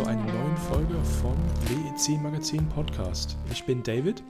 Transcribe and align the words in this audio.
zu 0.00 0.06
einer 0.06 0.24
neuen 0.24 0.56
Folge 0.56 0.94
vom 1.20 1.36
WEC 1.68 2.18
Magazin 2.22 2.66
Podcast. 2.70 3.36
Ich 3.52 3.64
bin 3.64 3.82
David 3.82 4.22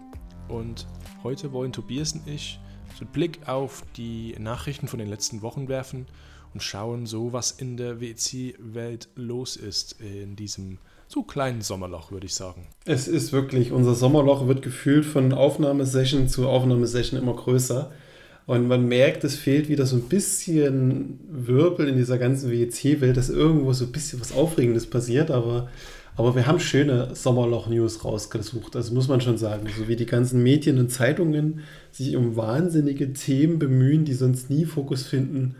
und 0.48 0.89
heute 1.23 1.52
wollen 1.52 1.73
Tobias 1.73 2.12
und 2.12 2.27
ich 2.27 2.59
so 2.98 3.05
einen 3.05 3.12
Blick 3.12 3.39
auf 3.46 3.84
die 3.96 4.34
Nachrichten 4.41 4.88
von 4.88 4.98
den 4.98 5.09
letzten 5.09 5.43
Wochen 5.43 5.69
werfen 5.69 6.06
und 6.55 6.61
schauen 6.61 7.06
so, 7.06 7.33
was 7.33 7.52
in 7.52 7.77
der 7.77 8.01
WEC-Welt 8.01 9.11
los 9.14 9.55
ist 9.55 10.01
in 10.01 10.34
diesem 10.34 10.79
so 11.06 11.23
kleinen 11.23 11.61
Sommerloch, 11.61 12.11
würde 12.11 12.27
ich 12.27 12.34
sagen. 12.34 12.66
Es 12.84 13.07
ist 13.07 13.32
wirklich, 13.32 13.71
unser 13.71 13.95
Sommerloch 13.95 14.48
wird 14.48 14.62
gefühlt 14.62 15.05
von 15.05 15.32
Aufnahmesession 15.32 16.29
zu 16.29 16.48
Aufnahmesession 16.48 17.21
immer 17.21 17.34
größer. 17.34 17.93
Und 18.47 18.67
man 18.67 18.87
merkt, 18.87 19.23
es 19.25 19.37
fehlt 19.37 19.69
wieder 19.69 19.87
so 19.87 19.97
ein 19.97 20.03
bisschen 20.03 21.21
Wirbel 21.30 21.89
in 21.89 21.97
dieser 21.97 22.19
ganzen 22.19 22.51
WEC-Welt, 22.51 23.16
dass 23.16 23.30
irgendwo 23.30 23.73
so 23.73 23.85
ein 23.85 23.93
bisschen 23.93 24.21
was 24.21 24.33
Aufregendes 24.33 24.89
passiert, 24.89 25.30
aber, 25.30 25.69
aber 26.16 26.35
wir 26.35 26.47
haben 26.47 26.59
schöne 26.59 27.15
Sommerloch-News 27.15 28.05
rausgesucht, 28.05 28.75
das 28.75 28.91
muss 28.91 29.09
man 29.09 29.21
schon 29.21 29.39
sagen. 29.39 29.69
So 29.79 29.87
wie 29.87 29.97
die 29.97 30.07
ganzen 30.07 30.43
Medien 30.43 30.79
und 30.79 30.91
Zeitungen 30.91 31.61
sich 31.93 32.16
um 32.16 32.37
wahnsinnige 32.37 33.13
Themen 33.13 33.59
bemühen, 33.59 34.05
die 34.05 34.15
sonst 34.15 34.51
nie 34.51 34.65
Fokus 34.65 35.05
finden, 35.05 35.55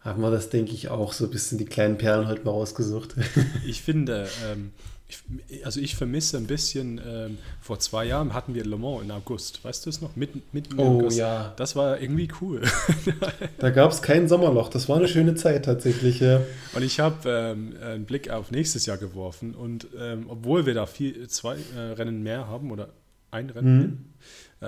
haben 0.00 0.22
wir 0.22 0.30
das, 0.30 0.48
denke 0.48 0.72
ich, 0.72 0.88
auch 0.88 1.12
so 1.12 1.24
ein 1.24 1.30
bisschen 1.30 1.58
die 1.58 1.66
kleinen 1.66 1.98
Perlen 1.98 2.28
heute 2.28 2.44
mal 2.44 2.52
rausgesucht. 2.52 3.16
Ich 3.66 3.82
finde, 3.82 4.28
ähm, 4.50 4.70
ich, 5.10 5.66
also 5.66 5.80
ich 5.80 5.96
vermisse 5.96 6.36
ein 6.36 6.46
bisschen, 6.46 7.00
ähm, 7.06 7.38
vor 7.60 7.78
zwei 7.78 8.04
Jahren 8.04 8.32
hatten 8.34 8.54
wir 8.54 8.64
Le 8.64 8.76
Mans 8.76 9.02
in 9.02 9.10
August, 9.10 9.64
weißt 9.64 9.86
du 9.86 9.90
es 9.90 10.00
noch? 10.00 10.16
Mitten, 10.16 10.42
mitten 10.52 10.78
oh 10.78 11.00
August. 11.00 11.18
ja. 11.18 11.52
Das 11.56 11.76
war 11.76 12.00
irgendwie 12.00 12.28
cool. 12.40 12.62
da 13.58 13.70
gab 13.70 13.90
es 13.90 14.02
kein 14.02 14.28
Sommerloch, 14.28 14.68
das 14.68 14.88
war 14.88 14.96
eine 14.96 15.08
schöne 15.08 15.34
Zeit 15.34 15.64
tatsächlich. 15.64 16.20
Ja. 16.20 16.40
Und 16.74 16.82
ich 16.82 17.00
habe 17.00 17.28
ähm, 17.28 17.74
einen 17.82 18.04
Blick 18.04 18.30
auf 18.30 18.50
nächstes 18.50 18.86
Jahr 18.86 18.98
geworfen 18.98 19.54
und 19.54 19.88
ähm, 19.98 20.26
obwohl 20.28 20.66
wir 20.66 20.74
da 20.74 20.86
vier, 20.86 21.28
zwei 21.28 21.56
äh, 21.76 21.80
Rennen 21.92 22.22
mehr 22.22 22.46
haben 22.46 22.70
oder 22.70 22.90
ein 23.30 23.50
Rennen, 23.50 24.12
mhm. 24.60 24.66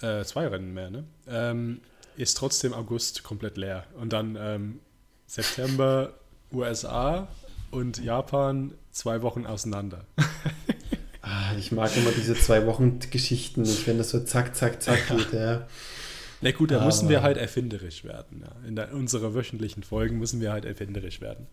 äh, 0.00 0.20
äh, 0.20 0.24
zwei 0.24 0.46
Rennen 0.46 0.74
mehr, 0.74 0.90
ne? 0.90 1.04
Ähm, 1.28 1.80
ist 2.16 2.36
trotzdem 2.36 2.72
August 2.72 3.24
komplett 3.24 3.56
leer. 3.56 3.84
Und 4.00 4.12
dann 4.12 4.36
ähm, 4.38 4.80
September 5.26 6.12
USA 6.52 7.28
und 7.74 8.02
Japan 8.02 8.72
zwei 8.92 9.22
Wochen 9.22 9.46
auseinander. 9.46 10.04
ah, 11.22 11.54
ich 11.58 11.72
mag 11.72 11.94
immer 11.96 12.10
diese 12.12 12.34
zwei 12.34 12.66
Wochen 12.66 13.00
Geschichten 13.10 13.62
nicht, 13.62 13.86
wenn 13.86 13.98
das 13.98 14.10
so 14.10 14.20
zack, 14.20 14.54
zack, 14.54 14.82
zack 14.82 15.08
geht, 15.08 15.32
ja. 15.32 15.66
Na 16.40 16.50
gut, 16.52 16.70
da 16.70 16.76
Aber 16.76 16.86
müssen 16.86 17.08
wir 17.08 17.22
halt 17.22 17.36
erfinderisch 17.36 18.04
werden. 18.04 18.42
Ja. 18.42 18.68
In 18.68 18.76
der, 18.76 18.92
unserer 18.92 19.34
wöchentlichen 19.34 19.82
Folgen 19.82 20.18
müssen 20.18 20.40
wir 20.40 20.52
halt 20.52 20.64
erfinderisch 20.64 21.20
werden. 21.20 21.46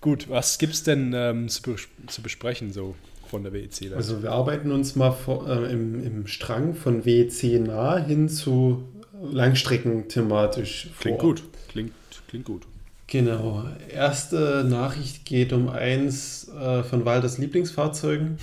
Gut, 0.00 0.28
was 0.28 0.58
gibt 0.58 0.74
es 0.74 0.82
denn 0.82 1.12
ähm, 1.14 1.48
zu, 1.48 1.76
zu, 2.08 2.22
besprechen 2.22 2.72
so 2.72 2.96
von 3.28 3.44
der 3.44 3.52
WEC? 3.52 3.70
-Welt? 3.70 3.94
Also 3.94 4.22
wir 4.22 4.32
arbeiten 4.32 4.72
uns 4.72 4.96
mal 4.96 5.12
vor, 5.12 5.48
äh, 5.48 5.72
im, 5.72 6.04
im 6.04 6.26
Strang 6.26 6.74
von 6.74 7.04
WEC 7.04 7.60
nah 7.60 7.96
hin 7.96 8.28
zu 8.28 8.84
Langstrecken 9.22 10.08
thematisch 10.08 10.90
Klingt 10.98 11.20
vor. 11.20 11.30
gut, 11.30 11.44
klingt, 11.68 11.92
klingt 12.28 12.44
gut. 12.44 12.66
Genau. 13.06 13.64
Erste 13.88 14.64
Nachricht 14.68 15.24
geht 15.24 15.52
um 15.52 15.68
eins 15.68 16.48
äh, 16.48 16.82
von 16.82 17.04
Walders 17.04 17.38
Lieblingsfahrzeugen. 17.38 18.38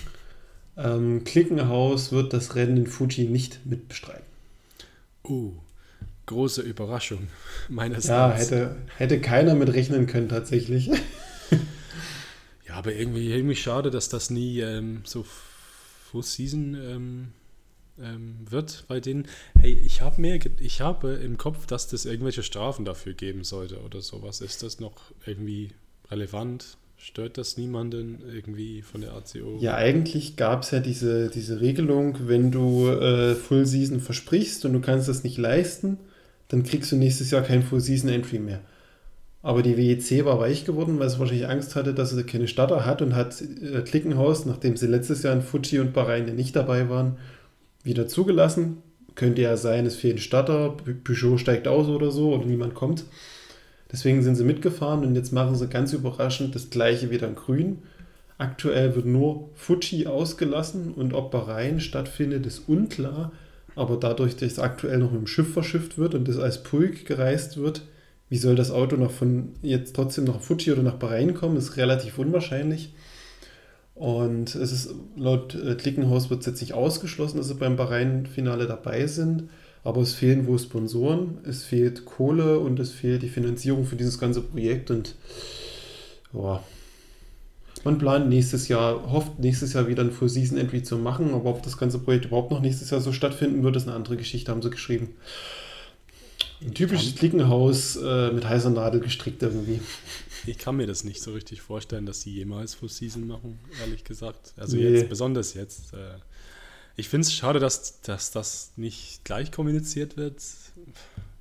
Ähm, 0.77 1.23
Klickenhaus 1.23 2.11
wird 2.11 2.33
das 2.33 2.55
Rennen 2.55 2.77
in 2.77 2.87
Fuji 2.87 3.25
nicht 3.25 3.65
mitbestreiten. 3.65 4.25
Uh, 5.23 5.53
große 6.25 6.61
Überraschung 6.61 7.27
meines 7.69 8.07
Ja, 8.07 8.31
hätte, 8.31 8.75
hätte 8.97 9.19
keiner 9.19 9.55
mit 9.55 9.73
rechnen 9.73 10.07
können 10.07 10.29
tatsächlich. 10.29 10.87
ja, 12.67 12.75
aber 12.75 12.93
irgendwie, 12.93 13.31
irgendwie 13.31 13.55
schade, 13.55 13.91
dass 13.91 14.09
das 14.09 14.29
nie 14.29 14.59
ähm, 14.59 15.01
so 15.03 15.25
Full 16.11 16.23
Season 16.23 16.75
ähm, 16.75 17.27
ähm, 18.03 18.35
wird 18.49 18.85
bei 18.87 18.99
denen. 18.99 19.27
Hey, 19.59 19.73
ich 19.73 20.01
habe 20.01 20.19
mir, 20.21 20.39
ich 20.59 20.81
habe 20.81 21.13
im 21.13 21.37
Kopf, 21.37 21.65
dass 21.65 21.87
das 21.87 22.05
irgendwelche 22.05 22.43
Strafen 22.43 22.85
dafür 22.85 23.13
geben 23.13 23.43
sollte 23.43 23.79
oder 23.81 24.01
sowas. 24.01 24.41
Ist 24.41 24.63
das 24.63 24.79
noch 24.79 25.11
irgendwie 25.25 25.69
relevant? 26.09 26.77
Stört 26.97 27.39
das 27.39 27.57
niemanden 27.57 28.19
irgendwie 28.31 28.83
von 28.83 29.01
der 29.01 29.13
ACO? 29.13 29.57
Ja, 29.59 29.73
eigentlich 29.73 30.35
gab 30.35 30.61
es 30.61 30.71
ja 30.71 30.79
diese, 30.79 31.29
diese 31.29 31.59
Regelung, 31.59 32.27
wenn 32.27 32.51
du 32.51 32.89
äh, 32.89 33.33
Full 33.33 33.65
Season 33.65 33.99
versprichst 33.99 34.65
und 34.65 34.73
du 34.73 34.81
kannst 34.81 35.07
das 35.07 35.23
nicht 35.23 35.39
leisten, 35.39 35.97
dann 36.49 36.61
kriegst 36.61 36.91
du 36.91 36.97
nächstes 36.97 37.31
Jahr 37.31 37.41
kein 37.41 37.63
Full 37.63 37.79
Season 37.79 38.09
Entry 38.09 38.37
mehr. 38.37 38.61
Aber 39.41 39.63
die 39.63 39.77
WEC 39.77 40.25
war 40.25 40.39
weich 40.39 40.65
geworden, 40.65 40.99
weil 40.99 41.09
sie 41.09 41.17
wahrscheinlich 41.17 41.47
Angst 41.47 41.75
hatte, 41.75 41.95
dass 41.95 42.11
sie 42.11 42.23
keine 42.23 42.47
Starter 42.47 42.85
hat 42.85 43.01
und 43.01 43.15
hat 43.15 43.41
äh, 43.41 43.81
Klickenhaus, 43.81 44.45
nachdem 44.45 44.77
sie 44.77 44.85
letztes 44.85 45.23
Jahr 45.23 45.33
in 45.33 45.41
Fuji 45.41 45.79
und 45.79 45.93
Bahrain 45.93 46.35
nicht 46.35 46.55
dabei 46.55 46.89
waren, 46.89 47.17
wieder 47.83 48.07
zugelassen. 48.07 48.77
Könnte 49.15 49.41
ja 49.41 49.57
sein, 49.57 49.85
es 49.85 49.95
fehlt 49.95 50.15
ein 50.15 50.19
Starter, 50.19 50.77
Peugeot 51.03 51.37
steigt 51.37 51.67
aus 51.67 51.87
oder 51.87 52.11
so 52.11 52.33
oder 52.33 52.45
niemand 52.45 52.75
kommt. 52.75 53.05
Deswegen 53.91 54.23
sind 54.23 54.35
sie 54.35 54.45
mitgefahren 54.45 55.03
und 55.03 55.15
jetzt 55.15 55.33
machen 55.33 55.55
sie 55.55 55.67
ganz 55.67 55.91
überraschend 55.91 56.55
das 56.55 56.69
gleiche 56.69 57.11
wieder 57.11 57.27
in 57.27 57.35
Grün. 57.35 57.79
Aktuell 58.37 58.95
wird 58.95 59.05
nur 59.05 59.49
Fuji 59.53 60.07
ausgelassen 60.07 60.93
und 60.93 61.13
ob 61.13 61.31
Bahrain 61.31 61.79
stattfindet, 61.79 62.45
ist 62.45 62.67
unklar. 62.67 63.31
Aber 63.75 63.97
dadurch, 63.97 64.35
dass 64.35 64.53
es 64.53 64.59
aktuell 64.59 64.97
noch 64.97 65.11
mit 65.11 65.21
dem 65.21 65.27
Schiff 65.27 65.53
verschifft 65.53 65.97
wird 65.97 66.15
und 66.15 66.27
das 66.27 66.37
als 66.37 66.63
Puig 66.63 67.05
gereist 67.05 67.57
wird, 67.57 67.83
wie 68.29 68.37
soll 68.37 68.55
das 68.55 68.71
Auto 68.71 68.95
noch 68.95 69.11
von 69.11 69.49
jetzt 69.61 69.95
trotzdem 69.95 70.23
nach 70.23 70.39
Fuji 70.39 70.71
oder 70.71 70.83
nach 70.83 70.95
Bahrain 70.95 71.33
kommen, 71.33 71.57
ist 71.57 71.77
relativ 71.77 72.17
unwahrscheinlich. 72.17 72.93
Und 74.01 74.55
es 74.55 74.71
ist 74.71 74.95
laut 75.15 75.53
äh, 75.53 75.75
Klickenhaus 75.75 76.31
wird 76.31 76.39
es 76.39 76.47
jetzt 76.47 76.61
nicht 76.61 76.73
ausgeschlossen, 76.73 77.37
dass 77.37 77.49
sie 77.49 77.53
beim 77.53 77.75
Bahrain-Finale 77.75 78.65
dabei 78.65 79.05
sind. 79.05 79.43
Aber 79.83 80.01
es 80.01 80.15
fehlen 80.15 80.47
wohl 80.47 80.57
Sponsoren, 80.57 81.37
es 81.43 81.63
fehlt 81.63 82.05
Kohle 82.05 82.57
und 82.57 82.79
es 82.79 82.89
fehlt 82.89 83.21
die 83.21 83.29
Finanzierung 83.29 83.85
für 83.85 83.95
dieses 83.95 84.17
ganze 84.17 84.41
Projekt. 84.41 84.89
Und 84.89 85.13
ja, 86.33 86.63
man 87.83 87.99
plant 87.99 88.27
nächstes 88.27 88.69
Jahr, 88.69 89.11
hofft 89.11 89.37
nächstes 89.37 89.73
Jahr 89.73 89.87
wieder 89.87 90.01
ein 90.01 90.11
Full 90.11 90.29
Season 90.29 90.57
Entry 90.57 90.81
zu 90.81 90.97
machen. 90.97 91.35
Aber 91.35 91.51
ob 91.51 91.61
das 91.61 91.77
ganze 91.77 91.99
Projekt 91.99 92.25
überhaupt 92.25 92.49
noch 92.49 92.61
nächstes 92.61 92.89
Jahr 92.89 93.01
so 93.01 93.11
stattfinden 93.11 93.61
wird, 93.61 93.75
ist 93.75 93.87
eine 93.87 93.95
andere 93.95 94.17
Geschichte, 94.17 94.49
haben 94.51 94.63
sie 94.63 94.71
geschrieben. 94.71 95.09
Ein 96.59 96.73
typisches 96.73 97.13
Klickenhaus 97.13 97.97
äh, 97.97 98.31
mit 98.31 98.49
heißer 98.49 98.71
Nadel 98.71 98.99
gestrickt 98.99 99.43
irgendwie. 99.43 99.79
Ich 100.45 100.57
kann 100.57 100.75
mir 100.75 100.87
das 100.87 101.03
nicht 101.03 101.21
so 101.21 101.33
richtig 101.33 101.61
vorstellen, 101.61 102.05
dass 102.05 102.21
sie 102.21 102.31
jemals 102.31 102.73
Full 102.73 102.89
Season 102.89 103.27
machen, 103.27 103.59
ehrlich 103.79 104.03
gesagt. 104.03 104.53
Also 104.57 104.77
nee. 104.77 104.89
jetzt, 104.89 105.09
besonders 105.09 105.53
jetzt. 105.53 105.93
Äh, 105.93 106.15
ich 106.95 107.09
finde 107.09 107.27
es 107.27 107.33
schade, 107.33 107.59
dass, 107.59 108.01
dass 108.01 108.31
das 108.31 108.71
nicht 108.75 109.23
gleich 109.23 109.51
kommuniziert 109.51 110.17
wird. 110.17 110.41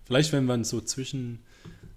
Vielleicht, 0.04 0.32
wenn 0.32 0.44
man 0.44 0.64
so 0.64 0.80
zwischen, 0.80 1.40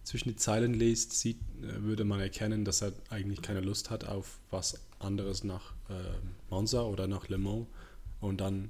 zwischen 0.03 0.29
die 0.29 0.35
Zeilen 0.35 0.73
liest, 0.73 1.13
sieht, 1.13 1.37
äh, 1.61 1.81
würde 1.83 2.05
man 2.05 2.19
erkennen, 2.19 2.65
dass 2.65 2.81
er 2.81 2.93
eigentlich 3.09 3.41
keine 3.41 3.61
Lust 3.61 3.89
hat 3.89 4.07
auf 4.07 4.39
was 4.49 4.79
anderes 4.99 5.43
nach 5.43 5.73
äh, 5.89 5.93
Monza 6.49 6.83
oder 6.83 7.07
nach 7.07 7.27
Le 7.27 7.37
Mans 7.37 7.67
und 8.21 8.39
dann 8.39 8.69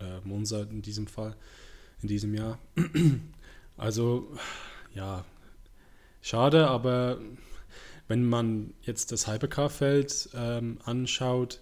äh, 0.00 0.20
Monza 0.24 0.62
in 0.62 0.82
diesem 0.82 1.06
Fall, 1.06 1.36
in 2.02 2.08
diesem 2.08 2.34
Jahr. 2.34 2.58
Also, 3.78 4.26
ja, 4.94 5.26
schade, 6.22 6.66
aber 6.68 7.20
wenn 8.08 8.24
man 8.24 8.72
jetzt 8.82 9.12
das 9.12 9.26
Hypercar-Feld 9.26 10.30
ähm, 10.34 10.78
anschaut, 10.84 11.60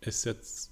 ist 0.00 0.24
jetzt 0.24 0.70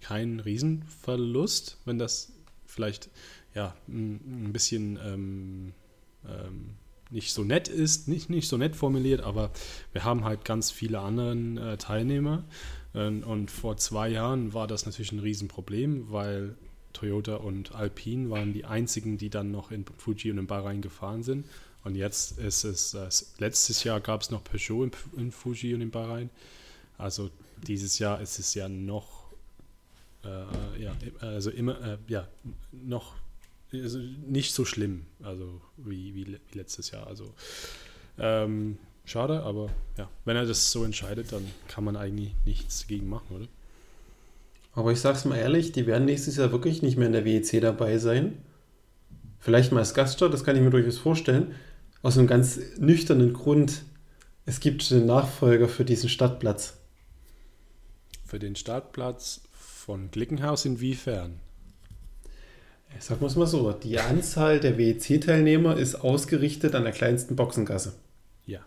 kein 0.00 0.40
Riesenverlust, 0.40 1.78
wenn 1.84 1.98
das 1.98 2.32
vielleicht 2.66 3.08
ja, 3.54 3.74
ein 3.88 4.52
bisschen 4.52 4.98
ähm, 5.02 5.72
ähm, 6.26 6.70
nicht 7.10 7.32
so 7.32 7.44
nett 7.44 7.68
ist, 7.68 8.08
nicht, 8.08 8.28
nicht 8.28 8.48
so 8.48 8.56
nett 8.56 8.76
formuliert, 8.76 9.20
aber 9.22 9.50
wir 9.92 10.04
haben 10.04 10.24
halt 10.24 10.44
ganz 10.44 10.70
viele 10.70 11.00
andere 11.00 11.32
äh, 11.72 11.76
Teilnehmer. 11.76 12.44
Ähm, 12.94 13.22
und 13.22 13.50
vor 13.50 13.76
zwei 13.76 14.08
Jahren 14.08 14.52
war 14.52 14.66
das 14.66 14.86
natürlich 14.86 15.12
ein 15.12 15.20
Riesenproblem, 15.20 16.10
weil 16.10 16.56
Toyota 16.92 17.36
und 17.36 17.74
Alpine 17.74 18.30
waren 18.30 18.52
die 18.52 18.64
einzigen, 18.64 19.18
die 19.18 19.30
dann 19.30 19.50
noch 19.50 19.70
in 19.70 19.84
Fuji 19.84 20.30
und 20.30 20.38
in 20.38 20.46
Bahrain 20.46 20.80
gefahren 20.80 21.22
sind. 21.22 21.46
Und 21.84 21.96
jetzt 21.96 22.38
ist 22.38 22.64
es, 22.64 22.94
äh, 22.94 23.08
letztes 23.38 23.84
Jahr 23.84 24.00
gab 24.00 24.22
es 24.22 24.30
noch 24.30 24.42
Peugeot 24.42 24.84
in, 24.84 24.92
in, 25.18 25.30
Fuji 25.30 25.74
und 25.74 25.82
in 25.82 25.90
Bahrain. 25.90 26.30
Also 26.96 27.30
dieses 27.66 27.98
Jahr 27.98 28.20
ist 28.20 28.38
es 28.38 28.54
ja 28.54 28.68
noch, 28.68 29.32
äh, 30.24 30.82
ja, 30.82 30.96
also 31.20 31.50
immer, 31.50 31.80
äh, 31.80 31.98
ja, 32.08 32.26
noch 32.72 33.14
also 33.72 33.98
nicht 33.98 34.54
so 34.54 34.64
schlimm, 34.64 35.04
also 35.22 35.60
wie, 35.76 36.14
wie, 36.14 36.26
wie 36.26 36.58
letztes 36.58 36.90
Jahr. 36.90 37.06
Also 37.06 37.34
ähm, 38.18 38.78
schade, 39.04 39.42
aber 39.42 39.68
ja, 39.98 40.08
wenn 40.24 40.36
er 40.36 40.46
das 40.46 40.70
so 40.70 40.84
entscheidet, 40.84 41.32
dann 41.32 41.44
kann 41.68 41.84
man 41.84 41.96
eigentlich 41.96 42.34
nichts 42.46 42.80
dagegen 42.80 43.08
machen, 43.08 43.36
oder? 43.36 43.48
Aber 44.72 44.90
ich 44.90 45.00
sag's 45.00 45.24
mal 45.24 45.36
ehrlich, 45.36 45.72
die 45.72 45.86
werden 45.86 46.04
nächstes 46.04 46.36
Jahr 46.36 46.50
wirklich 46.50 46.82
nicht 46.82 46.96
mehr 46.96 47.06
in 47.06 47.12
der 47.12 47.24
WEC 47.24 47.60
dabei 47.60 47.98
sein. 47.98 48.38
Vielleicht 49.38 49.70
mal 49.70 49.80
als 49.80 49.94
Gaststart, 49.94 50.32
das 50.32 50.42
kann 50.42 50.56
ich 50.56 50.62
mir 50.62 50.70
durchaus 50.70 50.98
vorstellen 50.98 51.54
aus 52.04 52.18
einem 52.18 52.28
ganz 52.28 52.60
nüchternen 52.78 53.32
Grund, 53.32 53.82
Es 54.46 54.60
gibt 54.60 54.92
einen 54.92 55.06
Nachfolger 55.06 55.68
für 55.68 55.86
diesen 55.86 56.10
Stadtplatz. 56.10 56.74
Für 58.26 58.38
den 58.38 58.56
Startplatz 58.56 59.40
von 59.52 60.10
Glickenhaus 60.10 60.66
inwiefern? 60.66 61.40
Sagen 63.00 63.22
wir 63.22 63.26
es 63.26 63.36
mal 63.36 63.46
so, 63.46 63.72
die 63.72 63.98
Anzahl 63.98 64.60
der 64.60 64.76
WEC-Teilnehmer 64.76 65.78
ist 65.78 65.94
ausgerichtet 65.94 66.74
an 66.74 66.84
der 66.84 66.92
kleinsten 66.92 67.36
Boxengasse. 67.36 67.94
Ja. 68.44 68.60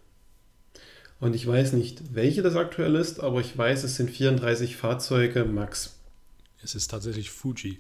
Und 1.20 1.36
ich 1.36 1.46
weiß 1.46 1.74
nicht, 1.74 2.16
welche 2.16 2.42
das 2.42 2.56
aktuell 2.56 2.96
ist, 2.96 3.20
aber 3.20 3.40
ich 3.40 3.56
weiß, 3.56 3.84
es 3.84 3.98
sind 3.98 4.10
34 4.10 4.76
Fahrzeuge 4.76 5.46
max. 5.46 6.00
Es 6.64 6.74
ist 6.74 6.90
tatsächlich 6.90 7.30
Fuji. 7.30 7.80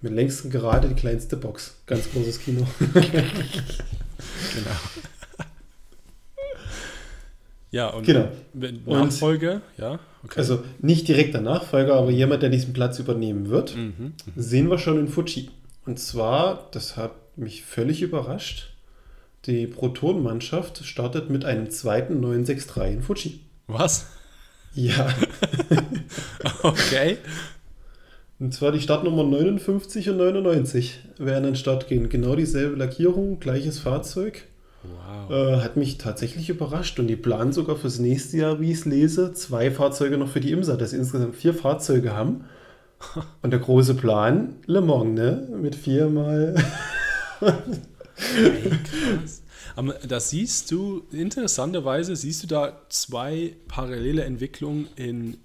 Mit 0.00 0.12
längsten 0.12 0.50
Gerade 0.50 0.88
die 0.88 0.94
kleinste 0.94 1.36
Box. 1.36 1.74
Ganz 1.86 2.12
großes 2.12 2.38
Kino. 2.38 2.64
Genau. 4.54 4.70
Ja, 7.70 7.88
und 7.88 8.06
Genau. 8.06 8.28
wenn- 8.52 8.78
Und- 8.84 8.98
Nachfolge, 9.00 9.60
ja, 9.78 9.98
okay. 10.22 10.38
Also 10.38 10.62
nicht 10.78 11.08
direkt 11.08 11.34
der 11.34 11.40
Nachfolger, 11.40 11.94
aber 11.96 12.10
jemand, 12.12 12.42
der 12.44 12.50
diesen 12.50 12.72
Platz 12.72 13.00
übernehmen 13.00 13.48
wird, 13.48 13.74
mhm. 13.76 14.12
sehen 14.36 14.70
wir 14.70 14.78
schon 14.78 14.96
in 15.00 15.08
Fuji. 15.08 15.50
Und 15.84 15.98
zwar, 15.98 16.68
das 16.70 16.96
hat 16.96 17.10
mich 17.36 17.64
völlig 17.64 18.00
überrascht, 18.02 18.70
die 19.46 19.66
Proton-Mannschaft 19.66 20.84
startet 20.86 21.30
mit 21.30 21.44
einem 21.44 21.68
zweiten 21.68 22.20
963 22.20 22.92
in 22.92 23.02
Fuji. 23.02 23.40
Was? 23.66 24.06
Ja, 24.74 25.12
Okay. 26.62 27.18
Und 28.40 28.52
zwar 28.52 28.72
die 28.72 28.80
Startnummer 28.80 29.24
59 29.24 30.10
und 30.10 30.16
99 30.16 31.00
werden 31.18 31.38
an 31.38 31.52
den 31.52 31.56
Start 31.56 31.88
gehen. 31.88 32.08
Genau 32.08 32.34
dieselbe 32.34 32.76
Lackierung, 32.76 33.38
gleiches 33.40 33.78
Fahrzeug. 33.78 34.44
Wow. 34.82 35.30
Äh, 35.30 35.56
hat 35.62 35.76
mich 35.76 35.98
tatsächlich 35.98 36.50
überrascht 36.50 36.98
und 36.98 37.06
die 37.06 37.16
planen 37.16 37.52
sogar 37.52 37.76
fürs 37.76 37.98
nächste 37.98 38.36
Jahr, 38.38 38.60
wie 38.60 38.70
ich 38.70 38.78
es 38.78 38.84
lese, 38.84 39.32
zwei 39.32 39.70
Fahrzeuge 39.70 40.18
noch 40.18 40.28
für 40.28 40.40
die 40.40 40.50
IMSA, 40.50 40.76
dass 40.76 40.90
sie 40.90 40.96
insgesamt 40.96 41.36
vier 41.36 41.54
Fahrzeuge 41.54 42.14
haben. 42.14 42.44
Und 43.42 43.50
der 43.50 43.60
große 43.60 43.94
Plan, 43.94 44.56
Le 44.66 44.80
Mans, 44.80 45.14
ne? 45.14 45.48
Mit 45.60 45.74
viermal. 45.74 46.54
Ey, 47.40 48.70
krass. 48.70 49.42
Aber 49.76 49.94
da 50.06 50.20
siehst 50.20 50.70
du, 50.70 51.02
interessanterweise 51.10 52.14
siehst 52.14 52.42
du 52.42 52.46
da 52.46 52.80
zwei 52.88 53.56
parallele 53.68 54.22
Entwicklungen 54.24 54.86
in 54.96 55.36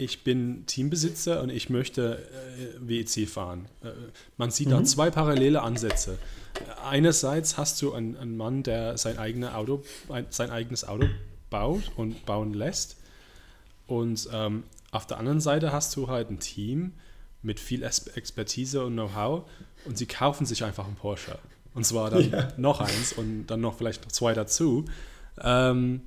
ich 0.00 0.24
bin 0.24 0.64
Teambesitzer 0.66 1.42
und 1.42 1.50
ich 1.50 1.68
möchte 1.68 2.18
äh, 2.18 2.78
WEC 2.80 3.28
fahren. 3.28 3.66
Äh, 3.82 3.90
man 4.38 4.50
sieht 4.50 4.70
da 4.70 4.82
zwei 4.84 5.10
parallele 5.10 5.62
Ansätze. 5.62 6.18
Einerseits 6.84 7.58
hast 7.58 7.80
du 7.82 7.92
einen, 7.92 8.16
einen 8.16 8.36
Mann, 8.36 8.62
der 8.62 8.96
sein, 8.96 9.18
eigene 9.18 9.54
Auto, 9.54 9.82
ein, 10.08 10.26
sein 10.30 10.50
eigenes 10.50 10.86
Auto 10.88 11.06
baut 11.50 11.82
und 11.96 12.24
bauen 12.24 12.54
lässt. 12.54 12.96
Und 13.86 14.28
ähm, 14.32 14.64
auf 14.90 15.06
der 15.06 15.18
anderen 15.18 15.40
Seite 15.40 15.72
hast 15.72 15.94
du 15.96 16.08
halt 16.08 16.30
ein 16.30 16.38
Team 16.38 16.92
mit 17.42 17.60
viel 17.60 17.82
Expertise 17.82 18.84
und 18.84 18.94
Know-how 18.94 19.44
und 19.84 19.98
sie 19.98 20.06
kaufen 20.06 20.46
sich 20.46 20.64
einfach 20.64 20.86
einen 20.86 20.96
Porsche. 20.96 21.38
Und 21.74 21.84
zwar 21.84 22.10
dann 22.10 22.30
Ja. 22.30 22.48
noch 22.56 22.80
eins 22.80 23.12
und 23.12 23.46
dann 23.48 23.60
noch 23.60 23.76
vielleicht 23.76 24.02
noch 24.02 24.12
zwei 24.12 24.32
dazu. 24.34 24.86
Ähm, 25.40 26.02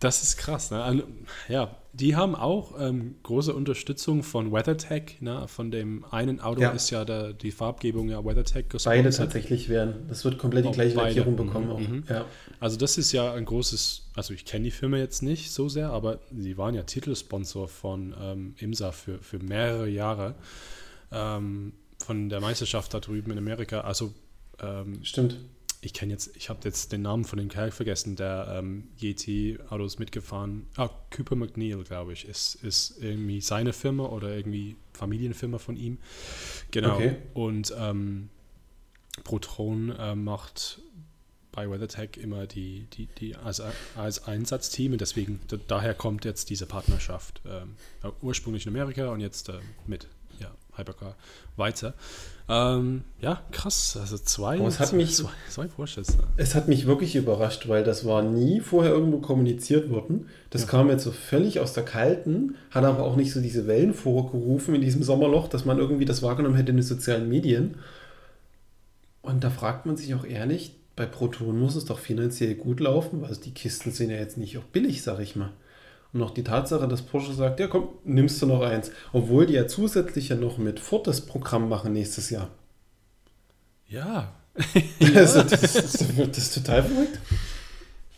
das 0.00 0.22
ist 0.22 0.36
krass. 0.36 0.70
Ne? 0.70 0.82
Also, 0.82 1.04
ja, 1.48 1.74
die 1.94 2.14
haben 2.16 2.34
auch 2.34 2.74
ähm, 2.78 3.14
große 3.22 3.54
Unterstützung 3.54 4.22
von 4.22 4.52
WeatherTech. 4.52 5.22
Ne? 5.22 5.48
Von 5.48 5.70
dem 5.70 6.04
einen 6.10 6.40
Auto 6.40 6.60
Ja. 6.60 6.70
ist 6.72 6.90
ja 6.90 7.06
der, 7.06 7.32
die 7.32 7.50
Farbgebung 7.50 8.10
ja 8.10 8.22
WeatherTech 8.22 8.66
Beide 8.66 8.68
gesponsert. 8.68 9.16
tatsächlich 9.16 9.70
werden. 9.70 10.04
Das 10.08 10.22
wird 10.24 10.36
komplett 10.36 10.64
die 10.66 10.68
Oh, 10.68 10.72
gleiche 10.72 10.94
beide. 10.96 11.08
Lackierung 11.20 11.32
Mhm, 11.32 11.36
bekommen. 11.46 11.70
auch. 11.70 11.78
mhm. 11.80 12.04
Ja. 12.08 12.26
Also 12.60 12.76
das 12.76 12.98
ist 12.98 13.12
ja 13.12 13.32
ein 13.32 13.46
großes, 13.46 14.10
also 14.14 14.34
ich 14.34 14.44
kenne 14.44 14.64
die 14.64 14.70
Firma 14.70 14.98
jetzt 14.98 15.22
nicht 15.22 15.50
so 15.52 15.68
sehr, 15.70 15.88
aber 15.90 16.18
sie 16.36 16.58
waren 16.58 16.74
ja 16.74 16.82
Titelsponsor 16.82 17.66
von 17.68 18.14
ähm, 18.20 18.54
IMSA 18.58 18.92
für, 18.92 19.18
für 19.20 19.38
mehrere 19.38 19.88
Jahre 19.88 20.34
ähm, 21.12 21.72
von 22.04 22.28
der 22.28 22.40
Meisterschaft 22.40 22.92
da 22.92 23.00
drüben 23.00 23.30
in 23.32 23.38
Amerika. 23.38 23.80
Also 23.80 24.12
ähm, 24.62 25.02
Stimmt. 25.02 25.38
Ich 25.86 25.94
kenne 25.94 26.12
jetzt, 26.12 26.36
ich 26.36 26.48
habe 26.48 26.60
jetzt 26.64 26.90
den 26.90 27.02
Namen 27.02 27.24
von 27.24 27.38
dem 27.38 27.48
Kerl 27.48 27.70
vergessen, 27.70 28.16
der 28.16 28.58
ähm, 28.58 28.88
GT-Autos 29.00 30.00
mitgefahren, 30.00 30.66
ah, 30.76 30.90
Cooper 31.14 31.36
McNeil, 31.36 31.84
glaube 31.84 32.12
ich, 32.12 32.26
ist, 32.26 32.56
ist 32.56 32.98
irgendwie 33.00 33.40
seine 33.40 33.72
Firma 33.72 34.06
oder 34.06 34.36
irgendwie 34.36 34.76
Familienfirma 34.94 35.58
von 35.58 35.76
ihm. 35.76 35.98
Genau. 36.72 36.96
Okay. 36.96 37.16
Und 37.34 37.72
ähm, 37.78 38.30
Proton 39.22 39.90
äh, 39.90 40.16
macht 40.16 40.82
bei 41.52 41.70
WeatherTech 41.70 42.16
immer 42.16 42.48
die, 42.48 42.88
die, 42.92 43.06
die 43.06 43.36
als, 43.36 43.62
als 43.94 44.26
Einsatzteam 44.26 44.92
und 44.92 45.00
deswegen, 45.00 45.38
da, 45.46 45.56
daher 45.56 45.94
kommt 45.94 46.24
jetzt 46.24 46.50
diese 46.50 46.66
Partnerschaft. 46.66 47.40
Ähm, 47.46 47.76
ursprünglich 48.22 48.66
in 48.66 48.72
Amerika 48.74 49.08
und 49.10 49.20
jetzt 49.20 49.48
äh, 49.48 49.60
mit 49.86 50.08
Hypercar 50.76 51.14
weiter. 51.56 51.94
Ähm, 52.48 53.02
ja, 53.20 53.42
krass. 53.50 53.96
Also 54.00 54.18
zwei, 54.18 54.58
es 54.58 54.78
hat 54.78 54.92
mich- 54.92 55.14
zwei, 55.14 55.30
zwei 55.50 55.66
Porsches. 55.66 56.16
Es 56.36 56.54
hat 56.54 56.68
mich 56.68 56.86
wirklich 56.86 57.16
überrascht, 57.16 57.68
weil 57.68 57.82
das 57.82 58.04
war 58.06 58.22
nie 58.22 58.60
vorher 58.60 58.92
irgendwo 58.92 59.18
kommuniziert 59.18 59.90
worden. 59.90 60.28
Das 60.50 60.68
kam 60.68 60.88
jetzt 60.90 61.02
so 61.04 61.10
völlig 61.10 61.58
aus 61.60 61.72
der 61.72 61.84
Kalten, 61.84 62.54
hat 62.70 62.84
aber 62.84 63.02
auch 63.02 63.16
nicht 63.16 63.32
so 63.32 63.40
diese 63.40 63.66
Wellen 63.66 63.94
vorgerufen 63.94 64.74
in 64.74 64.80
diesem 64.80 65.02
Sommerloch, 65.02 65.48
dass 65.48 65.64
man 65.64 65.78
irgendwie 65.78 66.04
das 66.04 66.22
wahrgenommen 66.22 66.54
hätte 66.56 66.70
in 66.70 66.76
den 66.76 66.82
sozialen 66.84 67.28
Medien. 67.28 67.76
Und 69.22 69.42
da 69.42 69.50
fragt 69.50 69.86
man 69.86 69.96
sich 69.96 70.14
auch 70.14 70.24
ehrlich, 70.24 70.76
bei 70.94 71.04
Proton 71.04 71.58
muss 71.58 71.74
es 71.74 71.84
doch 71.84 71.98
finanziell 71.98 72.54
gut 72.54 72.80
laufen, 72.80 73.20
weil 73.22 73.34
die 73.36 73.52
Kisten 73.52 73.90
sind 73.90 74.10
ja 74.10 74.16
jetzt 74.16 74.38
nicht 74.38 74.56
auch 74.56 74.62
billig, 74.64 75.02
sag 75.02 75.18
ich 75.20 75.36
mal. 75.36 75.50
Und 76.16 76.22
auch 76.22 76.30
die 76.30 76.44
Tatsache, 76.44 76.88
dass 76.88 77.02
Porsche 77.02 77.34
sagt, 77.34 77.60
ja 77.60 77.66
komm, 77.66 77.88
nimmst 78.04 78.40
du 78.40 78.46
noch 78.46 78.62
eins. 78.62 78.90
Obwohl 79.12 79.46
die 79.46 79.52
ja 79.52 79.66
zusätzlich 79.66 80.30
ja 80.30 80.36
noch 80.36 80.56
mit 80.58 80.80
Ford 80.80 81.06
das 81.06 81.20
Programm 81.20 81.68
machen 81.68 81.92
nächstes 81.92 82.30
Jahr. 82.30 82.48
Ja, 83.86 84.32
Also 85.14 85.42
das, 85.42 85.62
ist, 85.76 86.00
das 86.00 86.38
ist 86.38 86.54
total 86.54 86.82
verrückt. 86.82 87.18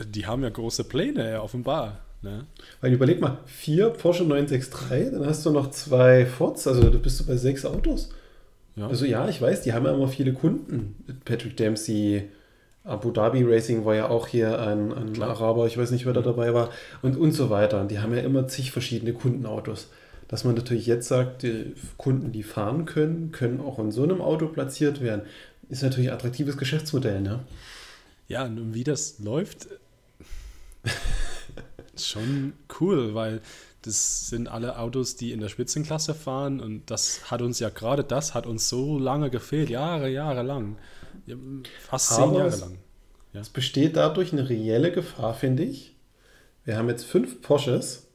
die 0.04 0.26
haben 0.26 0.42
ja 0.42 0.50
große 0.50 0.84
Pläne, 0.84 1.32
ja, 1.32 1.42
offenbar. 1.42 2.00
Ne? 2.22 2.46
Weil 2.80 2.92
überleg 2.92 3.20
mal, 3.20 3.38
vier 3.46 3.90
Porsche 3.90 4.24
963, 4.24 5.12
dann 5.12 5.26
hast 5.26 5.44
du 5.46 5.50
noch 5.50 5.70
zwei 5.70 6.26
Fords, 6.26 6.66
also 6.66 6.88
da 6.90 6.98
bist 6.98 7.20
du 7.20 7.26
bei 7.26 7.36
sechs 7.36 7.64
Autos. 7.64 8.10
Ja. 8.76 8.86
Also 8.88 9.04
ja, 9.04 9.28
ich 9.28 9.40
weiß, 9.40 9.62
die 9.62 9.72
haben 9.72 9.84
ja 9.84 9.92
immer 9.92 10.08
viele 10.08 10.32
Kunden. 10.32 10.96
Patrick 11.24 11.56
Dempsey, 11.56 12.28
Abu 12.88 13.10
Dhabi 13.10 13.44
Racing 13.44 13.84
war 13.84 13.94
ja 13.94 14.08
auch 14.08 14.26
hier 14.26 14.60
ein, 14.60 14.92
ein. 14.92 15.22
Araber, 15.22 15.66
ich 15.66 15.76
weiß 15.76 15.90
nicht, 15.90 16.06
wer 16.06 16.12
da 16.12 16.22
dabei 16.22 16.54
war, 16.54 16.70
und, 17.02 17.16
und 17.16 17.32
so 17.32 17.50
weiter. 17.50 17.80
Und 17.80 17.90
die 17.90 17.98
haben 17.98 18.14
ja 18.14 18.22
immer 18.22 18.48
zig 18.48 18.72
verschiedene 18.72 19.12
Kundenautos. 19.12 19.88
Dass 20.26 20.44
man 20.44 20.54
natürlich 20.54 20.86
jetzt 20.86 21.08
sagt, 21.08 21.42
die 21.42 21.74
Kunden, 21.96 22.32
die 22.32 22.42
fahren 22.42 22.84
können, 22.84 23.32
können 23.32 23.60
auch 23.60 23.78
in 23.78 23.90
so 23.90 24.02
einem 24.02 24.20
Auto 24.20 24.46
platziert 24.48 25.00
werden, 25.00 25.22
ist 25.68 25.82
natürlich 25.82 26.10
ein 26.10 26.14
attraktives 26.14 26.56
Geschäftsmodell, 26.56 27.20
ne? 27.20 27.40
Ja, 28.26 28.44
und 28.44 28.74
wie 28.74 28.84
das 28.84 29.18
läuft, 29.20 29.68
schon 31.96 32.52
cool, 32.80 33.14
weil 33.14 33.40
das 33.82 34.28
sind 34.28 34.48
alle 34.48 34.78
Autos, 34.78 35.16
die 35.16 35.32
in 35.32 35.40
der 35.40 35.48
Spitzenklasse 35.48 36.14
fahren 36.14 36.60
und 36.60 36.90
das 36.90 37.30
hat 37.30 37.42
uns 37.42 37.58
ja 37.58 37.70
gerade 37.70 38.04
das 38.04 38.34
hat 38.34 38.46
uns 38.46 38.68
so 38.68 38.98
lange 38.98 39.30
gefehlt, 39.30 39.70
Jahre, 39.70 40.10
Jahre 40.10 40.42
lang. 40.42 40.76
Ja, 41.26 41.36
Fast 41.88 42.14
zehn 42.14 42.34
Jahre 42.34 42.48
es- 42.48 42.60
lang. 42.60 42.78
Es 43.34 43.50
besteht 43.50 43.96
dadurch 43.96 44.32
eine 44.32 44.48
reelle 44.48 44.90
Gefahr, 44.90 45.32
finde 45.34 45.62
ich. 45.62 45.94
Wir 46.64 46.76
haben 46.76 46.88
jetzt 46.88 47.04
fünf 47.04 47.40
Porsches, 47.40 48.08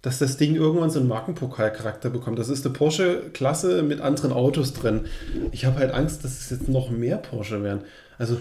dass 0.00 0.18
das 0.18 0.36
Ding 0.36 0.54
irgendwann 0.54 0.90
so 0.90 1.00
einen 1.00 1.08
Markenpokalcharakter 1.08 2.08
bekommt. 2.10 2.38
Das 2.38 2.48
ist 2.48 2.64
eine 2.64 2.74
Porsche-Klasse 2.74 3.82
mit 3.82 4.00
anderen 4.00 4.32
Autos 4.32 4.74
drin. 4.74 5.06
Ich 5.50 5.64
habe 5.64 5.78
halt 5.78 5.92
Angst, 5.92 6.24
dass 6.24 6.38
es 6.40 6.50
jetzt 6.50 6.68
noch 6.68 6.90
mehr 6.90 7.16
Porsche 7.16 7.62
werden. 7.64 7.82
Also, 8.18 8.38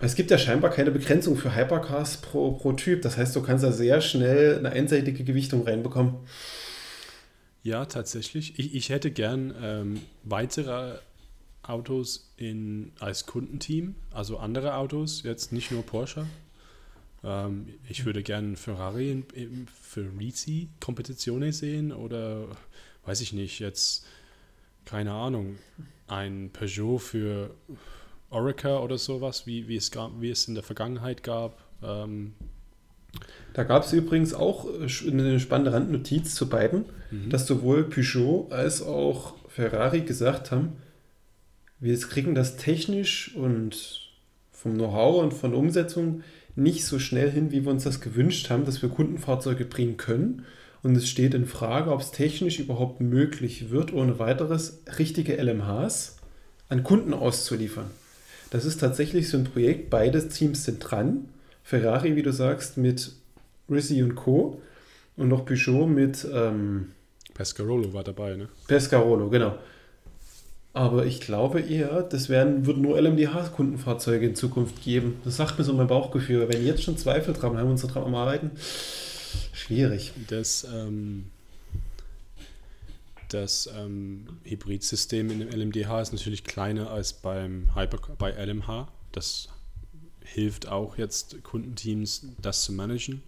es 0.00 0.14
gibt 0.16 0.30
ja 0.30 0.38
scheinbar 0.38 0.70
keine 0.70 0.90
Begrenzung 0.90 1.36
für 1.36 1.54
Hypercars 1.54 2.16
pro, 2.18 2.52
pro 2.52 2.72
Typ. 2.72 3.02
Das 3.02 3.16
heißt, 3.16 3.36
du 3.36 3.42
kannst 3.42 3.64
da 3.64 3.72
sehr 3.72 4.00
schnell 4.00 4.58
eine 4.58 4.70
einseitige 4.70 5.22
Gewichtung 5.24 5.62
reinbekommen. 5.64 6.14
Ja, 7.62 7.84
tatsächlich. 7.84 8.58
Ich, 8.58 8.74
ich 8.74 8.88
hätte 8.90 9.10
gern 9.10 9.54
ähm, 9.62 10.00
weitere 10.24 10.98
Autos 11.68 12.32
in, 12.36 12.92
als 13.00 13.26
Kundenteam, 13.26 13.94
also 14.12 14.38
andere 14.38 14.74
Autos, 14.74 15.22
jetzt 15.22 15.52
nicht 15.52 15.70
nur 15.70 15.82
Porsche. 15.82 16.26
Ähm, 17.24 17.66
ich 17.88 18.04
würde 18.04 18.22
gern 18.22 18.56
Ferrari 18.56 19.10
in, 19.10 19.24
in, 19.34 19.66
Competizione 20.80 21.52
sehen 21.52 21.92
oder 21.92 22.46
weiß 23.04 23.20
ich 23.20 23.32
nicht, 23.32 23.58
jetzt 23.58 24.06
keine 24.84 25.12
Ahnung, 25.12 25.56
ein 26.06 26.50
Peugeot 26.52 26.98
für 26.98 27.50
Orica 28.30 28.78
oder 28.78 28.98
sowas, 28.98 29.46
wie, 29.46 29.68
wie, 29.68 29.76
es, 29.76 29.90
gab, 29.90 30.12
wie 30.20 30.30
es 30.30 30.48
in 30.48 30.54
der 30.54 30.62
Vergangenheit 30.62 31.22
gab. 31.22 31.58
Ähm, 31.82 32.34
Da 33.52 33.64
gab 33.64 33.84
es 33.84 33.92
übrigens 33.92 34.32
auch 34.34 34.66
äh, 34.66 35.10
eine 35.10 35.40
spannende 35.40 35.72
Randnotiz 35.72 36.34
zu 36.34 36.48
beiden, 36.48 36.84
dass 37.28 37.46
sowohl 37.46 37.84
Peugeot 37.84 38.48
als 38.50 38.82
auch 38.82 39.34
Ferrari 39.48 40.02
gesagt 40.02 40.50
haben, 40.50 40.72
wir 41.80 41.98
kriegen 41.98 42.34
das 42.34 42.56
technisch 42.56 43.34
und 43.34 44.00
vom 44.52 44.74
Know-how 44.74 45.22
und 45.22 45.34
von 45.34 45.54
Umsetzung 45.54 46.22
nicht 46.54 46.84
so 46.84 46.98
schnell 46.98 47.30
hin, 47.30 47.52
wie 47.52 47.64
wir 47.64 47.70
uns 47.70 47.84
das 47.84 48.00
gewünscht 48.00 48.48
haben, 48.48 48.64
dass 48.64 48.80
wir 48.80 48.88
Kundenfahrzeuge 48.88 49.66
bringen 49.66 49.96
können. 49.96 50.44
Und 50.82 50.96
es 50.96 51.08
steht 51.08 51.34
in 51.34 51.46
Frage, 51.46 51.90
ob 51.92 52.00
es 52.00 52.12
technisch 52.12 52.58
überhaupt 52.58 53.00
möglich 53.00 53.70
wird, 53.70 53.92
ohne 53.92 54.18
weiteres 54.18 54.82
richtige 54.98 55.34
LMHs 55.34 56.16
an 56.68 56.82
Kunden 56.82 57.12
auszuliefern. 57.12 57.90
Das 58.50 58.64
ist 58.64 58.78
tatsächlich 58.78 59.28
so 59.28 59.36
ein 59.36 59.44
Projekt. 59.44 59.90
Beide 59.90 60.26
Teams 60.28 60.64
sind 60.64 60.78
dran. 60.78 61.28
Ferrari, 61.62 62.16
wie 62.16 62.22
du 62.22 62.32
sagst, 62.32 62.78
mit 62.78 63.12
Rizzi 63.68 64.02
und 64.02 64.14
Co. 64.14 64.60
Und 65.16 65.28
noch 65.28 65.44
Peugeot 65.44 65.86
mit 65.86 66.26
ähm, 66.32 66.92
Pescarolo 67.34 67.92
war 67.92 68.04
dabei, 68.04 68.36
ne? 68.36 68.48
Pescarolo, 68.68 69.28
genau. 69.28 69.58
Aber 70.76 71.06
ich 71.06 71.22
glaube 71.22 71.62
eher, 71.62 72.02
das 72.02 72.28
werden, 72.28 72.66
wird 72.66 72.76
nur 72.76 73.00
LMDH-Kundenfahrzeuge 73.00 74.26
in 74.26 74.34
Zukunft 74.34 74.82
geben. 74.82 75.18
Das 75.24 75.36
sagt 75.36 75.56
mir 75.58 75.64
so 75.64 75.72
mein 75.72 75.86
Bauchgefühl. 75.86 76.46
Wenn 76.50 76.66
jetzt 76.66 76.82
schon 76.82 76.98
Zweifel 76.98 77.32
dran 77.32 77.56
haben, 77.56 77.70
uns 77.70 77.80
dran 77.80 78.04
am 78.04 78.14
Arbeiten, 78.14 78.50
schwierig. 79.54 80.12
Das, 80.28 80.66
ähm, 80.70 81.30
das 83.30 83.70
ähm, 83.74 84.26
Hybridsystem 84.44 85.30
in 85.30 85.40
dem 85.40 85.48
LMDH 85.48 86.02
ist 86.02 86.12
natürlich 86.12 86.44
kleiner 86.44 86.90
als 86.90 87.14
beim 87.14 87.74
Hyper, 87.74 88.14
bei 88.18 88.32
LMH. 88.32 88.88
Das 89.12 89.48
hilft 90.24 90.68
auch 90.68 90.98
jetzt 90.98 91.42
Kundenteams, 91.42 92.26
das 92.42 92.64
zu 92.64 92.74
managen. 92.74 93.22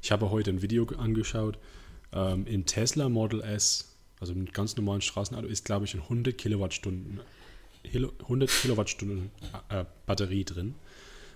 Ich 0.00 0.12
habe 0.12 0.30
heute 0.30 0.50
ein 0.50 0.62
Video 0.62 0.86
angeschaut. 0.96 1.58
Ähm, 2.12 2.46
Im 2.46 2.66
Tesla 2.66 3.08
Model 3.08 3.40
S 3.40 3.93
also 4.20 4.34
mit 4.34 4.52
ganz 4.54 4.76
normalen 4.76 5.00
Straßenauto, 5.00 5.46
ist, 5.46 5.64
glaube 5.64 5.84
ich, 5.84 5.94
ein 5.94 6.00
100 6.00 6.36
Kilowattstunden, 6.36 7.20
100 7.92 8.50
Kilowattstunden 8.50 9.30
äh, 9.68 9.84
Batterie 10.06 10.44
drin. 10.44 10.74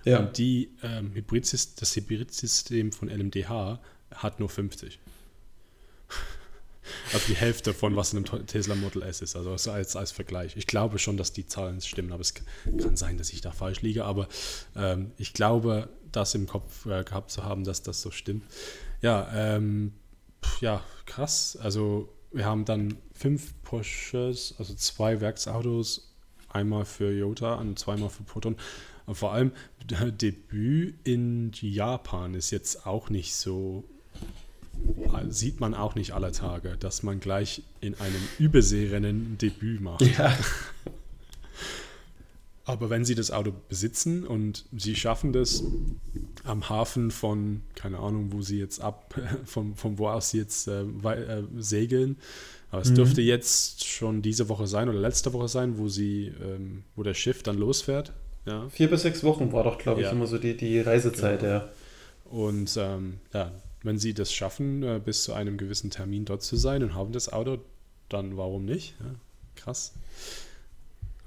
Ja. 0.04 0.20
Und 0.20 0.38
die, 0.38 0.70
ähm, 0.82 1.12
Hybrid 1.14 1.52
das 1.52 1.96
Hybridsystem 1.96 2.92
von 2.92 3.08
LMDH 3.08 3.80
hat 4.14 4.40
nur 4.40 4.48
50. 4.48 4.98
also 7.12 7.26
die 7.26 7.34
Hälfte 7.34 7.74
von 7.74 7.96
was 7.96 8.14
in 8.14 8.26
einem 8.26 8.46
Tesla 8.46 8.74
Model 8.74 9.02
S 9.02 9.20
ist, 9.20 9.36
also 9.36 9.50
als, 9.50 9.96
als 9.96 10.12
Vergleich. 10.12 10.56
Ich 10.56 10.66
glaube 10.66 10.98
schon, 10.98 11.16
dass 11.16 11.32
die 11.32 11.46
Zahlen 11.46 11.80
stimmen, 11.80 12.12
aber 12.12 12.22
es 12.22 12.34
kann 12.34 12.96
sein, 12.96 13.18
dass 13.18 13.30
ich 13.30 13.40
da 13.40 13.50
falsch 13.50 13.82
liege, 13.82 14.04
aber 14.04 14.28
ähm, 14.76 15.12
ich 15.18 15.34
glaube, 15.34 15.90
das 16.12 16.34
im 16.34 16.46
Kopf 16.46 16.86
äh, 16.86 17.04
gehabt 17.04 17.30
zu 17.30 17.44
haben, 17.44 17.64
dass 17.64 17.82
das 17.82 18.00
so 18.00 18.10
stimmt. 18.10 18.44
Ja, 19.02 19.28
ähm, 19.34 19.92
ja, 20.60 20.82
krass. 21.04 21.58
Also 21.60 22.08
wir 22.38 22.46
haben 22.46 22.64
dann 22.64 22.96
fünf 23.12 23.52
Porsches, 23.62 24.54
also 24.58 24.72
zwei 24.74 25.20
Werksautos, 25.20 26.14
einmal 26.48 26.84
für 26.84 27.10
Toyota 27.10 27.56
und 27.56 27.78
zweimal 27.78 28.10
für 28.10 28.22
Proton. 28.22 28.56
Und 29.06 29.16
vor 29.16 29.32
allem, 29.32 29.52
Debüt 29.84 30.94
in 31.04 31.50
Japan 31.52 32.34
ist 32.34 32.50
jetzt 32.50 32.86
auch 32.86 33.10
nicht 33.10 33.34
so, 33.34 33.84
sieht 35.28 35.60
man 35.60 35.74
auch 35.74 35.96
nicht 35.96 36.12
alle 36.12 36.30
Tage, 36.30 36.76
dass 36.78 37.02
man 37.02 37.18
gleich 37.18 37.62
in 37.80 37.98
einem 37.98 38.28
Überseerennen 38.38 39.32
ein 39.32 39.38
Debüt 39.38 39.80
macht. 39.80 40.02
Ja. 40.02 40.36
Aber 42.68 42.90
wenn 42.90 43.06
sie 43.06 43.14
das 43.14 43.30
Auto 43.30 43.50
besitzen 43.70 44.26
und 44.26 44.66
sie 44.76 44.94
schaffen 44.94 45.32
das 45.32 45.64
am 46.44 46.68
Hafen 46.68 47.10
von, 47.10 47.62
keine 47.74 47.98
Ahnung, 47.98 48.30
wo 48.30 48.42
sie 48.42 48.58
jetzt 48.58 48.82
ab, 48.82 49.14
von, 49.46 49.74
von 49.74 49.96
wo 49.96 50.08
aus 50.08 50.30
sie 50.30 50.38
jetzt 50.38 50.68
äh, 50.68 50.82
äh, 50.82 51.44
segeln, 51.56 52.18
aber 52.70 52.82
es 52.82 52.90
mhm. 52.90 52.96
dürfte 52.96 53.22
jetzt 53.22 53.86
schon 53.86 54.20
diese 54.20 54.50
Woche 54.50 54.66
sein 54.66 54.90
oder 54.90 54.98
letzte 54.98 55.32
Woche 55.32 55.48
sein, 55.48 55.78
wo 55.78 55.88
sie, 55.88 56.30
ähm, 56.42 56.84
wo 56.94 57.02
das 57.02 57.16
Schiff 57.16 57.42
dann 57.42 57.56
losfährt. 57.56 58.12
Ja. 58.44 58.68
Vier 58.68 58.90
bis 58.90 59.00
sechs 59.00 59.24
Wochen 59.24 59.50
war 59.50 59.64
doch, 59.64 59.78
glaube 59.78 60.02
ich, 60.02 60.06
ja. 60.06 60.12
immer 60.12 60.26
so 60.26 60.36
die, 60.36 60.54
die 60.54 60.78
Reisezeit, 60.78 61.40
genau. 61.40 61.52
ja. 61.52 61.68
Und 62.26 62.76
ähm, 62.76 63.20
ja, 63.32 63.50
wenn 63.82 63.98
sie 63.98 64.12
das 64.12 64.30
schaffen, 64.30 64.82
äh, 64.82 65.00
bis 65.02 65.22
zu 65.22 65.32
einem 65.32 65.56
gewissen 65.56 65.88
Termin 65.88 66.26
dort 66.26 66.42
zu 66.42 66.56
sein 66.56 66.82
und 66.82 66.94
haben 66.94 67.12
das 67.12 67.32
Auto, 67.32 67.60
dann 68.10 68.36
warum 68.36 68.66
nicht? 68.66 68.94
Ja, 69.00 69.14
krass. 69.56 69.94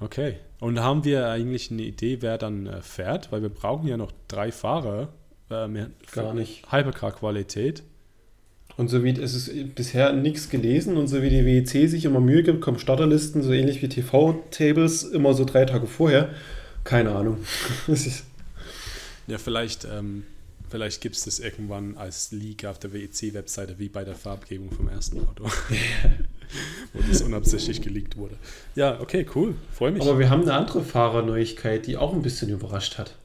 Okay. 0.01 0.35
Und 0.59 0.79
haben 0.79 1.05
wir 1.05 1.27
eigentlich 1.27 1.71
eine 1.71 1.83
Idee, 1.83 2.21
wer 2.21 2.37
dann 2.37 2.67
äh, 2.67 2.81
fährt? 2.81 3.31
Weil 3.31 3.41
wir 3.41 3.49
brauchen 3.49 3.87
ja 3.87 3.97
noch 3.97 4.11
drei 4.27 4.51
Fahrer. 4.51 5.09
Äh, 5.49 5.67
Gar 6.11 6.33
nicht. 6.33 6.71
Hypercar-Qualität. 6.71 7.83
Und 8.77 8.89
so 8.89 9.03
wie 9.03 9.11
es 9.11 9.35
ist 9.35 9.75
bisher 9.75 10.13
nichts 10.13 10.49
gelesen 10.49 10.97
und 10.97 11.07
so 11.07 11.21
wie 11.21 11.29
die 11.29 11.45
WEC 11.45 11.89
sich 11.89 12.05
immer 12.05 12.19
Mühe 12.19 12.41
gibt, 12.41 12.61
kommen 12.61 12.79
Starterlisten 12.79 13.43
so 13.43 13.51
ähnlich 13.51 13.81
wie 13.81 13.89
TV-Tables 13.89 15.03
immer 15.03 15.33
so 15.33 15.45
drei 15.45 15.65
Tage 15.65 15.87
vorher. 15.87 16.29
Keine 16.83 17.11
Ahnung. 17.11 17.37
ja, 19.27 19.37
vielleicht, 19.37 19.85
ähm, 19.85 20.23
vielleicht 20.71 21.01
gibt 21.01 21.15
es 21.15 21.25
das 21.25 21.39
irgendwann 21.39 21.97
als 21.97 22.31
Leak 22.31 22.65
auf 22.65 22.79
der 22.79 22.93
WEC-Webseite 22.93 23.77
wie 23.77 23.89
bei 23.89 24.03
der 24.03 24.15
Farbgebung 24.15 24.71
vom 24.71 24.87
ersten 24.87 25.19
Auto. 25.19 25.45
wo 26.93 27.01
das 27.07 27.21
unabsichtlich 27.21 27.81
geleakt 27.81 28.17
wurde. 28.17 28.35
Ja, 28.75 28.99
okay, 28.99 29.25
cool. 29.35 29.55
Freue 29.71 29.91
mich. 29.91 30.01
Aber 30.01 30.19
wir 30.19 30.29
haben 30.29 30.41
eine 30.41 30.53
andere 30.53 30.83
Fahrerneuigkeit, 30.83 31.87
die 31.87 31.97
auch 31.97 32.13
ein 32.13 32.21
bisschen 32.21 32.49
überrascht 32.49 32.97
hat. 32.97 33.15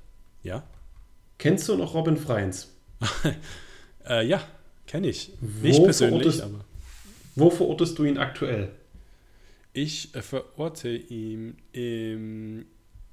Ja? 0.42 0.62
Kennst 1.38 1.68
du 1.68 1.76
noch 1.76 1.94
Robin 1.94 2.16
Freins? 2.16 2.72
äh, 4.08 4.26
ja, 4.26 4.42
kenne 4.86 5.08
ich. 5.08 5.32
Wo 5.40 5.66
Nicht 5.66 5.82
persönlich, 5.82 6.42
aber. 6.42 6.64
Wo 7.34 7.50
verortest 7.50 7.98
du 7.98 8.04
ihn 8.04 8.18
aktuell? 8.18 8.70
Ich 9.72 10.14
äh, 10.14 10.22
verorte 10.22 10.88
ihn 10.88 11.58
im 11.72 12.66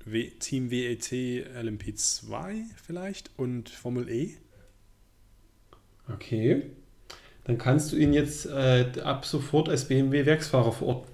w 0.05 0.31
Team 0.39 0.71
WET 0.71 1.11
LMP2 1.11 2.63
vielleicht 2.85 3.31
und 3.37 3.69
Formel 3.69 4.09
E. 4.09 4.31
Okay 6.11 6.63
dann 7.45 7.57
kannst 7.57 7.91
du 7.91 7.97
ihn 7.97 8.13
jetzt 8.13 8.45
äh, 8.45 8.85
ab 9.03 9.25
sofort 9.25 9.69
als 9.69 9.85
BMW-Werksfahrer 9.85 10.71
verorten. 10.71 11.11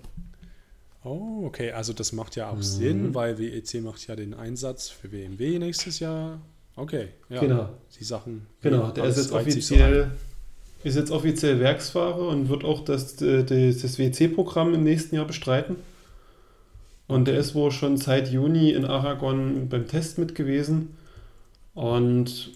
Oh, 1.03 1.43
okay, 1.45 1.71
also 1.71 1.93
das 1.93 2.11
macht 2.11 2.35
ja 2.35 2.49
auch 2.49 2.57
mhm. 2.57 2.63
Sinn, 2.63 3.15
weil 3.15 3.39
WEC 3.39 3.81
macht 3.81 4.05
ja 4.07 4.15
den 4.15 4.33
Einsatz 4.33 4.89
für 4.89 5.07
BMW 5.07 5.57
nächstes 5.57 5.99
Jahr. 5.99 6.39
Okay, 6.75 7.07
ja. 7.29 7.39
Genau. 7.39 7.69
Die 7.99 8.03
Sachen. 8.03 8.45
Genau, 8.61 8.91
der 8.91 9.05
ist 9.05 9.17
jetzt 9.17 9.31
offiziell 9.31 10.11
ist 10.81 10.95
jetzt 10.95 11.11
offiziell 11.11 11.59
Werksfahrer 11.59 12.29
und 12.29 12.47
wird 12.47 12.63
auch 12.63 12.85
das, 12.85 13.21
äh, 13.21 13.43
das, 13.43 13.81
das 13.81 13.99
WEC-Programm 13.99 14.73
im 14.73 14.83
nächsten 14.83 15.15
Jahr 15.15 15.25
bestreiten. 15.25 15.75
Und 17.09 17.25
der 17.25 17.39
ist 17.39 17.55
wohl 17.55 17.71
schon 17.71 17.97
seit 17.97 18.31
Juni 18.31 18.69
in 18.69 18.85
Aragon 18.85 19.67
beim 19.67 19.87
Test 19.87 20.19
mit 20.19 20.35
gewesen. 20.35 20.95
Und 21.73 22.51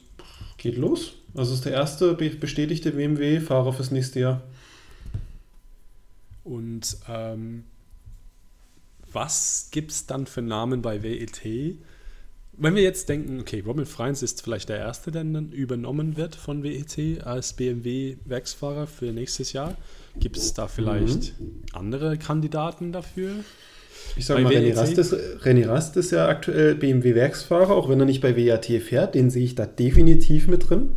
geht 0.58 0.78
los. 0.78 1.14
Also 1.36 1.56
ist 1.56 1.66
der 1.66 1.74
erste 1.74 2.14
bestätigte 2.14 2.92
BMW-Fahrer 2.92 3.74
fürs 3.74 3.90
nächste 3.90 4.20
Jahr. 4.20 4.44
Und 6.44 6.98
ähm, 7.10 7.64
was 9.12 9.70
gibt 9.72 9.90
es 9.90 10.06
dann 10.06 10.28
für 10.28 10.44
Namen 10.44 10.84
bei 10.84 11.02
WET? 11.02 11.42
Wenn 12.56 12.76
wir 12.76 12.84
jetzt 12.84 13.10
denken, 13.10 13.40
okay, 13.40 13.64
Robin 13.66 13.88
Freins 13.88 14.22
ist 14.22 14.44
vielleicht 14.44 14.70
der 14.70 14.78
Erste, 14.78 15.12
der 15.12 15.24
dann 15.24 15.52
übernommen 15.52 16.16
wird 16.16 16.36
von 16.36 16.62
WET 16.62 17.26
als 17.26 17.54
BMW-Werksfahrer 17.54 18.86
für 18.86 19.12
nächstes 19.14 19.52
Jahr, 19.52 19.76
gibt 20.20 20.38
es 20.38 20.54
da 20.54 20.68
vielleicht 20.68 21.40
mhm. 21.40 21.64
andere 21.72 22.20
Kandidaten 22.20 22.92
dafür? 22.92 23.44
Ich 24.16 24.26
sage 24.26 24.42
mal, 24.42 24.54
René 24.54 24.68
e 24.68 24.74
Rast, 24.74 24.98
ist, 24.98 25.14
René 25.14 25.68
Rast 25.68 25.98
ist 25.98 26.12
ja 26.12 26.28
aktuell 26.28 26.76
BMW-Werksfahrer, 26.76 27.72
auch 27.72 27.90
wenn 27.90 28.00
er 28.00 28.06
nicht 28.06 28.22
bei 28.22 28.36
WAT 28.36 28.66
fährt, 28.66 29.16
den 29.16 29.30
sehe 29.30 29.44
ich 29.44 29.56
da 29.56 29.66
definitiv 29.66 30.48
mit 30.48 30.70
drin. 30.70 30.96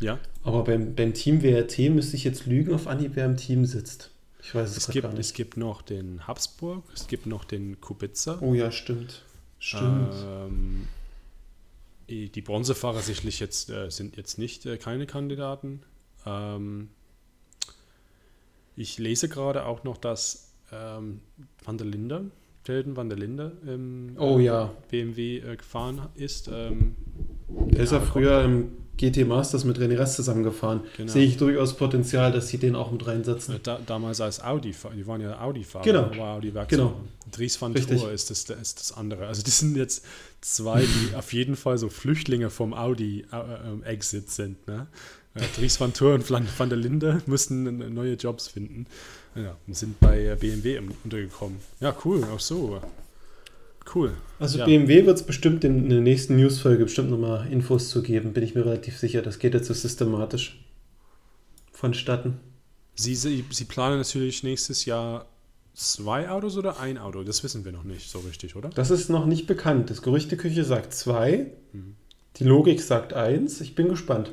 Ja. 0.00 0.18
Aber 0.44 0.64
beim, 0.64 0.94
beim 0.94 1.14
Team 1.14 1.42
WRT 1.42 1.90
müsste 1.90 2.16
ich 2.16 2.24
jetzt 2.24 2.46
lügen 2.46 2.72
auf 2.72 2.86
Anhieb, 2.86 3.12
wer 3.14 3.26
im 3.26 3.36
Team 3.36 3.66
sitzt. 3.66 4.10
Ich 4.42 4.54
weiß 4.54 4.70
es, 4.70 4.76
es 4.78 4.88
gibt, 4.88 5.02
gar 5.02 5.10
nicht. 5.10 5.20
Es 5.20 5.34
gibt 5.34 5.56
noch 5.56 5.82
den 5.82 6.26
Habsburg, 6.26 6.84
es 6.94 7.06
gibt 7.06 7.26
noch 7.26 7.44
den 7.44 7.80
Kubica. 7.80 8.38
Oh 8.40 8.54
ja, 8.54 8.70
stimmt. 8.70 9.22
Stimmt. 9.58 10.14
Ähm, 10.24 10.88
die 12.08 12.40
Bronzefahrer 12.40 13.00
sicherlich 13.00 13.40
jetzt, 13.40 13.68
äh, 13.68 13.90
sind 13.90 14.16
jetzt 14.16 14.38
nicht 14.38 14.64
äh, 14.64 14.78
keine 14.78 15.06
Kandidaten. 15.06 15.82
Ähm, 16.24 16.88
ich 18.76 18.98
lese 18.98 19.28
gerade 19.28 19.66
auch 19.66 19.84
noch, 19.84 19.98
dass 19.98 20.47
ähm, 20.72 21.20
Van 21.64 21.78
der 21.78 21.86
Linde, 21.86 22.30
Sheldon 22.66 22.96
Van 22.96 23.08
der 23.08 23.18
Linde 23.18 23.52
im 23.66 24.14
oh, 24.18 24.38
ja. 24.38 24.70
BMW 24.90 25.38
äh, 25.38 25.56
gefahren 25.56 26.02
ist. 26.14 26.50
Ähm, 26.52 26.96
der 27.48 27.84
ist 27.84 27.92
ja 27.92 28.00
früher 28.00 28.44
im 28.44 28.72
GT 28.98 29.26
Masters 29.26 29.64
mit 29.64 29.78
René 29.78 29.96
Rest 29.96 30.16
zusammengefahren. 30.16 30.82
Genau. 30.96 31.10
Sehe 31.10 31.24
ich 31.24 31.36
durchaus 31.38 31.74
Potenzial, 31.74 32.32
dass 32.32 32.48
sie 32.48 32.58
den 32.58 32.74
auch 32.74 32.90
mit 32.90 33.06
reinsetzen. 33.06 33.58
Da, 33.62 33.80
damals 33.86 34.20
als 34.20 34.42
Audi, 34.42 34.74
die 34.96 35.06
waren 35.06 35.20
ja 35.20 35.40
Audi-Fahrer. 35.40 35.84
Genau. 35.84 36.10
War 36.18 36.36
Audi 36.36 36.52
genau. 36.68 37.00
Dries 37.30 37.60
van 37.62 37.74
Tour 37.74 38.12
ist 38.12 38.30
das, 38.30 38.50
ist 38.50 38.80
das 38.80 38.92
andere. 38.92 39.28
Also 39.28 39.42
das 39.42 39.60
sind 39.60 39.76
jetzt 39.76 40.04
zwei, 40.40 40.82
die 40.82 41.14
auf 41.16 41.32
jeden 41.32 41.56
Fall 41.56 41.78
so 41.78 41.88
Flüchtlinge 41.88 42.50
vom 42.50 42.74
Audi-Exit 42.74 44.24
äh, 44.24 44.26
äh 44.26 44.30
sind. 44.30 44.66
Ne? 44.66 44.88
Äh, 45.38 45.58
Dries 45.58 45.80
van 45.80 45.92
Tour 45.92 46.14
und 46.14 46.30
Van 46.30 46.68
der 46.68 46.78
Linde 46.78 47.22
müssen 47.26 47.94
neue 47.94 48.14
Jobs 48.14 48.48
finden. 48.48 48.86
Ja, 49.34 49.56
sind 49.68 50.00
bei 50.00 50.34
BMW 50.34 50.80
untergekommen. 51.04 51.58
Ja, 51.80 51.94
cool, 52.04 52.24
auch 52.24 52.40
so. 52.40 52.80
cool. 53.94 54.12
Also 54.38 54.58
Ja. 54.58 54.64
BMW 54.66 55.06
wird 55.06 55.16
es 55.16 55.22
bestimmt 55.22 55.64
in 55.64 55.88
der 55.88 56.00
nächsten 56.00 56.36
Newsfolge 56.36 56.84
bestimmt 56.84 57.10
nochmal 57.10 57.50
Infos 57.50 57.88
zu 57.88 58.02
geben, 58.02 58.32
bin 58.32 58.42
ich 58.44 58.54
mir 58.54 58.64
relativ 58.66 58.98
sicher. 58.98 59.22
Das 59.22 59.38
geht 59.38 59.54
jetzt 59.54 59.66
so 59.68 59.74
systematisch 59.74 60.58
vonstatten. 61.72 62.38
Sie, 62.94 63.14
Sie, 63.14 63.44
Sie 63.50 63.64
planen 63.64 63.98
natürlich 63.98 64.42
nächstes 64.42 64.84
Jahr 64.84 65.26
zwei 65.74 66.28
Autos 66.28 66.56
oder 66.56 66.80
ein 66.80 66.98
Auto? 66.98 67.22
Das 67.22 67.44
wissen 67.44 67.64
wir 67.64 67.70
noch 67.72 67.84
nicht 67.84 68.10
so 68.10 68.18
richtig, 68.20 68.56
oder? 68.56 68.68
Das 68.70 68.90
ist 68.90 69.08
noch 69.08 69.26
nicht 69.26 69.46
bekannt. 69.46 69.90
Das 69.90 70.02
Gerüchteküche 70.02 70.64
sagt 70.64 70.92
zwei, 70.92 71.52
Mhm. 71.72 71.94
die 72.36 72.44
Logik 72.44 72.80
sagt 72.82 73.12
eins. 73.12 73.60
Ich 73.60 73.74
bin 73.76 73.88
gespannt. 73.88 74.32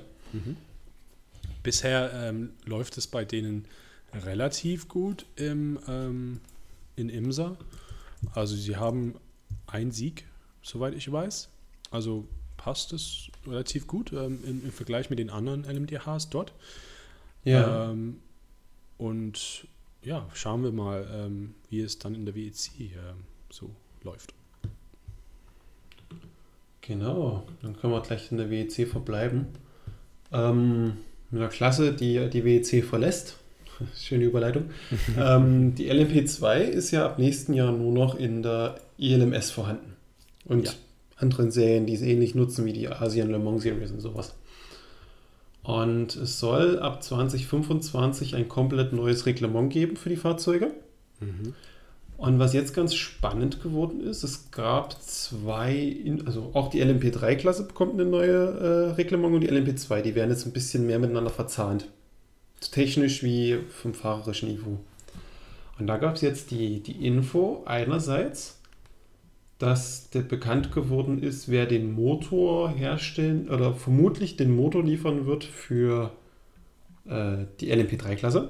Bisher 1.65 2.13
ähm, 2.13 2.51
läuft 2.65 2.95
es 2.99 3.07
bei 3.07 3.25
denen 3.25 3.65
relativ 4.13 4.87
gut 4.87 5.25
im, 5.35 5.79
ähm, 5.87 6.39
in 6.95 7.09
Imsa. 7.09 7.57
Also 8.35 8.55
sie 8.55 8.75
haben 8.75 9.15
einen 9.65 9.91
Sieg, 9.91 10.27
soweit 10.61 10.93
ich 10.93 11.11
weiß. 11.11 11.49
Also 11.89 12.27
passt 12.55 12.93
es 12.93 13.29
relativ 13.47 13.87
gut 13.87 14.13
ähm, 14.13 14.43
im, 14.45 14.63
im 14.63 14.71
Vergleich 14.71 15.09
mit 15.09 15.17
den 15.17 15.31
anderen 15.31 15.63
LMDHs 15.63 16.29
dort. 16.29 16.53
Ähm, 17.45 18.19
und 18.99 19.67
ja, 20.03 20.29
schauen 20.35 20.63
wir 20.63 20.71
mal, 20.71 21.07
ähm, 21.11 21.55
wie 21.71 21.81
es 21.81 21.97
dann 21.97 22.13
in 22.13 22.25
der 22.25 22.35
WEC 22.35 22.79
ähm, 22.79 23.23
so 23.49 23.71
läuft. 24.03 24.35
Genau, 26.81 27.47
dann 27.63 27.75
können 27.75 27.91
wir 27.91 28.01
gleich 28.01 28.31
in 28.31 28.37
der 28.37 28.51
WEC 28.51 28.87
verbleiben. 28.87 29.47
Ähm, 30.31 30.97
einer 31.31 31.47
Klasse, 31.47 31.93
die 31.93 32.29
die 32.29 32.43
WEC 32.45 32.83
verlässt. 32.83 33.37
Schöne 33.97 34.25
Überleitung. 34.25 34.65
ähm, 35.19 35.75
die 35.75 35.91
LMP2 35.91 36.59
ist 36.59 36.91
ja 36.91 37.05
ab 37.05 37.19
nächsten 37.19 37.53
Jahr 37.53 37.71
nur 37.71 37.91
noch 37.91 38.15
in 38.15 38.41
der 38.43 38.75
ILMS 38.97 39.51
vorhanden. 39.51 39.93
Und 40.45 40.65
Ja. 40.67 40.71
anderen 41.17 41.51
Serien, 41.51 41.85
die 41.85 41.93
es 41.95 42.01
ähnlich 42.01 42.35
nutzen 42.35 42.65
wie 42.65 42.73
die 42.73 42.87
Asian 42.87 43.29
Le 43.29 43.39
Mans 43.39 43.63
Series 43.63 43.91
und 43.91 43.99
sowas. 44.01 44.35
Und 45.63 46.15
es 46.15 46.39
soll 46.39 46.77
ab 46.79 47.01
2025 47.01 48.35
ein 48.35 48.47
komplett 48.47 48.93
neues 48.93 49.25
Reglement 49.25 49.73
geben 49.73 49.97
für 49.97 50.09
die 50.09 50.15
Fahrzeuge. 50.15 50.71
Mhm. 51.19 51.53
Und 52.17 52.39
was 52.39 52.53
jetzt 52.53 52.73
ganz 52.73 52.95
spannend 52.95 53.61
geworden 53.61 53.99
ist, 54.01 54.23
es 54.23 54.51
gab 54.51 55.01
zwei, 55.01 55.97
also 56.25 56.51
auch 56.53 56.69
die 56.69 56.83
LMP3-Klasse 56.83 57.67
bekommt 57.67 57.93
eine 57.93 58.05
neue 58.05 58.31
äh, 58.31 58.91
Reglement 58.93 59.35
und 59.35 59.41
die 59.41 59.51
LMP2, 59.51 60.01
die 60.01 60.15
werden 60.15 60.31
jetzt 60.31 60.45
ein 60.45 60.53
bisschen 60.53 60.87
mehr 60.87 60.99
miteinander 60.99 61.29
verzahnt. 61.29 61.89
Technisch 62.71 63.21
wie 63.21 63.59
vom 63.69 63.93
fahrerischen 63.93 64.49
Niveau. 64.49 64.79
Und 65.77 65.87
da 65.87 65.97
gab 65.97 66.15
es 66.15 66.21
jetzt 66.21 66.51
die, 66.51 66.79
die 66.81 67.05
Info 67.05 67.63
einerseits, 67.65 68.61
dass 69.57 70.09
der 70.09 70.21
bekannt 70.21 70.71
geworden 70.71 71.21
ist, 71.21 71.49
wer 71.49 71.65
den 71.65 71.91
Motor 71.91 72.69
herstellen 72.69 73.49
oder 73.49 73.73
vermutlich 73.73 74.37
den 74.37 74.55
Motor 74.55 74.83
liefern 74.83 75.25
wird 75.25 75.43
für 75.43 76.11
äh, 77.05 77.45
die 77.59 77.73
LMP3-Klasse. 77.73 78.49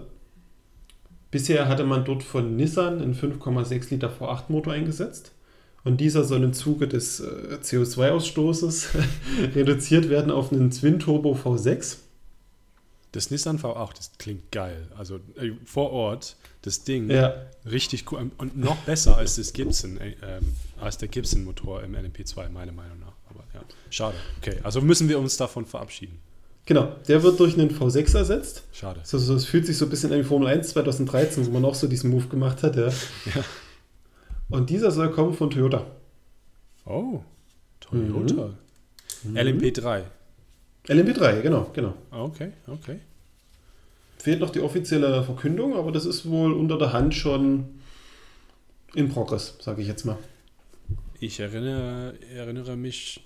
Bisher 1.35 1.67
hatte 1.67 1.83
man 1.83 2.05
dort 2.05 2.23
von 2.23 2.55
Nissan 2.55 3.01
einen 3.01 3.13
5,6 3.13 3.89
Liter 3.89 4.09
V8 4.09 4.43
Motor 4.47 4.71
eingesetzt. 4.71 5.33
Und 5.83 5.99
dieser 5.99 6.23
soll 6.23 6.41
im 6.45 6.53
Zuge 6.53 6.87
des 6.87 7.19
äh, 7.19 7.57
CO2-Ausstoßes 7.61 8.87
reduziert 9.53 10.07
werden 10.07 10.31
auf 10.31 10.53
einen 10.53 10.71
Twin 10.71 10.97
Turbo 10.97 11.33
V6. 11.33 11.97
Das 13.11 13.31
Nissan 13.31 13.59
V8, 13.59 13.97
das 13.97 14.11
klingt 14.17 14.49
geil. 14.53 14.87
Also 14.97 15.17
äh, 15.35 15.51
vor 15.65 15.91
Ort, 15.91 16.37
das 16.61 16.85
Ding, 16.85 17.09
Ja, 17.09 17.33
richtig 17.69 18.09
cool 18.13 18.31
und 18.37 18.57
noch 18.57 18.77
besser 18.85 19.17
als 19.17 19.35
das 19.35 19.51
Gibson, 19.51 19.97
äh, 19.97 20.15
ähm, 20.23 20.53
als 20.79 20.97
der 20.99 21.09
Gibson-Motor 21.09 21.83
im 21.83 21.95
LMP2, 21.97 22.47
meiner 22.47 22.71
Meinung 22.71 23.01
nach. 23.01 23.11
Aber 23.29 23.43
ja, 23.53 23.59
schade. 23.89 24.15
Okay, 24.41 24.61
also 24.63 24.79
müssen 24.79 25.09
wir 25.09 25.19
uns 25.19 25.35
davon 25.35 25.65
verabschieden. 25.65 26.17
Genau. 26.65 26.95
Der 27.07 27.23
wird 27.23 27.39
durch 27.39 27.57
einen 27.57 27.69
V6 27.69 28.17
ersetzt. 28.17 28.63
Schade. 28.73 28.99
So, 29.03 29.17
so, 29.17 29.35
es 29.35 29.45
fühlt 29.45 29.65
sich 29.65 29.77
so 29.77 29.85
ein 29.85 29.89
bisschen 29.89 30.11
an 30.11 30.19
wie 30.19 30.23
Formel 30.23 30.47
1 30.47 30.69
2013, 30.69 31.45
wo 31.45 31.51
man 31.51 31.65
auch 31.65 31.75
so 31.75 31.87
diesen 31.87 32.11
Move 32.11 32.27
gemacht 32.27 32.63
hat. 32.63 32.75
Ja. 32.75 32.89
Und 34.49 34.69
dieser 34.69 34.91
soll 34.91 35.11
kommen 35.11 35.33
von 35.33 35.49
Toyota. 35.49 35.85
Oh, 36.85 37.21
Toyota. 37.79 38.51
LMP3. 39.33 40.03
LMP3, 40.87 41.41
genau, 41.41 41.71
genau. 41.73 41.95
Okay, 42.11 42.51
okay. 42.67 42.99
Fehlt 44.19 44.39
noch 44.39 44.51
die 44.51 44.61
offizielle 44.61 45.23
Verkündung, 45.23 45.75
aber 45.75 45.91
das 45.91 46.05
ist 46.05 46.29
wohl 46.29 46.53
unter 46.53 46.77
der 46.77 46.93
Hand 46.93 47.15
schon 47.15 47.79
in 48.93 49.09
Progress, 49.09 49.55
sage 49.59 49.81
ich 49.81 49.87
jetzt 49.87 50.05
mal. 50.05 50.17
Ich 51.19 51.39
erinnere, 51.39 52.13
erinnere 52.33 52.75
mich, 52.75 53.21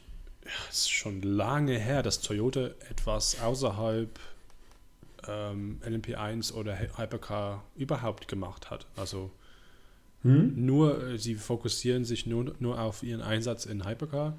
ja, 0.45 0.51
es 0.69 0.79
ist 0.79 0.91
schon 0.91 1.21
lange 1.21 1.77
her, 1.77 2.01
dass 2.03 2.21
Toyota 2.21 2.67
etwas 2.89 3.39
außerhalb 3.41 4.09
ähm, 5.27 5.79
LMP1 5.85 6.53
oder 6.53 6.73
Hy- 6.75 6.97
Hypercar 6.97 7.63
überhaupt 7.75 8.27
gemacht 8.27 8.69
hat. 8.71 8.85
Also 8.95 9.31
Hm? 10.23 10.53
nur, 10.65 11.01
äh, 11.07 11.17
sie 11.17 11.35
fokussieren 11.35 12.03
sich 12.05 12.25
nur, 12.25 12.53
nur 12.59 12.79
auf 12.79 13.03
ihren 13.03 13.21
Einsatz 13.21 13.65
in 13.65 13.85
Hypercar. 13.87 14.37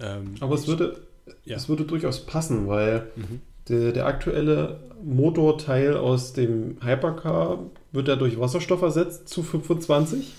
Ähm, 0.00 0.34
Aber 0.40 0.54
es 0.54 0.66
würde, 0.66 1.00
Ja. 1.44 1.56
es 1.56 1.68
würde 1.68 1.84
durchaus 1.84 2.26
passen, 2.26 2.68
weil 2.68 3.08
Mhm. 3.16 3.40
der, 3.68 3.92
der 3.92 4.06
aktuelle 4.06 4.80
Motorteil 5.02 5.96
aus 5.96 6.32
dem 6.32 6.78
Hypercar 6.84 7.58
wird 7.92 8.08
ja 8.08 8.16
durch 8.16 8.38
Wasserstoff 8.38 8.82
ersetzt 8.82 9.28
zu 9.28 9.42
25. 9.42 10.34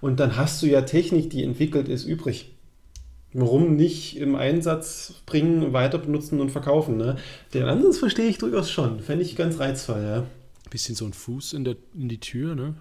Und 0.00 0.18
dann 0.20 0.36
hast 0.36 0.62
du 0.62 0.66
ja 0.66 0.82
Technik, 0.82 1.30
die 1.30 1.42
entwickelt 1.44 1.88
ist, 1.88 2.04
übrig. 2.04 2.52
Warum 3.32 3.76
nicht 3.76 4.16
im 4.16 4.34
Einsatz 4.34 5.14
bringen, 5.26 5.72
weiter 5.72 5.98
benutzen 5.98 6.40
und 6.40 6.50
verkaufen? 6.50 6.96
Ne? 6.96 7.16
Den 7.54 7.64
Ansatz 7.64 7.98
verstehe 7.98 8.26
ich 8.28 8.38
durchaus 8.38 8.70
schon. 8.70 9.00
Fände 9.00 9.22
ich 9.24 9.36
ganz 9.36 9.60
reizvoll, 9.60 10.02
ja. 10.02 10.26
bisschen 10.70 10.94
so 10.96 11.04
ein 11.04 11.12
Fuß 11.12 11.52
in, 11.52 11.64
der, 11.64 11.76
in 11.94 12.08
die 12.08 12.18
Tür, 12.20 12.54
ne? 12.54 12.74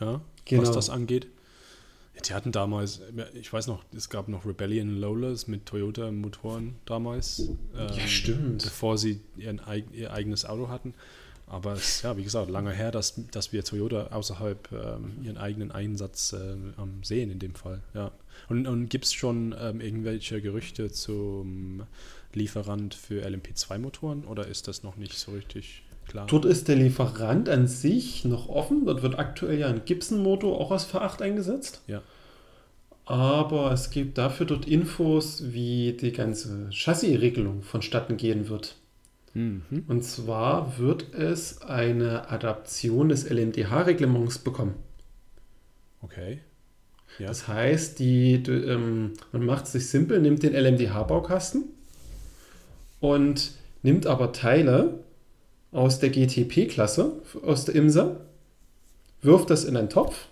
Ja, 0.00 0.20
Genau. 0.44 0.62
was 0.62 0.70
das 0.72 0.90
angeht. 0.90 1.26
Ja, 2.14 2.22
die 2.22 2.34
hatten 2.34 2.52
damals, 2.52 3.00
ich 3.34 3.52
weiß 3.52 3.66
noch, 3.66 3.84
es 3.94 4.08
gab 4.08 4.28
noch 4.28 4.46
Rebellion 4.46 4.98
Lolas 5.00 5.48
mit 5.48 5.66
Toyota-Motoren 5.66 6.76
damals. 6.86 7.40
ähm, 7.76 7.88
Ja, 7.94 8.06
stimmt. 8.06 8.62
Bevor 8.64 8.96
sie 8.98 9.20
ihren, 9.36 9.60
ihr 9.92 10.12
eigenes 10.12 10.44
Auto 10.44 10.68
hatten. 10.68 10.94
Aber 11.48 11.74
es 11.74 11.96
ist, 11.96 12.02
ja, 12.02 12.16
wie 12.16 12.24
gesagt, 12.24 12.50
lange 12.50 12.72
her, 12.72 12.90
dass, 12.90 13.14
dass 13.30 13.52
wir 13.52 13.62
Toyota 13.62 14.08
außerhalb 14.08 14.72
ähm, 14.72 15.12
ihren 15.22 15.38
eigenen 15.38 15.70
Einsatz 15.70 16.32
ähm, 16.32 16.74
sehen 17.02 17.30
in 17.30 17.38
dem 17.38 17.54
Fall. 17.54 17.82
Ja. 17.94 18.10
Und, 18.48 18.66
und 18.66 18.88
gibt 18.88 19.04
es 19.04 19.12
schon 19.12 19.54
ähm, 19.58 19.80
irgendwelche 19.80 20.40
Gerüchte 20.40 20.90
zum 20.90 21.84
Lieferant 22.32 22.94
für 22.94 23.24
LMP2-Motoren 23.24 24.24
oder 24.24 24.48
ist 24.48 24.66
das 24.66 24.82
noch 24.82 24.96
nicht 24.96 25.14
so 25.14 25.32
richtig 25.32 25.82
klar? 26.08 26.26
Dort 26.26 26.44
ist 26.44 26.66
der 26.66 26.76
Lieferant 26.76 27.48
an 27.48 27.68
sich 27.68 28.24
noch 28.24 28.48
offen. 28.48 28.84
Dort 28.84 29.02
wird 29.02 29.16
aktuell 29.16 29.58
ja 29.60 29.68
ein 29.68 29.84
Gibson-Motor 29.84 30.60
auch 30.60 30.72
aus 30.72 30.92
V8 30.92 31.22
eingesetzt. 31.22 31.82
Ja. 31.86 32.02
Aber 33.04 33.70
es 33.70 33.90
gibt 33.90 34.18
dafür 34.18 34.46
dort 34.46 34.66
Infos, 34.66 35.52
wie 35.52 35.92
die 35.92 36.10
ganze 36.10 36.68
Chassisregelung 36.72 37.62
vonstatten 37.62 38.16
gehen 38.16 38.48
wird. 38.48 38.74
Mhm. 39.36 39.84
Und 39.86 40.02
zwar 40.02 40.78
wird 40.78 41.12
es 41.12 41.60
eine 41.60 42.30
Adaption 42.30 43.10
des 43.10 43.28
LMDH-Reglements 43.28 44.38
bekommen. 44.38 44.76
Okay. 46.00 46.40
Ja. 47.18 47.26
Das 47.26 47.46
heißt, 47.46 47.98
die, 47.98 48.42
die, 48.42 48.50
ähm, 48.50 49.12
man 49.32 49.44
macht 49.44 49.66
es 49.66 49.72
sich 49.72 49.88
simpel, 49.88 50.22
nimmt 50.22 50.42
den 50.42 50.54
LMDH-Baukasten 50.54 51.64
und 53.00 53.52
nimmt 53.82 54.06
aber 54.06 54.32
Teile 54.32 55.00
aus 55.70 55.98
der 55.98 56.08
GTP-Klasse, 56.08 57.20
aus 57.44 57.66
der 57.66 57.74
IMSA, 57.74 58.16
wirft 59.20 59.50
das 59.50 59.64
in 59.64 59.76
einen 59.76 59.90
Topf 59.90 60.28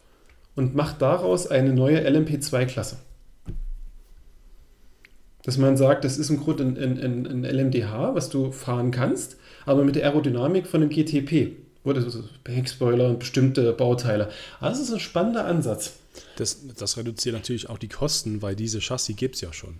und 0.57 0.75
macht 0.75 1.03
daraus 1.03 1.47
eine 1.47 1.75
neue 1.75 2.09
LMP2-Klasse. 2.09 2.97
Dass 5.45 5.59
man 5.59 5.77
sagt, 5.77 6.05
das 6.05 6.17
ist 6.19 6.31
im 6.31 6.41
Grunde 6.41 6.65
ein, 6.65 6.77
ein, 6.99 7.27
ein, 7.27 7.45
LMDH, 7.45 8.15
was 8.15 8.31
du 8.31 8.51
fahren 8.51 8.91
kannst, 8.91 9.37
aber 9.67 9.85
mit 9.85 9.95
der 9.97 10.05
Aerodynamik 10.05 10.67
von 10.67 10.81
einem 10.83 10.91
GTP. 10.91 11.53
Oder 11.85 12.01
so 12.09 12.25
Heckspoiler 12.49 13.11
und 13.11 13.19
bestimmte 13.19 13.73
Bauteile. 13.75 14.31
Also 14.59 14.81
das 14.81 14.89
ist 14.89 14.95
ein 14.95 15.01
spannender 15.01 15.45
Ansatz. 15.45 15.99
Das, 16.37 16.61
das 16.79 16.97
reduziert 16.97 17.35
natürlich 17.35 17.69
auch 17.69 17.77
die 17.77 17.89
Kosten, 17.89 18.41
weil 18.41 18.57
diese 18.57 18.81
Chassis 18.81 19.17
gibt 19.17 19.35
es 19.35 19.43
ja 19.43 19.53
schon. 19.53 19.75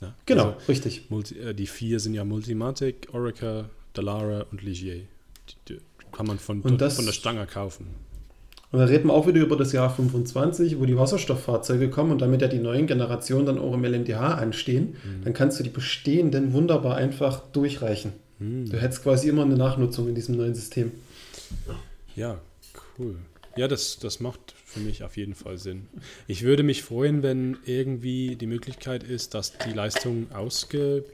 Ne? 0.00 0.14
Genau, 0.24 0.52
Also, 0.52 0.56
richtig. 0.68 1.02
Multi, 1.10 1.38
äh, 1.38 1.52
die 1.54 1.66
vier 1.66 2.00
sind 2.00 2.14
ja 2.14 2.24
Multimatic, 2.24 3.08
Orica, 3.12 3.68
Dallara 3.92 4.46
und 4.50 4.62
Ligier. 4.62 5.02
Die, 5.68 5.74
die 5.74 5.78
kann 6.12 6.26
man 6.26 6.38
von, 6.38 6.62
das- 6.78 6.96
von 6.96 7.04
der 7.04 7.12
Stange 7.12 7.46
kaufen. 7.46 7.88
Und 8.74 8.80
da 8.80 8.86
reden 8.86 9.06
wir 9.06 9.14
auch 9.14 9.28
wieder 9.28 9.40
über 9.40 9.56
das 9.56 9.70
Jahr 9.70 9.88
25, 9.88 10.80
wo 10.80 10.84
die 10.84 10.96
Wasserstofffahrzeuge 10.96 11.90
kommen 11.90 12.10
und 12.10 12.20
damit 12.20 12.42
ja 12.42 12.48
die 12.48 12.58
neuen 12.58 12.88
Generationen 12.88 13.46
dann 13.46 13.60
auch 13.60 13.72
im 13.72 13.84
LMDH 13.84 14.34
anstehen. 14.34 14.96
Dann 15.22 15.32
kannst 15.32 15.60
du 15.60 15.62
die 15.62 15.70
bestehenden 15.70 16.52
wunderbar 16.52 16.96
einfach 16.96 17.46
durchreichen. 17.52 18.14
Hm. 18.40 18.68
Du 18.68 18.76
hättest 18.76 19.04
quasi 19.04 19.28
immer 19.28 19.42
eine 19.42 19.54
Nachnutzung 19.54 20.08
in 20.08 20.16
diesem 20.16 20.36
neuen 20.36 20.56
System. 20.56 20.90
Ja, 22.16 22.40
cool. 22.98 23.14
Ja, 23.56 23.68
das, 23.68 24.00
das 24.00 24.18
macht 24.18 24.56
für 24.64 24.80
mich 24.80 25.04
auf 25.04 25.16
jeden 25.16 25.36
Fall 25.36 25.56
Sinn. 25.56 25.86
Ich 26.26 26.42
würde 26.42 26.64
mich 26.64 26.82
freuen, 26.82 27.22
wenn 27.22 27.58
irgendwie 27.66 28.34
die 28.34 28.48
Möglichkeit 28.48 29.04
ist, 29.04 29.34
dass 29.34 29.56
die 29.56 29.72
Leistung 29.72 30.32
ausge, 30.32 31.04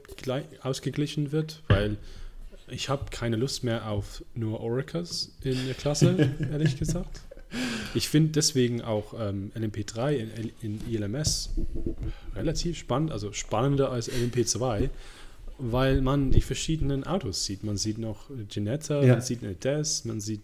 ausgeglichen 0.63 1.31
wird, 1.31 1.61
weil 1.67 1.97
ich 2.69 2.89
habe 2.89 3.05
keine 3.11 3.35
Lust 3.35 3.63
mehr 3.63 3.87
auf 3.87 4.23
nur 4.33 4.61
Oracas 4.61 5.29
in 5.43 5.67
der 5.67 5.75
Klasse, 5.75 6.31
ehrlich 6.51 6.79
gesagt. 6.79 7.21
Ich 7.93 8.09
finde 8.09 8.31
deswegen 8.31 8.81
auch 8.81 9.13
ähm, 9.19 9.51
LMP3 9.55 10.13
in, 10.13 10.51
in 10.61 10.81
ILMS 10.89 11.49
relativ 12.35 12.77
spannend, 12.77 13.11
also 13.11 13.33
spannender 13.33 13.91
als 13.91 14.09
LMP2, 14.09 14.89
weil 15.57 16.01
man 16.01 16.31
die 16.31 16.41
verschiedenen 16.41 17.03
Autos 17.05 17.45
sieht. 17.45 17.63
Man 17.63 17.77
sieht 17.77 17.97
noch 17.97 18.29
Ginetta, 18.49 19.01
ja. 19.03 19.13
man 19.13 19.21
sieht 19.21 19.43
eine 19.43 19.53
DES, 19.53 20.05
man 20.05 20.21
sieht 20.21 20.41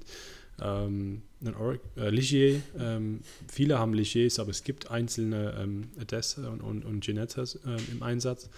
ähm, 0.62 1.22
einen 1.42 1.56
Or 1.56 1.78
äh, 1.98 2.10
Ligier. 2.10 2.62
Ähm, 2.80 3.22
viele 3.48 3.80
haben 3.80 3.94
Ligiers, 3.94 4.40
aber 4.40 4.52
es 4.52 4.64
gibt 4.64 4.92
einzelne 4.92 5.56
ähm, 5.60 5.90
DES 6.10 6.40
und, 6.40 6.62
und, 6.62 6.86
und 6.86 7.04
Ginettas 7.04 7.60
ähm, 7.66 7.78
im 7.92 8.04
Einsatz. 8.04 8.50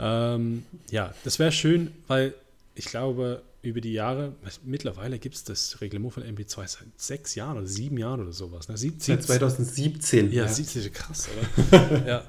Ähm, 0.00 0.64
ja, 0.90 1.12
das 1.24 1.38
wäre 1.38 1.52
schön, 1.52 1.90
weil 2.06 2.34
ich 2.74 2.86
glaube, 2.86 3.42
über 3.60 3.80
die 3.80 3.92
Jahre, 3.92 4.34
mittlerweile 4.64 5.18
gibt 5.18 5.34
es 5.34 5.44
das 5.44 5.80
Reglement 5.80 6.12
von 6.12 6.22
MP2 6.22 6.68
seit 6.68 6.86
sechs 6.96 7.34
Jahren 7.34 7.58
oder 7.58 7.66
sieben 7.66 7.98
Jahren 7.98 8.20
oder 8.20 8.32
sowas. 8.32 8.68
Ne? 8.68 8.76
Sieb, 8.76 8.94
seit 8.98 9.22
2017. 9.22 10.30
Ja, 10.30 10.44
ja. 10.44 10.48
17, 10.48 10.92
krass, 10.92 11.28
oder? 11.70 12.06
ja. 12.06 12.22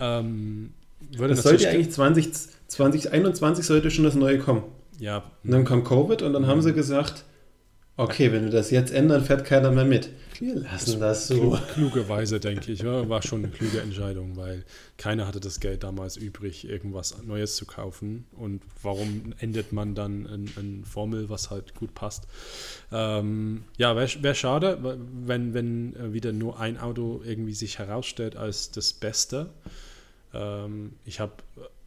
Ähm, 0.00 0.74
das 1.16 1.42
sollte 1.42 1.68
eigentlich 1.68 1.92
20, 1.92 2.32
2021 2.66 3.64
sollte 3.64 3.90
schon 3.90 4.04
das 4.04 4.14
Neue 4.14 4.38
kommen. 4.38 4.64
Ja. 4.98 5.30
Und 5.44 5.50
dann 5.52 5.64
kam 5.64 5.84
Covid 5.84 6.22
und 6.22 6.32
dann 6.32 6.42
mhm. 6.42 6.46
haben 6.46 6.62
sie 6.62 6.72
gesagt, 6.72 7.24
Okay, 7.96 8.32
wenn 8.32 8.44
wir 8.44 8.50
das 8.50 8.72
jetzt 8.72 8.92
ändern, 8.92 9.24
fährt 9.24 9.44
keiner 9.44 9.70
mehr 9.70 9.84
mit. 9.84 10.10
Wir 10.40 10.56
lassen 10.56 10.98
das, 10.98 11.28
das 11.28 11.28
so. 11.28 11.56
Klugerweise, 11.74 12.40
denke 12.40 12.72
ich. 12.72 12.82
War 12.84 13.22
schon 13.22 13.44
eine 13.44 13.52
kluge 13.52 13.80
Entscheidung, 13.80 14.36
weil 14.36 14.64
keiner 14.98 15.28
hatte 15.28 15.38
das 15.38 15.60
Geld 15.60 15.84
damals 15.84 16.16
übrig, 16.16 16.68
irgendwas 16.68 17.22
Neues 17.22 17.54
zu 17.54 17.66
kaufen. 17.66 18.26
Und 18.32 18.62
warum 18.82 19.32
endet 19.38 19.72
man 19.72 19.94
dann 19.94 20.26
in, 20.26 20.50
in 20.56 20.84
Formel, 20.84 21.30
was 21.30 21.50
halt 21.50 21.76
gut 21.76 21.94
passt? 21.94 22.26
Ähm, 22.90 23.62
ja, 23.76 23.94
wäre 23.94 24.10
wär 24.22 24.34
schade, 24.34 24.98
wenn, 25.24 25.54
wenn 25.54 25.94
äh, 25.94 26.12
wieder 26.12 26.32
nur 26.32 26.58
ein 26.58 26.78
Auto 26.78 27.22
irgendwie 27.24 27.54
sich 27.54 27.78
herausstellt 27.78 28.34
als 28.34 28.72
das 28.72 28.92
Beste. 28.92 29.50
Ähm, 30.32 30.94
ich 31.04 31.20
habe 31.20 31.34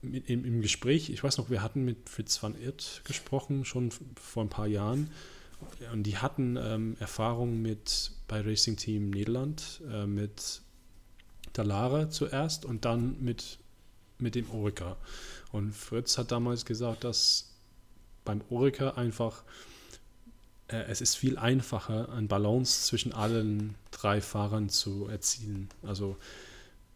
äh, 0.04 0.20
im, 0.26 0.46
im 0.46 0.62
Gespräch, 0.62 1.10
ich 1.10 1.22
weiß 1.22 1.38
noch, 1.38 1.50
wir 1.50 1.62
hatten 1.62 1.84
mit 1.84 2.10
Fritz 2.10 2.42
van 2.42 2.56
Irt 2.58 3.02
gesprochen, 3.04 3.66
schon 3.66 3.92
vor 4.16 4.46
ein 4.46 4.50
paar 4.50 4.68
Jahren. 4.68 5.10
Und 5.92 6.04
die 6.04 6.18
hatten 6.18 6.58
ähm, 6.58 6.96
Erfahrung 7.00 7.62
mit 7.62 8.12
bei 8.28 8.42
Racing 8.42 8.78
Team 8.78 9.10
Niederland 9.10 9.82
äh, 9.92 10.06
mit 10.06 10.62
Dallara 11.54 12.10
zuerst 12.10 12.66
und 12.66 12.86
dann 12.86 13.22
mit, 13.24 13.58
mit 14.20 14.36
dem 14.36 14.50
Orica. 14.52 14.98
Und 15.52 15.74
Fritz 15.74 16.18
hat 16.18 16.32
damals 16.32 16.66
gesagt, 16.66 17.04
dass 17.04 17.54
beim 18.26 18.42
Orica 18.50 18.92
einfach 18.92 19.44
äh, 20.68 20.84
es 20.88 21.02
ist 21.02 21.16
viel 21.16 21.38
einfacher, 21.38 22.10
ein 22.10 22.28
Balance 22.28 22.84
zwischen 22.84 23.14
allen 23.14 23.76
drei 23.92 24.22
Fahrern 24.22 24.70
zu 24.70 25.08
erzielen. 25.08 25.70
Also 25.84 26.18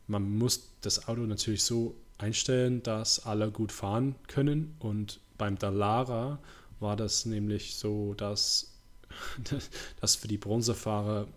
man 0.08 0.38
muss 0.38 0.70
das 0.82 1.08
Auto 1.08 1.22
natürlich 1.22 1.64
so 1.64 1.96
einstellen, 2.18 2.84
dass 2.84 3.26
alle 3.26 3.52
gut 3.52 3.72
fahren 3.72 4.16
können. 4.28 4.76
Und 4.80 5.20
beim 5.38 5.58
Dallara 5.58 6.40
war 6.82 6.96
das 6.96 7.26
nämlich 7.26 7.76
so, 7.76 8.14
dass 8.14 8.74
das 10.02 10.16
für 10.16 10.28
die 10.28 10.38
Bronzefahrer 10.38 11.28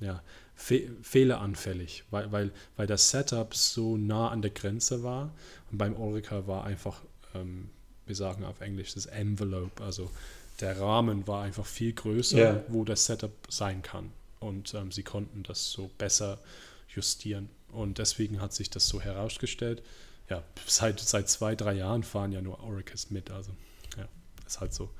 ja, 0.00 0.22
fe 0.54 0.90
fehleranfällig, 1.02 2.04
weil, 2.10 2.32
weil, 2.32 2.52
weil 2.76 2.86
das 2.86 3.10
Setup 3.10 3.54
so 3.54 3.96
nah 3.96 4.28
an 4.28 4.42
der 4.42 4.50
Grenze 4.50 5.02
war. 5.02 5.34
Und 5.70 5.78
beim 5.78 5.96
Orica 5.96 6.46
war 6.46 6.64
einfach, 6.64 7.02
ähm, 7.34 7.70
wir 8.06 8.14
sagen 8.14 8.44
auf 8.44 8.60
Englisch, 8.60 8.94
das 8.94 9.06
Envelope, 9.06 9.82
also 9.82 10.10
der 10.60 10.78
Rahmen 10.78 11.26
war 11.26 11.42
einfach 11.42 11.64
viel 11.64 11.92
größer, 11.92 12.36
yeah. 12.36 12.64
wo 12.68 12.84
das 12.84 13.06
Setup 13.06 13.32
sein 13.48 13.82
kann. 13.82 14.12
Und 14.40 14.74
ähm, 14.74 14.92
sie 14.92 15.02
konnten 15.02 15.42
das 15.42 15.70
so 15.70 15.90
besser 15.98 16.38
justieren. 16.94 17.48
Und 17.72 17.98
deswegen 17.98 18.40
hat 18.40 18.52
sich 18.52 18.68
das 18.70 18.88
so 18.88 19.00
herausgestellt. 19.00 19.82
Ja, 20.28 20.42
seit, 20.66 21.00
seit 21.00 21.28
zwei, 21.28 21.54
drei 21.54 21.74
Jahren 21.74 22.02
fahren 22.02 22.32
ja 22.32 22.42
nur 22.42 22.60
Oricas 22.62 23.10
mit. 23.10 23.30
Also 23.30 23.52
ist 24.50 24.60
halt 24.60 24.74
so. 24.74 24.90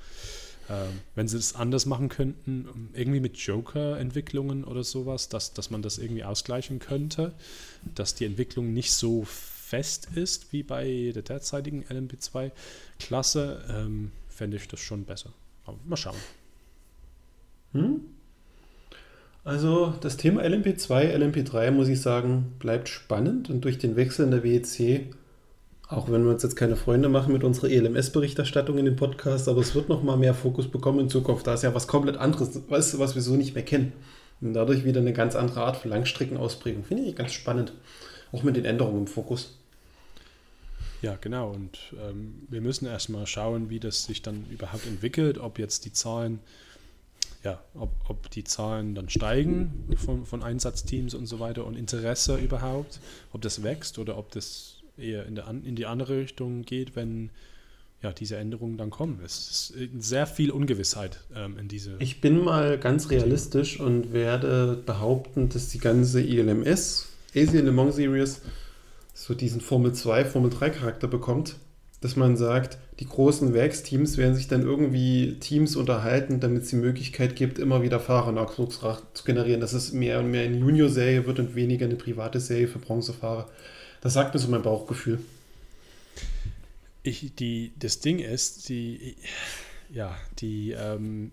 Ähm, 0.69 1.01
wenn 1.15 1.27
sie 1.27 1.37
es 1.37 1.55
anders 1.55 1.85
machen 1.87 2.09
könnten, 2.09 2.91
irgendwie 2.95 3.21
mit 3.21 3.37
Joker-Entwicklungen 3.37 4.65
oder 4.65 4.85
sowas, 4.85 5.29
dass, 5.29 5.53
dass 5.53 5.71
man 5.71 5.83
das 5.83 5.99
irgendwie 5.99 6.25
ausgleichen 6.25 6.79
könnte, 6.79 7.33
dass 7.95 8.15
die 8.15 8.25
Entwicklung 8.25 8.73
nicht 8.73 8.93
so 8.93 9.25
fest 9.25 10.09
ist 10.15 10.53
wie 10.53 10.63
bei 10.63 11.11
der 11.15 11.23
derzeitigen 11.23 11.85
LMP2-Klasse, 11.85 13.65
ähm, 13.69 14.13
fände 14.29 14.57
ich 14.57 14.69
das 14.69 14.81
schon 14.81 15.05
besser. 15.05 15.33
Aber 15.65 15.79
mal 15.85 15.97
schauen. 15.97 16.17
Hm? 17.73 18.01
Also 19.43 19.95
das 20.01 20.17
Thema 20.17 20.43
LMP2, 20.43 21.15
LMP3, 21.17 21.71
muss 21.71 21.89
ich 21.89 22.01
sagen, 22.01 22.53
bleibt 22.59 22.89
spannend 22.89 23.51
und 23.51 23.65
durch 23.65 23.79
den 23.79 23.97
Wechsel 23.97 24.27
in 24.27 24.31
der 24.31 24.45
WEC 24.45 25.13
auch 25.91 26.09
wenn 26.09 26.25
wir 26.25 26.31
uns 26.31 26.45
jetzt 26.45 26.55
keine 26.55 26.77
Freunde 26.77 27.09
machen 27.09 27.33
mit 27.33 27.43
unserer 27.43 27.69
ELMS-Berichterstattung 27.69 28.79
in 28.79 28.85
den 28.85 28.95
Podcast, 28.95 29.49
aber 29.49 29.61
es 29.61 29.75
wird 29.75 29.89
noch 29.89 30.05
mal 30.05 30.17
mehr 30.17 30.35
Fokus 30.35 30.69
bekommen 30.69 31.01
in 31.01 31.09
Zukunft. 31.11 31.47
Da 31.49 31.55
ist 31.55 31.65
ja 31.65 31.75
was 31.75 31.89
komplett 31.89 32.17
anderes, 32.17 32.61
was, 32.69 32.99
was 33.01 33.17
wir 33.17 33.23
so 33.23 33.35
nicht 33.35 33.55
mehr 33.55 33.65
kennen. 33.65 33.93
Und 34.41 34.55
dadurch 34.55 34.85
wieder 34.85 35.01
eine 35.01 35.13
ganz 35.13 35.35
andere 35.35 35.63
Art 35.63 35.77
von 35.77 35.91
Langstreckenausprägung. 35.91 36.85
Finde 36.85 37.03
ich 37.03 37.17
ganz 37.17 37.33
spannend. 37.33 37.73
Auch 38.31 38.45
mit 38.45 38.57
den 38.57 38.65
Änderungen 38.65 39.01
im 39.01 39.07
Fokus. 39.09 39.59
Ja, 41.03 41.17
genau. 41.21 41.51
Und 41.51 41.79
ähm, 42.01 42.47
wir 42.49 42.61
müssen 42.61 42.87
erstmal 42.87 43.27
schauen, 43.27 43.69
wie 43.69 43.81
das 43.81 44.05
sich 44.05 44.23
dann 44.23 44.45
überhaupt 44.49 44.87
entwickelt, 44.87 45.39
ob 45.39 45.59
jetzt 45.59 45.87
die 45.87 45.93
Zahlen, 45.93 46.39
ja, 47.43 47.61
ob, 47.75 47.91
ob 48.09 48.31
die 48.31 48.45
Zahlen 48.45 48.95
dann 48.95 49.09
steigen 49.09 49.89
von, 49.97 50.25
von 50.25 50.45
Einsatzteams 50.45 51.15
und 51.15 51.27
so 51.27 51.41
weiter 51.41 51.67
und 51.67 51.77
Interesse 51.77 52.37
überhaupt, 52.37 53.01
ob 53.33 53.41
das 53.41 53.65
wächst 53.65 53.99
oder 53.99 54.17
ob 54.17 54.31
das 54.31 54.80
eher 55.01 55.27
in, 55.27 55.35
der, 55.35 55.49
in 55.49 55.75
die 55.75 55.87
andere 55.87 56.19
Richtung 56.19 56.63
geht, 56.63 56.97
wenn 56.97 57.31
ja, 58.03 58.13
diese 58.13 58.37
Änderungen 58.37 58.79
dann 58.79 58.91
kommen. 58.91 59.21
Es 59.25 59.73
ist 59.73 59.75
sehr 59.99 60.27
viel 60.27 60.51
Ungewissheit 60.51 61.21
ähm, 61.35 61.59
in 61.59 61.69
diese. 61.69 61.97
Ich 61.99 62.21
bin 62.21 62.43
mal 62.43 62.79
ganz 62.79 63.11
realistisch 63.11 63.79
und 63.79 64.13
werde 64.13 64.83
behaupten, 64.87 65.49
dass 65.51 65.69
die 65.69 65.79
ganze 65.79 66.23
ILMS, 66.23 67.09
Asian 67.35 67.67
Le 67.67 67.73
Mans 67.73 67.97
Series, 67.97 68.41
so 69.13 69.35
diesen 69.35 69.61
Formel 69.61 69.93
2, 69.93 70.25
Formel 70.25 70.51
3 70.51 70.71
Charakter 70.71 71.09
bekommt, 71.09 71.57
dass 72.01 72.17
man 72.17 72.39
sagt, 72.39 72.79
die 73.01 73.07
großen 73.07 73.53
Werksteams 73.53 74.17
werden 74.17 74.35
sich 74.35 74.49
dann 74.49 74.63
irgendwie 74.63 75.37
Teams 75.39 75.77
unterhalten, 75.77 76.41
damit 76.41 76.63
es 76.63 76.71
die 76.71 76.77
Möglichkeit 76.77 77.37
gibt, 77.37 77.59
immer 77.59 77.83
wieder 77.83 78.01
Fahrer 78.01 78.33
Nachwuchs 78.33 78.81
zu 78.81 79.25
generieren, 79.25 79.61
dass 79.61 79.75
es 79.75 79.93
mehr 79.93 80.21
und 80.21 80.31
mehr 80.31 80.45
eine 80.45 80.57
Junior-Serie 80.57 81.27
wird 81.27 81.39
und 81.39 81.55
weniger 81.55 81.85
eine 81.85 81.97
private 81.97 82.41
Serie 82.41 82.69
für 82.69 82.79
Bronzefahrer. 82.79 83.49
Das 84.01 84.15
sagt 84.15 84.35
mir 84.35 84.41
so 84.41 84.49
mein 84.49 84.63
Bauchgefühl. 84.63 85.23
Ich, 87.03 87.35
die, 87.35 87.73
das 87.79 88.01
Ding 88.01 88.19
ist, 88.19 88.69
die, 88.69 89.17
ja, 89.91 90.17
die, 90.39 90.73
ähm, 90.73 91.33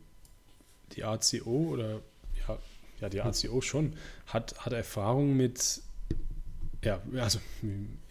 die 0.94 1.04
ACO 1.04 1.70
oder 1.72 2.02
ja, 2.48 2.58
ja, 3.02 3.10
die 3.10 3.22
ACO 3.22 3.62
schon 3.62 3.94
hat, 4.28 4.56
hat 4.60 4.74
Erfahrung 4.74 5.36
mit, 5.36 5.82
ja, 6.84 7.02
also 7.16 7.40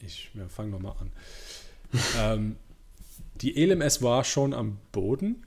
ich 0.05 0.31
wir 0.35 0.49
fangen 0.49 0.71
nochmal 0.71 0.97
an. 1.01 1.12
ähm, 2.19 2.57
die 3.40 3.62
LMS 3.64 4.03
war 4.03 4.25
schon 4.25 4.55
am 4.55 4.79
Boden 4.92 5.47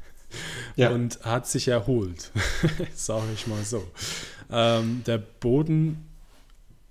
ja. 0.76 0.90
und 0.90 1.24
hat 1.24 1.46
sich 1.46 1.68
erholt, 1.68 2.30
sage 2.94 3.32
ich 3.34 3.46
mal 3.46 3.64
so. 3.64 3.86
Ähm, 4.50 5.02
der 5.06 5.18
Boden 5.18 6.09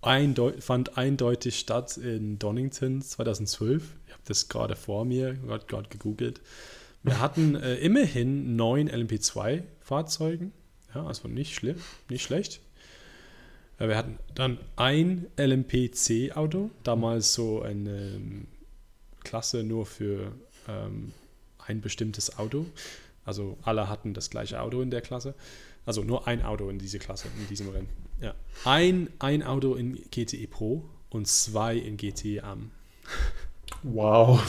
eindeu 0.01 0.53
fand 0.59 0.97
eindeutig 0.97 1.59
statt 1.59 1.97
in 1.97 2.39
Donington 2.39 3.01
2012. 3.01 3.83
Ich 4.07 4.13
habe 4.13 4.23
das 4.25 4.47
gerade 4.49 4.75
vor 4.75 5.05
mir, 5.05 5.33
gerade 5.67 5.89
gegoogelt. 5.89 6.41
Wir 7.03 7.19
hatten 7.19 7.55
äh, 7.55 7.75
immerhin 7.75 8.55
neun 8.55 8.89
LMP2-Fahrzeugen, 8.89 10.51
ja, 10.93 11.05
also 11.05 11.27
nicht 11.27 11.55
schlimm, 11.55 11.77
nicht 12.09 12.23
schlecht. 12.23 12.59
Äh, 13.77 13.87
wir 13.87 13.97
hatten 13.97 14.19
dann 14.35 14.57
ein 14.75 15.27
LMPC-Auto, 15.37 16.71
damals 16.83 17.33
so 17.33 17.61
eine 17.61 18.15
ähm, 18.15 18.47
Klasse 19.23 19.63
nur 19.63 19.85
für 19.85 20.33
ähm, 20.67 21.13
ein 21.59 21.81
bestimmtes 21.81 22.37
Auto. 22.37 22.65
Also 23.25 23.57
alle 23.61 23.89
hatten 23.89 24.13
das 24.13 24.29
gleiche 24.29 24.59
Auto 24.61 24.81
in 24.81 24.91
der 24.91 25.01
Klasse. 25.01 25.35
Also 25.85 26.03
nur 26.03 26.27
ein 26.27 26.43
Auto 26.43 26.69
in 26.69 26.77
diese 26.77 26.99
Klasse, 26.99 27.27
in 27.39 27.47
diesem 27.47 27.69
Rennen. 27.69 27.89
Ja. 28.21 28.35
Ein, 28.65 29.09
ein 29.19 29.43
Auto 29.43 29.75
in 29.75 29.95
GTE 30.11 30.47
Pro 30.47 30.89
und 31.09 31.27
zwei 31.27 31.75
in 31.75 31.97
GTE 31.97 32.43
Am. 32.43 32.71
Wow. 33.83 34.41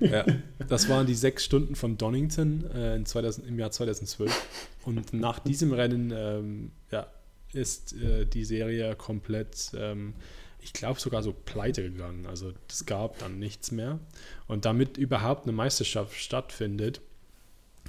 ja, 0.00 0.24
das 0.68 0.88
waren 0.88 1.06
die 1.06 1.14
sechs 1.14 1.44
Stunden 1.44 1.76
von 1.76 1.98
Donington 1.98 2.68
äh, 2.74 2.96
in 2.96 3.06
2000, 3.06 3.46
im 3.46 3.58
Jahr 3.58 3.70
2012. 3.70 4.76
Und 4.84 5.12
nach 5.12 5.38
diesem 5.38 5.72
Rennen 5.72 6.12
ähm, 6.14 6.72
ja, 6.90 7.06
ist 7.52 7.94
äh, 7.94 8.26
die 8.26 8.44
Serie 8.44 8.96
komplett, 8.96 9.70
ähm, 9.76 10.14
ich 10.60 10.72
glaube 10.72 11.00
sogar 11.00 11.22
so 11.22 11.32
pleite 11.32 11.82
gegangen. 11.82 12.26
Also 12.26 12.52
es 12.68 12.86
gab 12.86 13.18
dann 13.18 13.38
nichts 13.38 13.70
mehr. 13.70 14.00
Und 14.48 14.64
damit 14.64 14.96
überhaupt 14.96 15.44
eine 15.44 15.52
Meisterschaft 15.52 16.14
stattfindet, 16.14 17.00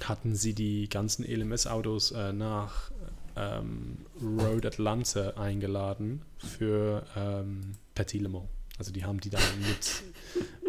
hatten 0.02 0.34
sie 0.34 0.54
die 0.54 0.88
ganzen 0.88 1.24
ELMS-Autos 1.24 2.12
äh, 2.12 2.32
nach 2.32 2.90
ähm, 3.36 3.98
Road 4.20 4.66
Atlanta 4.66 5.30
eingeladen 5.30 6.22
für 6.38 7.04
ähm, 7.16 7.72
Petit 7.94 8.20
Le 8.22 8.28
Mans. 8.28 8.48
Also 8.78 8.90
die 8.92 9.04
haben 9.04 9.20
die 9.20 9.30
dann 9.30 9.42
mit, 9.60 10.02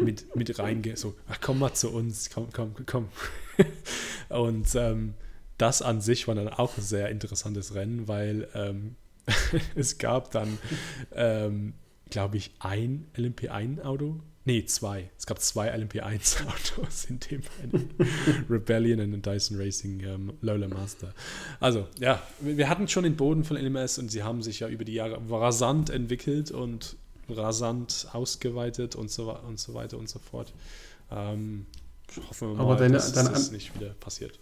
mit, 0.00 0.36
mit 0.36 0.58
reinge... 0.58 0.96
So, 0.96 1.14
ach, 1.28 1.38
komm 1.40 1.58
mal 1.58 1.74
zu 1.74 1.90
uns, 1.90 2.30
komm, 2.30 2.48
komm, 2.52 2.74
komm. 2.86 3.08
Und 4.28 4.74
ähm, 4.74 5.14
das 5.58 5.82
an 5.82 6.00
sich 6.00 6.28
war 6.28 6.34
dann 6.34 6.48
auch 6.48 6.76
ein 6.76 6.82
sehr 6.82 7.08
interessantes 7.08 7.74
Rennen, 7.74 8.06
weil 8.06 8.48
ähm, 8.54 8.96
es 9.74 9.98
gab 9.98 10.30
dann, 10.30 10.58
ähm, 11.12 11.74
glaube 12.10 12.36
ich, 12.36 12.52
ein 12.60 13.06
LMP1-Auto. 13.16 14.20
Nee, 14.46 14.64
zwei. 14.64 15.10
Es 15.18 15.26
gab 15.26 15.40
zwei 15.40 15.74
LMP1-Autos 15.74 17.04
in 17.10 17.18
dem. 17.18 17.42
Rebellion 18.48 19.12
und 19.12 19.26
Dyson 19.26 19.60
Racing 19.60 20.00
ähm, 20.04 20.32
Lola 20.40 20.68
Master. 20.68 21.12
Also, 21.58 21.88
ja, 21.98 22.22
wir 22.40 22.68
hatten 22.68 22.86
schon 22.86 23.02
den 23.02 23.16
Boden 23.16 23.42
von 23.42 23.56
LMS 23.56 23.98
und 23.98 24.08
sie 24.08 24.22
haben 24.22 24.42
sich 24.42 24.60
ja 24.60 24.68
über 24.68 24.84
die 24.84 24.94
Jahre 24.94 25.20
rasant 25.28 25.90
entwickelt 25.90 26.52
und 26.52 26.94
rasant 27.28 28.06
ausgeweitet 28.12 28.94
und 28.94 29.10
so, 29.10 29.36
und 29.36 29.58
so 29.58 29.74
weiter 29.74 29.98
und 29.98 30.08
so 30.08 30.20
fort. 30.20 30.52
Ähm, 31.10 31.66
hoffen 32.28 32.50
wir 32.50 32.54
mal, 32.54 32.62
Aber 32.62 32.76
deine, 32.76 32.94
dass 32.94 33.12
deine 33.12 33.30
das 33.30 33.50
nicht 33.50 33.74
wieder 33.74 33.94
passiert. 33.98 34.38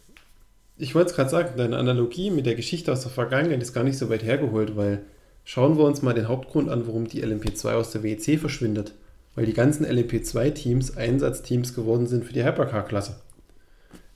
Ich 0.77 0.95
wollte 0.95 1.11
es 1.11 1.17
gerade 1.17 1.31
sagen, 1.31 1.57
deine 1.57 1.79
Analogie 1.79 2.31
mit 2.31 2.45
der 2.45 2.57
Geschichte 2.57 2.93
aus 2.93 3.01
der 3.01 3.11
Vergangenheit 3.11 3.63
ist 3.63 3.73
gar 3.73 3.85
nicht 3.85 3.97
so 3.97 4.11
weit 4.11 4.23
hergeholt, 4.23 4.77
weil 4.77 5.07
schauen 5.45 5.79
wir 5.79 5.85
uns 5.85 6.03
mal 6.03 6.13
den 6.13 6.29
Hauptgrund 6.29 6.69
an, 6.69 6.87
warum 6.87 7.09
die 7.09 7.25
LMP2 7.25 7.73
aus 7.73 7.91
der 7.91 8.03
WEC 8.03 8.39
verschwindet. 8.39 8.93
Weil 9.35 9.47
die 9.47 9.53
ganzen 9.53 9.85
LMP2-Teams 9.85 10.97
Einsatzteams 10.97 11.75
geworden 11.75 12.07
sind 12.07 12.25
für 12.25 12.33
die 12.33 12.45
Hypercar-Klasse. 12.45 13.17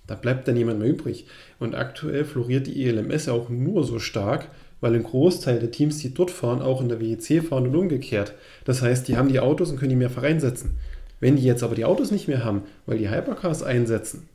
Da 0.07 0.15
bleibt 0.15 0.49
dann 0.49 0.55
niemand 0.55 0.79
mehr 0.79 0.89
übrig. 0.89 1.27
Und 1.59 1.75
aktuell 1.75 2.25
floriert 2.25 2.67
die 2.67 2.87
ELMS 2.87 3.29
auch 3.29 3.49
nur 3.49 3.85
so 3.85 3.99
stark, 3.99 4.49
weil 4.81 4.95
ein 4.95 5.03
Großteil 5.03 5.59
der 5.59 5.71
Teams, 5.71 5.99
die 5.99 6.15
dort 6.15 6.31
fahren, 6.31 6.63
auch 6.63 6.81
in 6.81 6.89
der 6.89 7.01
WEC 7.01 7.45
fahren 7.45 7.67
und 7.67 7.77
umgekehrt. 7.77 8.35
Das 8.65 8.81
heißt, 8.81 9.07
die 9.09 9.17
haben 9.17 9.29
die 9.29 9.41
Autos 9.41 9.71
und 9.71 9.79
können 9.79 9.91
die 9.91 9.97
mehrfach 9.97 10.23
einsetzen. 10.23 10.79
Wenn 11.21 11.37
die 11.37 11.45
jetzt 11.45 11.63
aber 11.63 11.75
die 11.75 11.85
Autos 11.85 12.11
nicht 12.11 12.29
mehr 12.29 12.45
haben, 12.45 12.63
weil 12.87 12.99
die 12.99 13.11
Hypercars 13.11 13.63
einsetzen, 13.63 14.29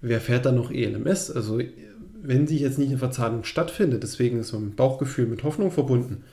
wer 0.00 0.20
fährt 0.20 0.46
dann 0.46 0.56
noch 0.56 0.70
ELMS? 0.70 1.30
Also 1.30 1.60
wenn 2.22 2.46
sich 2.46 2.60
jetzt 2.60 2.78
nicht 2.78 2.88
eine 2.88 2.98
Verzahnung 2.98 3.44
stattfindet, 3.44 4.02
deswegen 4.02 4.40
ist 4.40 4.52
mein 4.52 4.74
Bauchgefühl 4.74 5.26
mit 5.26 5.42
Hoffnung 5.42 5.70
verbunden, 5.70 6.24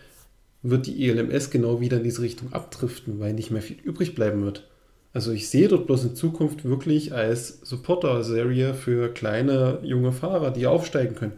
wird 0.61 0.87
die 0.87 1.07
ELMS 1.07 1.51
genau 1.51 1.79
wieder 1.79 1.97
in 1.97 2.03
diese 2.03 2.21
Richtung 2.21 2.51
abdriften, 2.53 3.19
weil 3.19 3.33
nicht 3.33 3.51
mehr 3.51 3.61
viel 3.61 3.77
übrig 3.77 4.15
bleiben 4.15 4.43
wird. 4.43 4.67
Also 5.13 5.31
ich 5.31 5.49
sehe 5.49 5.67
dort 5.67 5.87
bloß 5.87 6.03
in 6.03 6.15
Zukunft 6.15 6.65
wirklich 6.65 7.13
als 7.13 7.61
Supporter-Serie 7.61 8.73
für 8.73 9.11
kleine 9.11 9.79
junge 9.83 10.11
Fahrer, 10.11 10.51
die 10.51 10.67
aufsteigen 10.67 11.15
können. 11.15 11.33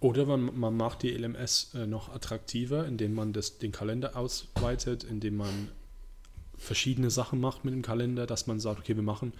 Oder 0.00 0.26
man, 0.26 0.58
man 0.58 0.76
macht 0.76 1.02
die 1.02 1.10
LMS 1.10 1.74
äh, 1.74 1.86
noch 1.86 2.12
attraktiver, 2.12 2.86
indem 2.86 3.14
man 3.14 3.32
das, 3.32 3.58
den 3.58 3.72
Kalender 3.72 4.16
ausweitet, 4.16 5.04
indem 5.04 5.36
man 5.36 5.68
verschiedene 6.56 7.10
Sachen 7.10 7.40
macht 7.40 7.64
mit 7.64 7.72
dem 7.72 7.82
Kalender, 7.82 8.26
dass 8.26 8.46
man 8.46 8.60
sagt, 8.60 8.80
okay, 8.80 8.96
wir 8.96 9.02
machen, 9.02 9.32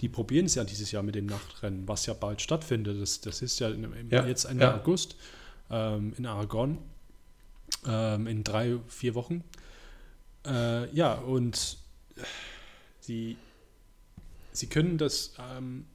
die 0.00 0.08
probieren 0.08 0.46
es 0.46 0.54
ja 0.54 0.64
dieses 0.64 0.90
Jahr 0.90 1.02
mit 1.02 1.14
dem 1.14 1.26
Nachtrennen, 1.26 1.86
was 1.86 2.06
ja 2.06 2.14
bald 2.14 2.40
stattfindet. 2.40 3.00
Das, 3.00 3.20
das 3.20 3.42
ist 3.42 3.60
ja, 3.60 3.68
im, 3.68 3.92
Ja, 4.10 4.26
jetzt 4.26 4.44
Ende 4.44 4.64
ja. 4.64 4.76
August 4.76 5.16
ähm, 5.70 6.12
in 6.18 6.26
Aragon 6.26 6.78
ähm, 7.86 8.26
in 8.26 8.44
drei, 8.44 8.78
vier 8.88 9.14
Wochen. 9.14 9.44
Äh, 10.46 10.92
ja, 10.94 11.14
und 11.14 11.78
sie, 13.00 13.36
sie 14.52 14.66
können 14.66 14.98
das, 14.98 15.34
ähm, 15.38 15.86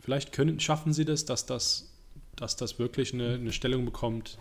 vielleicht 0.00 0.32
können, 0.32 0.60
schaffen 0.60 0.92
sie 0.92 1.04
das, 1.04 1.24
dass 1.24 1.46
das, 1.46 1.92
dass 2.36 2.56
das 2.56 2.78
wirklich 2.78 3.14
eine, 3.14 3.34
eine 3.34 3.52
Stellung 3.52 3.84
bekommt 3.84 4.38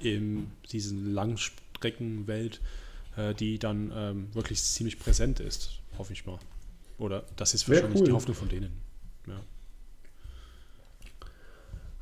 in 0.00 0.50
diesen 0.70 1.14
Langstreckenwelt, 1.14 2.60
äh, 3.16 3.34
die 3.34 3.58
dann 3.58 3.92
ähm, 3.94 4.34
wirklich 4.34 4.62
ziemlich 4.62 4.98
präsent 4.98 5.40
ist, 5.40 5.80
hoffe 5.98 6.12
ich 6.12 6.26
mal. 6.26 6.38
Oder 6.98 7.24
das 7.36 7.54
ist 7.54 7.68
wahrscheinlich 7.68 8.00
cool. 8.00 8.06
die 8.06 8.12
Hoffnung 8.12 8.36
von 8.36 8.48
denen. 8.48 8.72
Ja. 9.26 9.40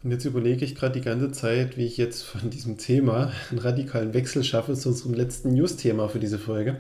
Und 0.04 0.10
jetzt 0.10 0.24
überlege 0.24 0.64
ich 0.64 0.74
gerade 0.74 0.94
die 0.94 1.04
ganze 1.04 1.30
Zeit, 1.30 1.76
wie 1.76 1.86
ich 1.86 1.96
jetzt 1.96 2.22
von 2.22 2.50
diesem 2.50 2.76
Thema 2.76 3.32
einen 3.50 3.60
radikalen 3.60 4.14
Wechsel 4.14 4.42
schaffe 4.42 4.74
zu 4.74 4.88
unserem 4.88 5.14
letzten 5.14 5.52
News-Thema 5.54 6.08
für 6.08 6.18
diese 6.18 6.40
Folge. 6.40 6.76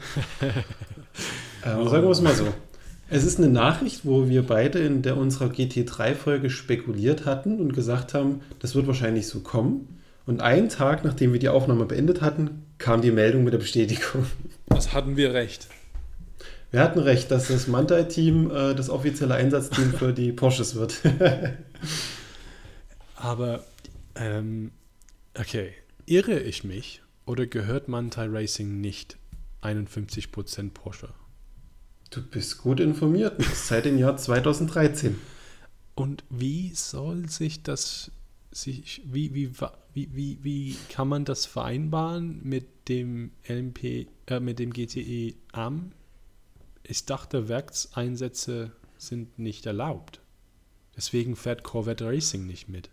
ähm, 1.64 1.88
sagen 1.88 2.04
wir 2.04 2.10
es 2.10 2.20
mal 2.20 2.34
so. 2.34 2.46
Es 3.08 3.24
ist 3.24 3.38
eine 3.38 3.48
Nachricht, 3.48 4.00
wo 4.04 4.28
wir 4.28 4.42
beide 4.42 4.80
in 4.80 5.02
der 5.02 5.16
unserer 5.16 5.46
GT3-Folge 5.46 6.50
spekuliert 6.50 7.24
hatten 7.24 7.60
und 7.60 7.74
gesagt 7.74 8.14
haben, 8.14 8.40
das 8.58 8.74
wird 8.74 8.86
wahrscheinlich 8.88 9.28
so 9.28 9.40
kommen. 9.40 9.98
Und 10.26 10.40
einen 10.40 10.68
Tag, 10.68 11.04
nachdem 11.04 11.32
wir 11.32 11.40
die 11.40 11.48
Aufnahme 11.48 11.84
beendet 11.84 12.22
hatten, 12.22 12.64
kam 12.78 13.02
die 13.02 13.10
Meldung 13.10 13.44
mit 13.44 13.52
der 13.52 13.58
Bestätigung. 13.58 14.26
Das 14.66 14.94
hatten 14.94 15.16
wir 15.16 15.34
recht. 15.34 15.68
Wir 16.70 16.80
hatten 16.80 16.98
recht, 16.98 17.30
dass 17.30 17.48
das 17.48 17.68
Mantai-Team 17.68 18.50
äh, 18.50 18.74
das 18.74 18.88
offizielle 18.88 19.34
Einsatzteam 19.34 19.92
für 19.92 20.12
die 20.12 20.32
Porsches 20.32 20.74
wird. 20.74 20.94
Aber, 23.22 23.64
ähm, 24.14 24.72
okay, 25.38 25.72
irre 26.06 26.40
ich 26.40 26.64
mich 26.64 27.02
oder 27.24 27.46
gehört 27.46 27.88
Mantai 27.88 28.26
Racing 28.26 28.80
nicht 28.80 29.16
51% 29.62 30.70
Porsche? 30.70 31.14
du 32.12 32.22
bist 32.22 32.58
gut 32.58 32.78
informiert, 32.78 33.42
seit 33.54 33.86
dem 33.86 33.98
Jahr 33.98 34.16
2013. 34.16 35.18
Und 35.94 36.24
wie 36.30 36.72
soll 36.74 37.28
sich 37.28 37.62
das, 37.62 38.10
sich, 38.50 39.02
wie, 39.04 39.34
wie, 39.34 39.50
wie, 39.94 40.08
wie, 40.14 40.38
wie 40.42 40.76
kann 40.88 41.08
man 41.08 41.24
das 41.24 41.46
vereinbaren 41.46 42.40
mit 42.42 42.88
dem 42.88 43.32
LMP, 43.48 44.06
äh, 44.26 44.40
mit 44.40 44.58
dem 44.58 44.72
GTE 44.72 45.34
AM? 45.52 45.92
Ich 46.82 47.04
dachte, 47.06 47.48
Werkseinsätze 47.48 48.72
sind 48.98 49.38
nicht 49.38 49.66
erlaubt. 49.66 50.20
Deswegen 50.96 51.36
fährt 51.36 51.62
Corvette 51.62 52.06
Racing 52.06 52.46
nicht 52.46 52.68
mit. 52.68 52.90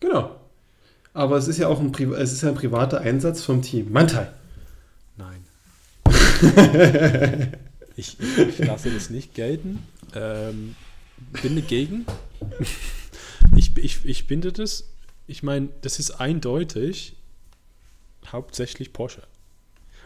Genau. 0.00 0.34
Aber 1.12 1.36
es 1.36 1.48
ist 1.48 1.58
ja 1.58 1.68
auch 1.68 1.80
ein, 1.80 1.92
Pri 1.92 2.04
es 2.14 2.32
ist 2.32 2.42
ja 2.42 2.48
ein 2.48 2.54
privater 2.54 3.00
Einsatz 3.00 3.42
vom 3.42 3.62
Team. 3.62 3.92
Mantai. 3.92 4.28
Nein. 5.16 5.44
ich, 7.96 8.18
ich 8.20 8.58
lasse 8.58 8.90
das 8.90 9.10
nicht 9.10 9.34
gelten. 9.34 9.86
Ähm, 10.14 10.74
bin 11.42 11.54
dagegen. 11.54 12.06
ich, 13.56 13.76
ich, 13.76 14.04
ich 14.04 14.24
finde 14.24 14.52
das, 14.52 14.90
ich 15.26 15.42
meine, 15.42 15.68
das 15.82 15.98
ist 15.98 16.10
eindeutig 16.12 17.14
hauptsächlich 18.30 18.92
Porsche. 18.92 19.22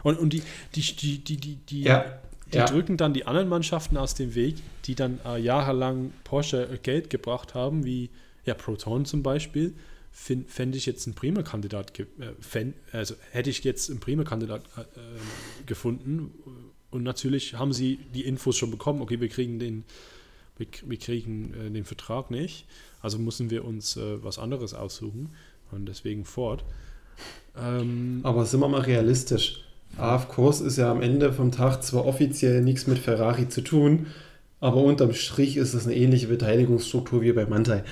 Und, 0.03 0.17
und 0.19 0.31
die, 0.31 0.43
die, 0.75 0.81
die, 0.81 1.23
die, 1.23 1.37
die, 1.37 1.55
die, 1.55 1.81
Ja. 1.81 2.05
die 2.53 2.57
ja. 2.57 2.65
drücken 2.65 2.97
dann 2.97 3.13
die 3.13 3.25
anderen 3.25 3.49
Mannschaften 3.49 3.97
aus 3.97 4.15
dem 4.15 4.35
Weg, 4.35 4.57
die 4.85 4.95
dann 4.95 5.19
äh, 5.25 5.39
jahrelang 5.39 6.13
Porsche 6.23 6.69
äh, 6.71 6.77
Geld 6.77 7.09
gebracht 7.09 7.53
haben, 7.53 7.83
wie 7.83 8.09
ja, 8.49 8.55
Proton 8.55 9.05
zum 9.05 9.23
Beispiel. 9.23 9.73
Fände 10.11 10.75
ich 10.77 10.87
jetzt 10.87 11.05
einen 11.05 11.13
Prima-Kandidat, 11.13 11.93
ge 11.93 12.07
äh, 12.19 12.33
fänd, 12.41 12.73
also 12.91 13.13
hätte 13.31 13.51
ich 13.51 13.63
jetzt 13.63 13.91
einen 13.91 13.99
Prima-Kandidat 13.99 14.63
äh, 14.75 14.81
äh, 14.81 14.85
gefunden. 15.67 16.31
Und 16.89 17.03
natürlich 17.03 17.53
haben 17.53 17.73
sie 17.73 17.99
die 18.13 18.25
Infos 18.25 18.57
schon 18.57 18.71
bekommen, 18.71 19.01
okay, 19.01 19.21
wir 19.21 19.29
kriegen 19.29 19.59
den, 19.59 19.83
wir, 20.57 20.65
wir 20.83 20.97
kriegen 20.97 21.53
äh, 21.53 21.69
den 21.69 21.85
Vertrag 21.85 22.31
nicht, 22.31 22.65
also 23.01 23.19
müssen 23.19 23.51
wir 23.51 23.63
uns 23.65 23.97
äh, 23.97 24.23
was 24.23 24.39
anderes 24.39 24.73
aussuchen 24.73 25.29
und 25.71 25.85
deswegen 25.85 26.25
Ford. 26.25 26.65
Ähm, 27.55 28.21
Aber 28.23 28.45
sind 28.45 28.61
wir 28.61 28.67
mal 28.67 28.81
realistisch. 28.81 29.63
AF 29.97 30.27
Kurs 30.27 30.59
ist 30.59 30.77
ja 30.77 30.91
am 30.91 31.01
Ende 31.01 31.33
vom 31.33 31.51
Tag 31.51 31.83
zwar 31.83 32.05
offiziell 32.05 32.61
nichts 32.61 32.87
mit 32.87 32.97
Ferrari 32.97 33.47
zu 33.47 33.61
tun, 33.61 34.07
aber 34.59 34.77
unterm 34.77 35.13
Strich 35.13 35.55
ist 35.55 35.73
es 35.73 35.85
eine 35.85 35.95
ähnliche 35.95 36.27
Beteiligungsstruktur 36.27 37.21
wie 37.21 37.31
bei 37.31 37.45
Mantai. 37.45 37.83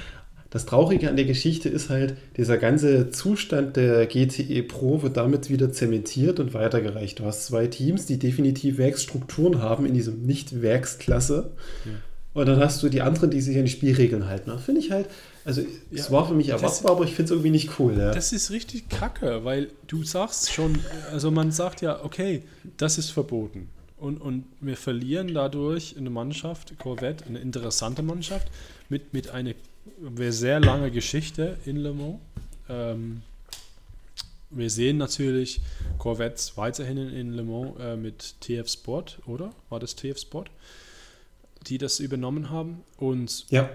Das 0.50 0.66
Traurige 0.66 1.10
an 1.10 1.18
der 1.18 1.26
Geschichte 1.26 1.68
ist 1.68 1.90
halt, 1.90 2.16
dieser 2.38 2.58
ganze 2.58 3.10
Zustand 3.10 3.76
der 3.76 4.06
GTE 4.06 4.64
Pro 4.64 5.02
wird 5.02 5.18
damit 5.18 5.50
wieder 5.50 5.72
zementiert 5.74 6.40
und 6.40 6.54
weitergereicht. 6.54 7.20
Du 7.20 7.26
hast 7.26 7.46
zwei 7.46 7.68
Teams, 7.68 8.06
die 8.06 8.18
definitiv 8.18 8.78
Werksstrukturen 8.78 9.62
haben 9.62 9.86
in 9.86 9.94
diesem 9.94 10.26
Nicht-Werksklasse. 10.26 11.52
Ja. 11.86 11.92
Und 12.34 12.46
dann 12.46 12.60
hast 12.60 12.84
du 12.84 12.90
die 12.90 13.02
anderen, 13.02 13.32
die 13.32 13.42
sich 13.42 13.58
an 13.58 13.66
die 13.66 13.72
Spielregeln 13.72 14.28
halten. 14.28 14.52
Das 14.52 14.62
finde 14.64 14.80
ich 14.82 14.92
halt, 14.92 15.08
also 15.44 15.62
es 15.92 16.06
Ja, 16.06 16.12
war 16.12 16.28
für 16.28 16.36
mich 16.36 16.48
das- 16.48 16.62
erwartbar, 16.62 16.92
aber 16.94 17.04
ich 17.04 17.10
finde 17.16 17.24
es 17.26 17.32
irgendwie 17.32 17.50
nicht 17.50 17.80
cool. 17.80 17.98
Ja. 17.98 18.12
Das 18.12 18.32
ist 18.32 18.52
richtig 18.52 18.90
kacke, 18.90 19.44
weil 19.44 19.70
du 19.88 20.04
sagst 20.04 20.54
schon, 20.54 20.78
also 21.12 21.32
man 21.32 21.52
sagt 21.52 21.82
ja, 21.82 22.04
okay, 22.06 22.44
das 22.78 22.98
ist 23.00 23.10
verboten. 23.10 23.70
Und, 23.98 24.22
und 24.22 24.46
wir 24.62 24.78
verlieren 24.78 25.34
dadurch 25.34 25.98
eine 25.98 26.10
Mannschaft, 26.10 26.78
Corvette, 26.78 27.26
eine 27.26 27.40
interessante 27.40 28.04
Mannschaft, 28.04 28.48
mit, 28.90 29.14
mit 29.14 29.30
einer 29.30 29.54
sehr 30.20 30.60
lange 30.60 30.92
Geschichte 30.92 31.58
in 31.66 31.78
Le 31.78 31.94
Mans. 31.94 32.20
Ähm, 32.70 33.22
wir 34.50 34.70
sehen 34.70 34.98
natürlich 34.98 35.60
Corvettes 35.98 36.56
weiterhin 36.58 36.98
in 36.98 37.34
Le 37.34 37.44
Mans 37.44 37.80
äh, 37.80 37.96
mit 37.96 38.36
TF 38.42 38.70
Sport, 38.70 39.20
oder? 39.26 39.52
War 39.70 39.80
das 39.80 39.96
TF 39.96 40.20
Sport? 40.20 40.52
Die 41.66 41.80
das 41.80 42.00
übernommen 42.00 42.52
haben. 42.52 42.84
Und 42.98 43.50
ja, 43.50 43.70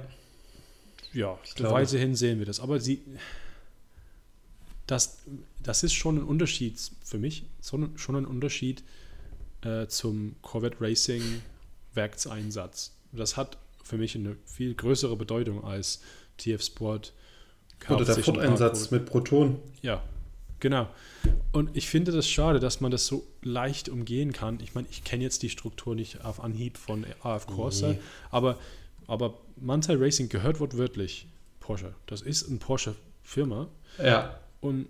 ja 1.12 1.36
weiterhin 1.58 2.14
sehen 2.14 2.38
wir 2.38 2.46
das. 2.46 2.60
Aber 2.60 2.78
sie, 2.78 3.02
das, 4.86 5.18
das 5.62 5.82
ist 5.82 5.94
schon 5.94 6.18
ein 6.18 6.22
Unterschied 6.24 6.78
für 7.04 7.18
mich, 7.18 7.44
schon 7.60 8.16
ein 8.16 8.26
Unterschied 8.26 8.84
äh, 9.64 9.86
zum 9.86 10.36
Corvette 10.42 10.80
Racing 10.80 11.42
Werkseinsatz. 11.94 12.92
Das 13.12 13.36
hat 13.36 13.58
für 13.82 13.98
mich 13.98 14.14
eine 14.14 14.36
viel 14.46 14.74
größere 14.74 15.16
Bedeutung 15.16 15.64
als 15.64 16.00
TF 16.38 16.62
Sport. 16.62 17.12
Oder 17.88 18.04
der 18.04 18.16
Ford-Einsatz 18.16 18.90
mit 18.90 19.06
Proton. 19.06 19.58
Ja, 19.82 20.02
genau. 20.60 20.88
Und 21.50 21.76
ich 21.76 21.88
finde 21.88 22.12
das 22.12 22.28
schade, 22.28 22.60
dass 22.60 22.80
man 22.80 22.92
das 22.92 23.06
so 23.06 23.26
leicht 23.42 23.88
umgehen 23.88 24.32
kann. 24.32 24.60
Ich 24.62 24.74
meine, 24.74 24.86
ich 24.90 25.02
kenne 25.02 25.24
jetzt 25.24 25.42
die 25.42 25.50
Struktur 25.50 25.94
nicht 25.94 26.24
auf 26.24 26.42
Anhieb 26.42 26.78
von 26.78 27.04
AF 27.22 27.46
Corsa, 27.46 27.88
nee. 27.88 27.98
aber, 28.30 28.58
aber 29.08 29.38
Mantai 29.56 29.96
Racing 29.96 30.28
gehört 30.28 30.60
wortwörtlich 30.60 31.26
Porsche. 31.58 31.94
Das 32.06 32.22
ist 32.22 32.48
eine 32.48 32.58
Porsche-Firma. 32.58 33.68
Ja. 34.02 34.38
Und 34.60 34.88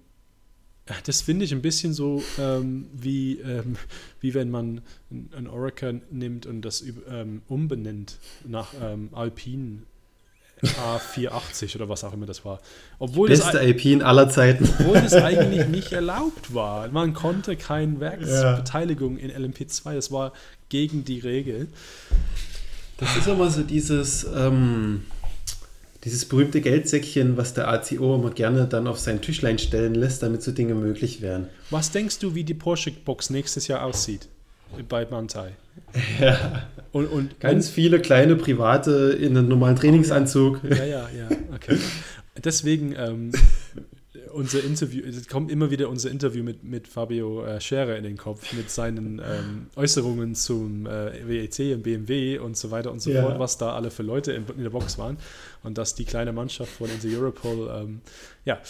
das 1.05 1.23
finde 1.23 1.45
ich 1.45 1.53
ein 1.53 1.63
bisschen 1.63 1.93
so 1.93 2.23
ähm, 2.39 2.89
wie, 2.93 3.39
ähm, 3.39 3.77
wie 4.21 4.35
wenn 4.35 4.51
man 4.51 4.83
ein 5.11 5.47
Oracle 5.47 6.03
nimmt 6.11 6.47
und 6.47 6.63
das 6.63 6.85
ähm, 7.09 7.43
umbenennt 7.49 8.19
nach 8.45 8.75
ähm, 8.81 9.11
Alpine 9.13 9.83
A480 10.63 11.77
oder 11.77 11.89
was 11.89 12.05
auch 12.05 12.13
immer 12.13 12.27
das 12.27 12.45
war. 12.45 12.61
Obwohl 12.99 13.29
Beste 13.29 13.53
das, 13.53 13.57
Alpine 13.57 14.05
aller 14.05 14.29
Zeiten. 14.29 14.69
Obwohl 14.79 15.01
das 15.01 15.13
eigentlich 15.15 15.67
nicht 15.67 15.93
erlaubt 15.93 16.55
war. 16.55 16.89
Man 16.89 17.15
konnte 17.15 17.57
keine 17.57 17.99
Werksbeteiligung 18.01 19.19
ja. 19.19 19.29
in 19.29 19.53
LMP2. 19.53 19.95
Das 19.95 20.13
war 20.13 20.33
gegen 20.69 21.05
die 21.05 21.19
Regel. 21.19 21.69
Das 22.99 23.17
ist 23.17 23.29
aber 23.29 23.51
so 23.51 23.63
dieses 23.63 24.25
ähm, 24.25 25.03
dieses 26.05 26.25
berühmte 26.25 26.61
Geldsäckchen, 26.61 27.37
was 27.37 27.55
der 27.55 27.69
ACO 27.69 28.17
immer 28.17 28.31
gerne 28.31 28.67
dann 28.67 28.87
auf 28.87 28.99
sein 28.99 29.21
Tischlein 29.21 29.59
stellen 29.59 29.95
lässt, 29.95 30.23
damit 30.23 30.43
so 30.43 30.51
Dinge 30.51 30.75
möglich 30.75 31.23
wären. 31.23 31.49
Was 31.71 31.93
denkst 31.93 32.19
du, 32.19 32.35
wie 32.35 32.45
die 32.45 32.55
Porsche-Box 32.55 33.31
nächstes 33.31 33.69
Jahr 33.69 33.85
aussieht 33.85 34.29
bei 34.89 35.07
Mantai? 35.07 35.53
Ja. 36.21 36.69
Und, 36.93 37.07
und 37.07 37.41
Ganz 37.41 37.69
und, 37.69 37.73
viele 37.73 38.01
kleine 38.01 38.37
Private 38.37 39.17
in 39.19 39.37
einem 39.37 39.49
normalen 39.49 39.77
Trainingsanzug. 39.77 40.61
Ja, 40.65 40.85
ja, 40.85 41.09
ja, 41.17 41.29
okay. 41.55 41.79
Deswegen 42.45 42.95
ähm, 42.97 43.33
unser 44.35 44.63
Interview, 44.65 45.03
es 45.05 45.29
kommt 45.29 45.51
immer 45.51 45.71
wieder 45.71 45.89
unser 45.89 46.11
Interview 46.11 46.43
mit, 46.43 46.65
mit 46.65 46.89
Fabio 46.89 47.45
äh, 47.45 47.61
Scherer 47.61 47.97
in 47.97 48.05
den 48.05 48.17
Kopf, 48.17 48.53
mit 48.53 48.71
seinen 48.71 49.19
ähm, 49.19 49.67
Äußerungen 49.77 50.35
zum 50.35 50.87
äh, 50.87 51.27
WEC 51.27 51.75
und 51.75 51.83
BMW 51.83 52.39
und 52.39 52.57
so 52.57 52.71
weiter 52.71 52.93
und 52.93 53.01
so 53.01 53.11
ja. 53.11 53.23
fort, 53.23 53.39
was 53.39 53.59
da 53.59 53.75
alle 53.75 53.91
für 53.91 54.03
Leute 54.03 54.33
in, 54.33 54.47
in, 54.57 54.63
der 54.63 54.71
Box 54.71 54.99
waren 54.99 55.19
und 55.63 55.79
dass 55.79 55.95
die 55.95 56.05
kleine 56.05 56.33
Mannschaft 56.33 56.73
von 56.73 56.91
Inter 56.91 57.09
Europol, 57.09 57.71
ähm, 57.75 58.01
ja, 58.45 58.61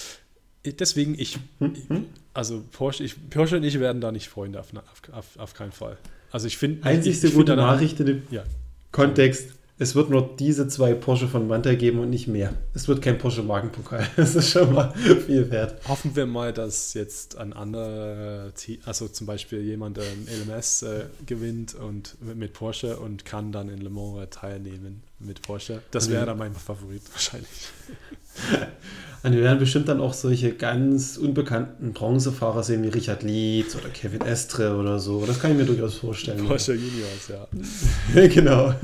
deswegen 0.65 1.19
ich, 1.19 1.39
mhm. 1.59 2.07
also 2.35 2.63
Porsche, 2.73 3.05
ich, 3.05 3.31
Porsche 3.31 3.57
und 3.57 3.65
ich 3.65 3.79
werden 3.81 4.01
da 4.01 4.13
nicht 4.13 4.29
Freunde, 4.29 4.61
auf, 4.61 4.69
auf, 5.13 5.39
auf 5.39 5.55
keinen 5.55 5.73
Fall. 5.73 5.97
Also 6.31 6.47
ich 6.47 6.57
finde... 6.57 6.85
Einzigste 6.85 7.27
ich, 7.27 7.33
ich 7.33 7.39
gute 7.39 7.57
Nachricht 7.57 8.01
in 8.01 8.07
dem 8.07 8.23
ja. 8.31 8.45
Kontext 8.91 9.51
es 9.83 9.97
wird 9.97 10.11
nur 10.11 10.37
diese 10.39 10.69
zwei 10.69 10.95
Porsche 10.95 11.27
von 11.27 11.49
Manta 11.49 11.75
geben 11.75 11.99
und 11.99 12.09
nicht 12.09 12.29
mehr. 12.29 12.55
Es 12.73 12.87
wird 12.87 13.03
kein 13.03 13.19
Porsche 13.19 13.47
Wagenpokal. 13.49 14.09
Das 14.17 14.37
ist 14.37 14.51
schon 14.51 14.73
mal 14.73 14.93
viel 15.27 15.51
wert. 15.51 15.77
Hoffen 15.89 16.15
wir 16.15 16.27
mal, 16.27 16.53
dass 16.53 16.95
jetzt 16.95 17.37
ein 17.37 17.53
anderer, 17.53 18.53
also 18.85 19.09
zum 19.09 19.27
Beispiel 19.27 19.61
jemand 19.63 19.99
ein 19.99 20.29
LMS 20.47 20.83
äh, 20.83 21.07
gewinnt 21.27 21.75
und 21.75 22.17
mit 22.21 22.53
Porsche 22.53 22.99
und 22.99 23.25
kann 23.25 23.51
dann 23.51 23.69
in 23.69 23.81
Le 23.81 23.91
Mans 23.91 24.29
teilnehmen 24.31 25.03
mit 25.19 25.43
Porsche. 25.43 25.83
Das 25.91 26.09
wäre 26.09 26.27
dann 26.27 26.39
mein 26.39 26.55
Favorit 26.55 27.03
wahrscheinlich. 27.13 27.49
Und 29.25 29.35
wir 29.35 29.43
werden 29.43 29.61
bestimmt 29.61 29.87
dann 29.87 30.01
auch 30.01 30.15
solche 30.15 30.53
ganz 30.53 31.17
unbekannten 31.17 31.93
Bronzefahrer 31.93 32.65
sehen 32.65 32.83
wie 32.83 32.89
Richard 32.89 33.23
Lietz 33.23 33.77
oder 33.77 33.89
Kevin 33.89 34.21
Estre 34.23 34.77
oder 34.77 34.99
so. 34.99 35.25
Das 35.25 35.39
kann 35.39 35.53
ich 35.53 35.59
mir 35.59 35.65
durchaus 35.65 35.95
vorstellen. 35.95 36.45
Porsche 36.45 36.75
Juniors, 36.75 37.29
ja. 37.29 38.27
genau. 38.27 38.75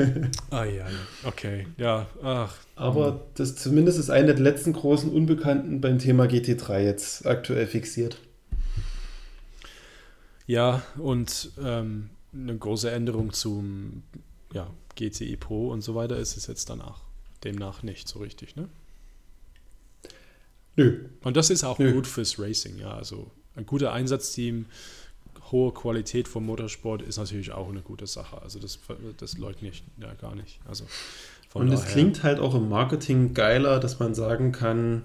Ah 0.50 0.64
ja, 0.64 0.87
okay. 1.24 1.66
Ja, 1.76 2.06
ach. 2.22 2.54
Aber 2.76 3.26
das 3.34 3.56
zumindest 3.56 3.98
ist 3.98 4.11
einer 4.11 4.32
der 4.32 4.44
letzten 4.44 4.72
großen 4.74 5.11
Unbekannten 5.11 5.80
beim 5.80 5.98
Thema 5.98 6.26
GT3 6.26 6.84
jetzt 6.84 7.26
aktuell 7.26 7.66
fixiert. 7.66 8.18
Ja, 10.46 10.82
und 10.98 11.50
ähm, 11.61 12.11
eine 12.32 12.56
große 12.56 12.90
Änderung 12.90 13.32
zum 13.32 14.04
ja, 14.52 14.68
GTE 14.94 15.37
Pro 15.37 15.70
und 15.70 15.82
so 15.82 15.96
weiter 15.96 16.16
ist 16.16 16.37
es 16.37 16.46
jetzt 16.46 16.70
danach. 16.70 17.00
Demnach 17.42 17.82
nicht 17.82 18.06
so 18.06 18.20
richtig, 18.20 18.54
ne? 18.54 18.68
Nö. 20.78 20.96
Und 21.22 21.36
das 21.36 21.50
ist 21.50 21.64
auch 21.64 21.78
Nö. 21.80 21.92
gut 21.92 22.06
fürs 22.06 22.38
Racing, 22.38 22.78
ja. 22.78 22.94
Also 22.94 23.32
ein 23.56 23.66
guter 23.66 23.92
Einsatzteam, 23.92 24.66
hohe 25.50 25.72
Qualität 25.72 26.28
vom 26.28 26.46
Motorsport 26.46 27.02
ist 27.02 27.18
natürlich 27.18 27.50
auch 27.50 27.68
eine 27.68 27.80
gute 27.80 28.06
Sache. 28.06 28.40
Also 28.40 28.60
das, 28.60 28.78
das 29.16 29.36
leugne 29.38 29.70
ich 29.70 29.82
ja 30.00 30.14
gar 30.14 30.36
nicht. 30.36 30.60
Also 30.68 30.84
Und 31.52 31.72
es 31.72 31.84
klingt 31.86 32.22
halt 32.22 32.38
auch 32.38 32.54
im 32.54 32.68
Marketing 32.68 33.34
geiler, 33.34 33.80
dass 33.80 33.98
man 33.98 34.14
sagen 34.14 34.52
kann, 34.52 35.02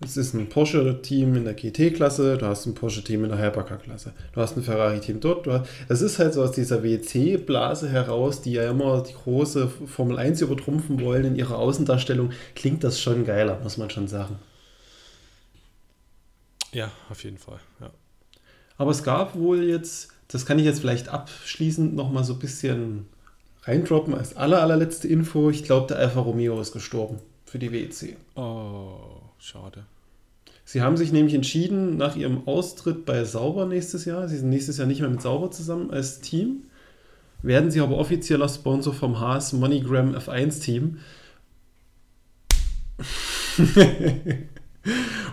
es 0.00 0.16
ist 0.16 0.34
ein 0.34 0.48
Porsche-Team 0.48 1.36
in 1.36 1.44
der 1.44 1.54
GT-Klasse, 1.54 2.38
du 2.38 2.46
hast 2.46 2.64
ein 2.64 2.74
Porsche-Team 2.74 3.24
in 3.24 3.30
der 3.30 3.38
Hypercar-Klasse, 3.38 4.14
du 4.32 4.40
hast 4.40 4.56
ein 4.56 4.62
Ferrari-Team 4.62 5.20
dort. 5.20 5.46
Es 5.88 6.00
ist 6.00 6.18
halt 6.18 6.32
so 6.32 6.42
aus 6.42 6.52
dieser 6.52 6.82
WC-Blase 6.82 7.88
heraus, 7.90 8.40
die 8.40 8.52
ja 8.52 8.70
immer 8.70 9.02
die 9.02 9.14
große 9.14 9.68
Formel 9.68 10.18
1 10.18 10.40
übertrumpfen 10.40 11.00
wollen 11.02 11.24
in 11.24 11.36
ihrer 11.36 11.58
Außendarstellung, 11.58 12.30
klingt 12.54 12.82
das 12.82 12.98
schon 13.00 13.24
geiler, 13.24 13.60
muss 13.62 13.76
man 13.76 13.90
schon 13.90 14.08
sagen. 14.08 14.38
Ja, 16.76 16.90
auf 17.08 17.24
jeden 17.24 17.38
Fall. 17.38 17.58
Ja. 17.80 17.90
Aber 18.76 18.90
es 18.90 19.02
gab 19.02 19.34
wohl 19.34 19.64
jetzt, 19.64 20.10
das 20.28 20.44
kann 20.44 20.58
ich 20.58 20.66
jetzt 20.66 20.80
vielleicht 20.80 21.08
abschließend 21.08 21.96
nochmal 21.96 22.22
so 22.22 22.34
ein 22.34 22.38
bisschen 22.38 23.06
reindroppen 23.62 24.14
als 24.14 24.36
aller, 24.36 24.60
allerletzte 24.60 25.08
Info. 25.08 25.48
Ich 25.48 25.64
glaube, 25.64 25.86
der 25.86 25.96
Alfa 25.96 26.20
Romeo 26.20 26.60
ist 26.60 26.72
gestorben 26.72 27.20
für 27.46 27.58
die 27.58 27.72
WEC. 27.72 28.18
Oh, 28.34 29.22
schade. 29.38 29.86
Sie 30.66 30.82
haben 30.82 30.98
sich 30.98 31.12
nämlich 31.12 31.32
entschieden, 31.32 31.96
nach 31.96 32.14
ihrem 32.14 32.46
Austritt 32.46 33.06
bei 33.06 33.24
Sauber 33.24 33.64
nächstes 33.64 34.04
Jahr, 34.04 34.28
sie 34.28 34.36
sind 34.36 34.50
nächstes 34.50 34.76
Jahr 34.76 34.86
nicht 34.86 35.00
mehr 35.00 35.08
mit 35.08 35.22
Sauber 35.22 35.50
zusammen 35.50 35.90
als 35.90 36.20
Team, 36.20 36.64
werden 37.40 37.70
sie 37.70 37.80
aber 37.80 37.96
offizieller 37.96 38.50
Sponsor 38.50 38.92
vom 38.92 39.18
Haas 39.18 39.54
MoneyGram 39.54 40.14
F1 40.14 40.60
Team. 40.60 40.98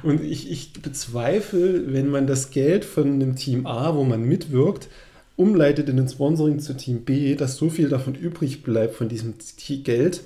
Und 0.03 0.21
ich, 0.21 0.51
ich 0.51 0.73
bezweifle, 0.73 1.93
wenn 1.93 2.09
man 2.09 2.27
das 2.27 2.49
Geld 2.49 2.85
von 2.85 3.13
einem 3.13 3.35
Team 3.35 3.65
A, 3.65 3.95
wo 3.95 4.03
man 4.03 4.23
mitwirkt, 4.23 4.89
umleitet 5.35 5.89
in 5.89 5.97
den 5.97 6.07
Sponsoring 6.07 6.59
zu 6.59 6.75
Team 6.75 7.01
B, 7.01 7.35
dass 7.35 7.57
so 7.57 7.69
viel 7.69 7.89
davon 7.89 8.15
übrig 8.15 8.63
bleibt 8.63 8.95
von 8.95 9.09
diesem 9.09 9.35
Geld, 9.83 10.21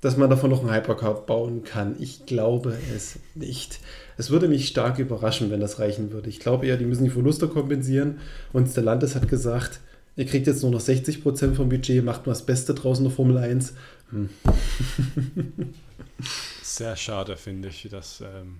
dass 0.00 0.16
man 0.16 0.30
davon 0.30 0.50
noch 0.50 0.62
einen 0.62 0.74
Hypercar 0.74 1.26
bauen 1.26 1.64
kann. 1.64 1.96
Ich 1.98 2.26
glaube 2.26 2.76
es 2.94 3.18
nicht. 3.34 3.80
Es 4.16 4.30
würde 4.30 4.48
mich 4.48 4.68
stark 4.68 4.98
überraschen, 4.98 5.50
wenn 5.50 5.60
das 5.60 5.78
reichen 5.78 6.12
würde. 6.12 6.28
Ich 6.28 6.40
glaube 6.40 6.66
eher, 6.66 6.76
die 6.76 6.86
müssen 6.86 7.04
die 7.04 7.10
Verluste 7.10 7.48
kompensieren. 7.48 8.18
Und 8.52 8.68
Stellantis 8.68 9.14
hat 9.14 9.28
gesagt, 9.28 9.80
ihr 10.16 10.26
kriegt 10.26 10.46
jetzt 10.46 10.62
nur 10.62 10.72
noch 10.72 10.80
60% 10.80 11.54
vom 11.54 11.68
Budget, 11.68 12.04
macht 12.04 12.26
mal 12.26 12.32
das 12.32 12.44
Beste 12.44 12.74
draußen 12.74 13.04
der 13.04 13.12
Formel 13.12 13.38
1. 13.38 13.74
Hm. 14.10 14.28
Sehr 16.62 16.96
schade, 16.96 17.36
finde 17.36 17.68
ich, 17.68 17.88
dass 17.90 18.20
ähm, 18.20 18.56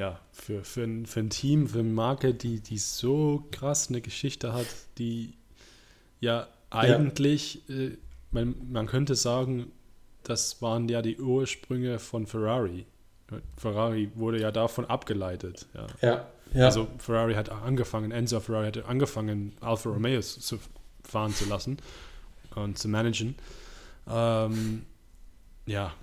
ja, 0.00 0.18
für, 0.32 0.64
für, 0.64 0.84
ein, 0.84 1.04
für 1.04 1.20
ein 1.20 1.28
Team, 1.28 1.68
für 1.68 1.80
eine 1.80 1.88
Marke, 1.88 2.32
die, 2.32 2.60
die 2.60 2.78
so 2.78 3.44
krass 3.50 3.90
eine 3.90 4.00
Geschichte 4.00 4.54
hat, 4.54 4.66
die 4.96 5.34
ja 6.20 6.48
eigentlich, 6.70 7.62
ja. 7.68 7.74
Äh, 7.74 7.98
man, 8.30 8.54
man 8.70 8.86
könnte 8.86 9.14
sagen, 9.14 9.70
das 10.22 10.62
waren 10.62 10.88
ja 10.88 11.02
die 11.02 11.18
Ursprünge 11.18 11.98
von 11.98 12.26
Ferrari. 12.26 12.86
Ferrari 13.58 14.10
wurde 14.14 14.40
ja 14.40 14.50
davon 14.50 14.86
abgeleitet. 14.86 15.66
Ja. 15.74 15.86
ja, 16.00 16.28
ja. 16.54 16.64
Also 16.64 16.88
Ferrari 16.98 17.34
hat 17.34 17.50
angefangen, 17.50 18.10
Enzo 18.10 18.40
Ferrari 18.40 18.68
hat 18.68 18.84
angefangen, 18.86 19.52
Alfa 19.60 19.90
Romeo 19.90 20.20
zu 20.20 20.58
fahren 21.02 21.34
zu 21.34 21.46
lassen 21.46 21.76
und 22.54 22.78
zu 22.78 22.88
managen. 22.88 23.34
Ähm, 24.08 24.86
ja, 25.70 25.94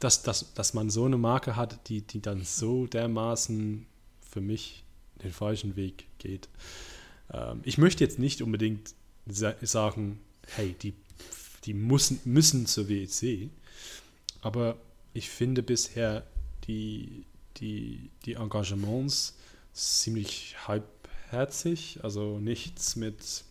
dass, 0.00 0.22
dass, 0.22 0.52
dass 0.52 0.74
man 0.74 0.90
so 0.90 1.06
eine 1.06 1.16
Marke 1.16 1.56
hat, 1.56 1.88
die, 1.88 2.02
die 2.02 2.20
dann 2.20 2.44
so 2.44 2.86
dermaßen 2.86 3.86
für 4.20 4.40
mich 4.42 4.84
den 5.22 5.32
falschen 5.32 5.76
Weg 5.76 6.06
geht. 6.18 6.50
Ähm, 7.32 7.60
ich 7.64 7.78
möchte 7.78 8.04
jetzt 8.04 8.18
nicht 8.18 8.42
unbedingt 8.42 8.94
sagen, 9.24 10.20
hey, 10.46 10.74
die, 10.82 10.92
die 11.64 11.72
müssen, 11.72 12.20
müssen 12.24 12.66
zur 12.66 12.88
WEC. 12.90 13.48
Aber 14.42 14.76
ich 15.14 15.30
finde 15.30 15.62
bisher 15.62 16.26
die, 16.66 17.24
die, 17.56 18.10
die 18.26 18.34
Engagements 18.34 19.38
ziemlich 19.72 20.56
halbherzig, 20.68 22.00
also 22.02 22.38
nichts 22.38 22.96
mit 22.96 23.44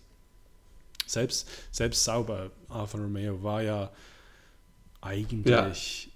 selbst, 1.08 1.50
selbst 1.72 2.04
sauber. 2.04 2.52
Alfa 2.70 3.00
Romeo 3.00 3.42
war 3.42 3.64
ja 3.64 3.92
eigentlich 5.02 6.06
ja. 6.06 6.12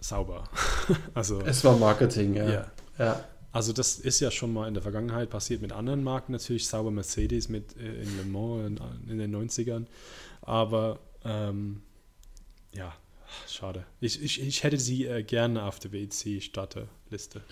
sauber. 0.00 0.44
also, 1.14 1.40
es 1.40 1.64
war 1.64 1.76
Marketing, 1.76 2.34
ja. 2.34 2.50
ja. 2.50 2.66
ja. 2.98 3.24
Also 3.54 3.72
das 3.72 4.00
ist 4.00 4.18
ja 4.18 4.32
schon 4.32 4.52
mal 4.52 4.66
in 4.66 4.74
der 4.74 4.82
Vergangenheit 4.82 5.30
passiert 5.30 5.62
mit 5.62 5.70
anderen 5.70 6.02
Marken 6.02 6.32
natürlich, 6.32 6.66
sauber 6.66 6.90
Mercedes 6.90 7.48
mit 7.48 7.76
äh, 7.76 8.02
in 8.02 8.16
Le 8.16 8.24
Mans 8.24 8.80
in, 9.06 9.10
in, 9.10 9.18
den 9.18 9.48
90ern. 9.48 9.86
Aber 10.42 10.98
ähm, 11.24 11.82
ja, 12.72 12.92
schade. 13.48 13.84
Ich, 14.00 14.20
ich, 14.20 14.42
ich 14.42 14.64
hätte 14.64 14.76
sie 14.76 15.06
äh, 15.06 15.22
gerne 15.22 15.62
auf 15.62 15.78
der 15.78 15.92
WEC-Starterliste. 15.92 17.42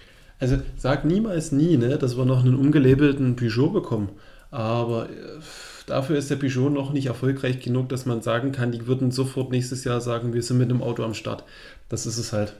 Also 0.40 0.60
sag 0.76 1.04
niemals 1.04 1.52
nie, 1.52 1.76
ne, 1.76 1.98
dass 1.98 2.16
wir 2.16 2.24
noch 2.24 2.40
einen 2.40 2.56
umgelabelten 2.56 3.36
Peugeot 3.36 3.70
bekommen. 3.70 4.08
Aber 4.52 5.08
äh, 5.08 5.40
dafür 5.86 6.18
ist 6.18 6.30
der 6.30 6.36
Peugeot 6.36 6.68
noch 6.68 6.92
nicht 6.92 7.06
erfolgreich 7.06 7.58
genug, 7.58 7.88
dass 7.88 8.06
man 8.06 8.22
sagen 8.22 8.52
kann, 8.52 8.70
die 8.70 8.86
würden 8.86 9.10
sofort 9.10 9.50
nächstes 9.50 9.82
Jahr 9.82 10.00
sagen, 10.00 10.34
wir 10.34 10.42
sind 10.42 10.58
mit 10.58 10.70
einem 10.70 10.82
Auto 10.82 11.02
am 11.02 11.14
Start. 11.14 11.42
Das 11.88 12.06
ist 12.06 12.18
es 12.18 12.32
halt. 12.32 12.54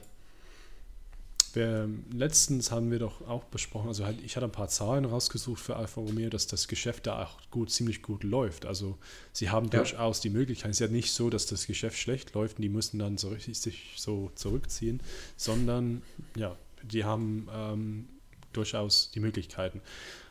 Wir, 1.53 1.87
letztens 2.11 2.71
haben 2.71 2.91
wir 2.91 2.99
doch 2.99 3.29
auch 3.29 3.45
besprochen, 3.45 3.89
also 3.89 4.07
halt, 4.07 4.23
ich 4.25 4.37
hatte 4.37 4.47
ein 4.47 4.53
paar 4.53 4.69
Zahlen 4.69 5.05
rausgesucht 5.05 5.61
für 5.61 5.77
Alfa 5.77 6.01
Romeo, 6.01 6.31
dass 6.31 6.47
das 6.47 6.67
Geschäft 6.67 7.07
da 7.07 7.25
auch 7.25 7.39
gut, 7.51 7.71
ziemlich 7.71 8.01
gut 8.01 8.25
läuft. 8.25 8.65
Also 8.65 8.97
sie 9.35 9.51
haben 9.51 9.67
ja. 9.67 9.81
durchaus 9.81 10.23
die 10.23 10.31
Möglichkeit. 10.31 10.71
Es 10.71 10.81
ist 10.81 10.89
ja 10.89 10.89
nicht 10.91 11.13
so, 11.13 11.29
dass 11.29 11.45
das 11.45 11.67
Geschäft 11.67 11.99
schlecht 11.99 12.33
läuft 12.33 12.57
und 12.57 12.63
die 12.63 12.71
müssen 12.71 12.99
dann 12.99 13.19
so 13.19 13.29
richtig 13.29 13.61
sich 13.61 13.93
so 13.97 14.33
zurückziehen, 14.35 15.01
sondern 15.37 16.01
ja, 16.37 16.57
die 16.83 17.05
haben 17.05 17.49
ähm, 17.55 18.09
durchaus 18.55 19.11
die 19.11 19.21
Möglichkeiten. 19.21 19.83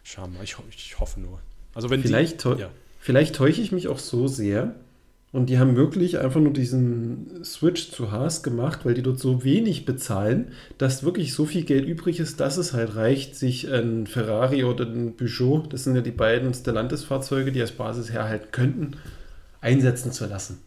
Schauen 0.03 0.31
wir 0.31 0.39
mal, 0.39 0.43
ich, 0.43 0.55
ich 0.75 0.99
hoffe 0.99 1.19
nur. 1.19 1.39
Also 1.73 1.89
wenn 1.89 2.01
vielleicht, 2.01 2.43
die, 2.43 2.59
ja. 2.59 2.69
vielleicht 2.99 3.35
täusche 3.35 3.61
ich 3.61 3.71
mich 3.71 3.87
auch 3.87 3.99
so 3.99 4.27
sehr, 4.27 4.75
und 5.33 5.45
die 5.49 5.59
haben 5.59 5.77
wirklich 5.77 6.19
einfach 6.19 6.41
nur 6.41 6.51
diesen 6.51 7.43
Switch 7.45 7.91
zu 7.91 8.11
Haas 8.11 8.43
gemacht, 8.43 8.81
weil 8.83 8.95
die 8.95 9.01
dort 9.01 9.17
so 9.17 9.45
wenig 9.45 9.85
bezahlen, 9.85 10.51
dass 10.77 11.03
wirklich 11.03 11.33
so 11.33 11.45
viel 11.45 11.63
Geld 11.63 11.87
übrig 11.87 12.19
ist, 12.19 12.41
dass 12.41 12.57
es 12.57 12.73
halt 12.73 12.97
reicht, 12.97 13.35
sich 13.35 13.71
ein 13.71 14.07
Ferrari 14.07 14.65
oder 14.65 14.85
ein 14.85 15.15
Peugeot, 15.15 15.67
das 15.69 15.85
sind 15.85 15.95
ja 15.95 16.01
die 16.01 16.11
beiden 16.11 16.53
Stellantis-Fahrzeuge, 16.53 17.53
die 17.53 17.61
als 17.61 17.71
Basis 17.71 18.11
herhalten 18.11 18.49
könnten, 18.51 18.91
einsetzen 19.61 20.11
zu 20.11 20.25
lassen. 20.25 20.57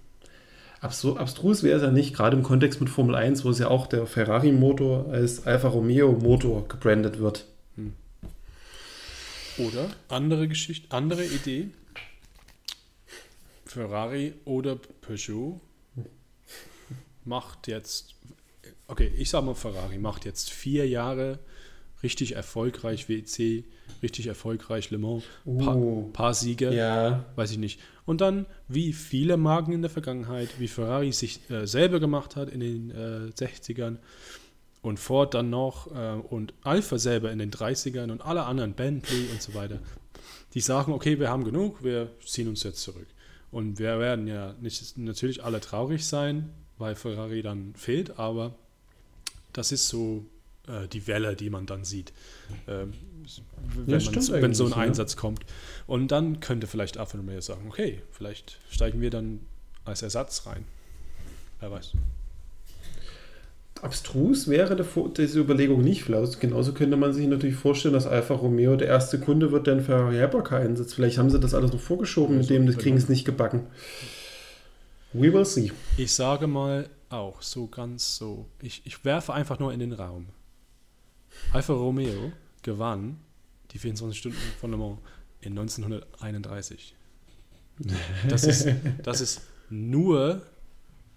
Abstru 0.81 1.17
abstrus 1.17 1.63
wäre 1.63 1.77
es 1.77 1.83
ja 1.83 1.91
nicht, 1.91 2.15
gerade 2.15 2.37
im 2.37 2.43
Kontext 2.43 2.81
mit 2.81 2.89
Formel 2.89 3.15
1, 3.17 3.45
wo 3.45 3.51
es 3.51 3.59
ja 3.59 3.69
auch 3.69 3.87
der 3.87 4.07
Ferrari-Motor 4.07 5.11
als 5.11 5.47
Alfa 5.47 5.69
Romeo-Motor 5.69 6.69
gebrandet 6.69 7.21
wird. 7.21 7.47
Oder 9.59 9.89
andere 10.09 10.49
Geschichte, 10.49 10.91
andere 10.91 11.25
Idee, 11.25 11.69
Ferrari 13.65 14.35
oder 14.45 14.77
Peugeot 14.77 15.61
macht 17.25 17.67
jetzt, 17.69 18.15
okay, 18.89 19.11
ich 19.17 19.31
sag 19.31 19.45
mal 19.45 19.55
Ferrari, 19.55 19.99
macht 19.99 20.25
jetzt 20.25 20.51
vier 20.51 20.89
Jahre 20.89 21.39
richtig 22.03 22.37
erfolgreich 22.37 23.09
WEC, 23.09 23.65
richtig 24.03 24.27
erfolgreich 24.27 24.91
Le 24.91 24.99
Mans, 24.99 25.25
paar, 25.45 25.77
uh, 25.77 26.11
paar 26.13 26.35
Siege, 26.35 26.73
ja. 26.73 27.25
weiß 27.35 27.53
ich 27.53 27.59
nicht. 27.59 27.81
Und 28.05 28.21
dann, 28.21 28.47
wie 28.69 28.93
viele 28.93 29.37
Marken 29.37 29.73
in 29.73 29.81
der 29.81 29.91
Vergangenheit, 29.91 30.51
wie 30.59 30.69
Ferrari 30.69 31.13
sich 31.13 31.49
äh, 31.51 31.67
selber 31.67 32.01
gemacht 32.01 32.37
hat 32.37 32.51
in 32.51 32.61
den 32.61 32.91
äh, 32.91 33.31
60ern 33.31 33.97
und 34.85 34.99
Ford 34.99 35.33
dann 35.33 35.49
noch 35.49 35.91
äh, 35.97 36.21
und 36.29 36.53
Alpha 36.63 36.99
selber 36.99 37.33
in 37.33 37.39
den 37.39 37.51
30ern 37.51 38.13
und 38.13 38.21
alle 38.21 38.45
anderen, 38.45 38.75
Bentley 38.75 39.29
und 39.33 39.41
so 39.41 39.55
weiter, 39.55 39.81
die 40.53 40.61
sagen, 40.61 40.93
okay, 40.93 41.19
wir 41.19 41.31
haben 41.31 41.45
genug, 41.45 41.83
wir 41.83 42.11
ziehen 42.25 42.49
uns 42.49 42.63
jetzt 42.65 42.83
zurück. 42.83 43.07
Und 43.51 43.79
wir 43.79 43.99
werden 43.99 44.27
ja 44.27 44.53
nicht 44.61 44.99
natürlich 44.99 45.43
alle 45.43 45.61
traurig 45.61 46.07
sein, 46.07 46.51
weil 46.77 46.97
Ferrari 46.97 47.41
dann 47.41 47.75
fehlt, 47.75 48.19
aber 48.19 48.55
das 49.55 49.73
ist 49.73 49.89
so 49.89 50.27
äh, 50.69 50.87
die 50.87 51.07
Welle, 51.07 51.35
die 51.35 51.49
man 51.49 51.65
dann 51.65 51.85
sieht, 51.85 52.13
äh, 52.67 52.85
wenn, 53.87 54.01
ja, 54.01 54.43
wenn 54.43 54.53
so 54.53 54.67
ein 54.67 54.75
Einsatz 54.75 55.17
kommt. 55.17 55.47
Und 55.87 56.09
dann 56.09 56.41
könnte 56.41 56.67
vielleicht 56.67 56.99
Alfa 56.99 57.17
Romeo 57.17 57.41
sagen, 57.41 57.69
okay, 57.69 58.03
vielleicht 58.11 58.59
steigen 58.69 59.01
wir 59.01 59.09
dann 59.09 59.41
als 59.87 60.03
Ersatz 60.03 60.45
rein. 60.45 60.67
Wer 61.61 61.71
weiß 61.71 61.95
abstrus 63.85 64.49
wäre 64.49 64.77
diese 65.17 65.41
Überlegung 65.41 65.83
nicht. 65.83 66.05
Vielleicht 66.05 66.41
genauso 66.41 66.73
könnte 66.73 66.97
man 66.97 67.13
sich 67.13 67.27
natürlich 67.27 67.57
vorstellen, 67.57 67.95
dass 67.95 68.07
Alfa 68.07 68.35
Romeo 68.35 68.77
der 68.77 68.89
erste 68.89 69.21
Kunde 69.21 69.53
wird, 69.53 69.67
der 69.67 69.75
einen 69.75 69.85
Ferrari 69.85 70.17
Hypercar 70.17 70.61
einsetzt. 70.61 70.95
Vielleicht 70.95 71.19
haben 71.19 71.31
sie 71.31 71.39
das 71.39 71.55
alles 71.55 71.73
noch 71.73 71.81
vorgeschoben, 71.81 72.39
mit 72.39 72.51
dem 72.51 72.67
das 72.67 72.79
kriegen 72.79 72.97
es 72.97 73.09
nicht 73.09 73.25
gebacken. 73.25 73.67
We 75.13 75.33
will 75.33 75.45
see. 75.45 75.71
Ich 75.97 76.13
sage 76.13 76.47
mal 76.47 76.89
auch 77.09 77.43
so 77.43 77.67
ganz 77.69 78.17
so. 78.17 78.47
Ich, 78.61 78.83
ich 78.85 79.05
werfe 79.05 79.33
einfach 79.33 79.59
nur 79.59 79.73
in 79.73 79.81
den 79.81 79.93
Raum. 79.93 80.27
Alfa 81.53 81.73
Romeo 81.73 82.33
gewann 82.63 83.19
die 83.71 83.79
24 83.79 84.19
Stunden 84.19 84.39
von 84.61 84.71
Le 84.71 84.77
Mans 84.77 84.99
in 85.41 85.59
1931. 85.59 86.95
Das 88.29 88.45
ist, 88.45 88.69
das 89.03 89.21
ist 89.21 89.43
nur 89.69 90.43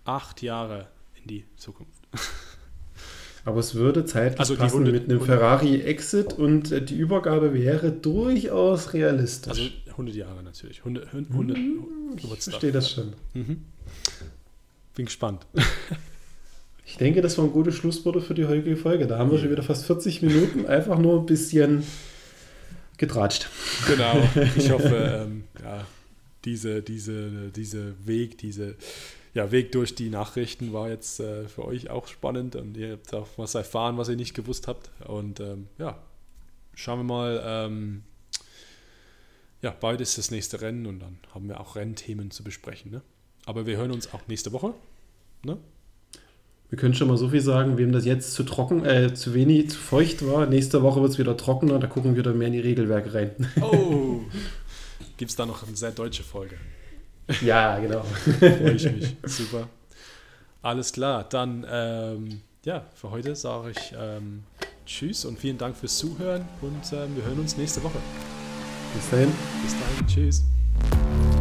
acht 0.06 0.42
Jahre 0.42 0.88
in 1.16 1.28
die 1.28 1.46
Zukunft. 1.56 2.08
Aber 3.48 3.62
es 3.62 3.76
würde 3.76 4.04
zeitlich 4.04 4.42
also 4.42 4.58
passen 4.58 4.86
100, 4.86 4.94
mit 4.94 5.10
einem 5.10 5.22
Ferrari-Exit 5.22 6.34
und 6.34 6.70
äh, 6.74 6.82
die 6.82 6.98
Übergabe 6.98 7.54
wäre 7.54 7.94
durchaus 7.94 8.94
realistisch. 8.94 9.52
Also 9.52 9.70
100 9.92 10.16
Jahre 10.16 10.44
natürlich. 10.44 10.80
100, 10.80 11.14
100, 11.14 11.58
hm, 11.58 11.86
ich 12.18 12.44
verstehe 12.44 12.74
das 12.74 12.92
schon. 12.92 13.14
Mhm. 13.34 13.64
Bin 14.96 15.06
gespannt. 15.06 15.48
Ich 16.90 16.96
denke, 16.96 17.22
das 17.22 17.38
waren 17.38 17.52
gute 17.52 17.74
Schlussworte 17.74 18.22
für 18.22 18.34
die 18.34 18.46
heutige 18.46 18.78
Folge. 18.78 19.08
Da 19.08 19.18
haben 19.20 19.30
wir 19.30 19.38
schon 19.38 19.52
wieder 19.52 19.62
fast 19.62 19.86
40 19.86 20.22
Minuten 20.22 20.68
einfach 20.68 20.98
nur 20.98 21.20
ein 21.20 21.26
bisschen 21.26 21.84
getratscht. 22.98 23.50
Genau. 23.88 24.26
Ich 24.56 24.72
hoffe, 24.72 25.26
ähm, 25.28 25.44
ja, 25.62 25.86
diese, 26.46 26.82
diese, 26.82 27.52
diese 27.54 27.94
Weg, 28.06 28.38
diese 28.38 28.76
ja, 29.38 29.52
Weg 29.52 29.72
durch 29.72 29.94
die 29.94 30.10
Nachrichten 30.10 30.74
war 30.74 30.90
jetzt 30.90 31.20
äh, 31.20 31.48
für 31.48 31.64
euch 31.64 31.92
auch 31.92 32.08
spannend 32.08 32.56
und 32.56 32.76
ihr 32.76 32.94
habt 32.94 33.14
auch 33.14 33.28
was 33.38 33.54
erfahren, 33.54 33.96
was 33.96 34.10
ihr 34.10 34.16
nicht 34.16 34.34
gewusst 34.34 34.68
habt. 34.68 34.90
Und 35.06 35.40
ähm, 35.40 35.68
ja, 35.78 36.00
schauen 36.74 37.02
wir 37.02 37.04
mal. 37.04 37.44
Ähm, 37.46 38.02
ja, 39.62 39.70
bald 39.80 40.02
ist 40.02 40.18
das 40.18 40.32
nächste 40.32 40.60
Rennen 40.62 40.88
und 40.88 41.00
dann 41.00 41.20
haben 41.36 41.48
wir 41.48 41.60
auch 41.60 41.76
Rennthemen 41.76 42.32
zu 42.32 42.44
besprechen. 42.44 42.90
Ne? 42.90 43.04
Aber 43.46 43.68
wir 43.68 43.78
hören 43.78 43.92
uns 43.92 44.12
auch 44.12 44.22
nächste 44.28 44.54
Woche. 44.54 44.74
Ne? 45.44 45.60
Wir 46.70 46.80
können 46.80 46.96
schon 46.96 47.08
mal 47.08 47.18
so 47.18 47.30
viel 47.30 47.42
sagen, 47.42 47.78
wem 47.78 47.92
das 47.92 48.06
jetzt 48.06 48.34
zu 48.34 48.42
trocken, 48.42 48.86
äh, 48.86 49.14
zu 49.14 49.36
wenig, 49.36 49.70
zu 49.70 49.78
feucht 49.78 50.26
war. 50.26 50.48
Nächste 50.48 50.82
Woche 50.82 51.00
wird 51.02 51.12
es 51.12 51.20
wieder 51.20 51.38
trockener, 51.38 51.78
da 51.78 51.86
gucken 51.86 52.16
wir 52.16 52.24
dann 52.24 52.40
mehr 52.40 52.48
in 52.48 52.54
die 52.54 52.60
Regelwerke 52.60 53.14
rein. 53.14 53.48
Oh! 53.62 54.22
Gibt 55.18 55.30
es 55.30 55.38
da 55.38 55.46
noch 55.46 55.68
eine 55.68 55.76
sehr 55.76 55.92
deutsche 55.92 56.24
Folge? 56.24 56.58
Ja, 57.42 57.78
genau. 57.80 58.04
Freue 58.04 58.74
ich 58.74 58.92
mich. 58.92 59.16
Super. 59.26 59.68
Alles 60.62 60.92
klar. 60.92 61.26
Dann, 61.30 61.66
ähm, 61.70 62.42
ja, 62.66 62.86
für 62.96 63.12
heute 63.12 63.36
sage 63.36 63.72
ich 63.72 63.94
ähm, 63.98 64.44
Tschüss 64.86 65.26
und 65.26 65.40
vielen 65.40 65.58
Dank 65.58 65.76
fürs 65.76 65.98
Zuhören 65.98 66.48
und 66.62 66.94
ähm, 66.94 67.16
wir 67.16 67.24
hören 67.24 67.40
uns 67.40 67.58
nächste 67.58 67.84
Woche. 67.84 68.00
Bis 68.94 69.10
dahin. 69.10 69.32
Bis 69.64 69.76
dahin. 69.80 70.08
Tschüss. 70.08 71.37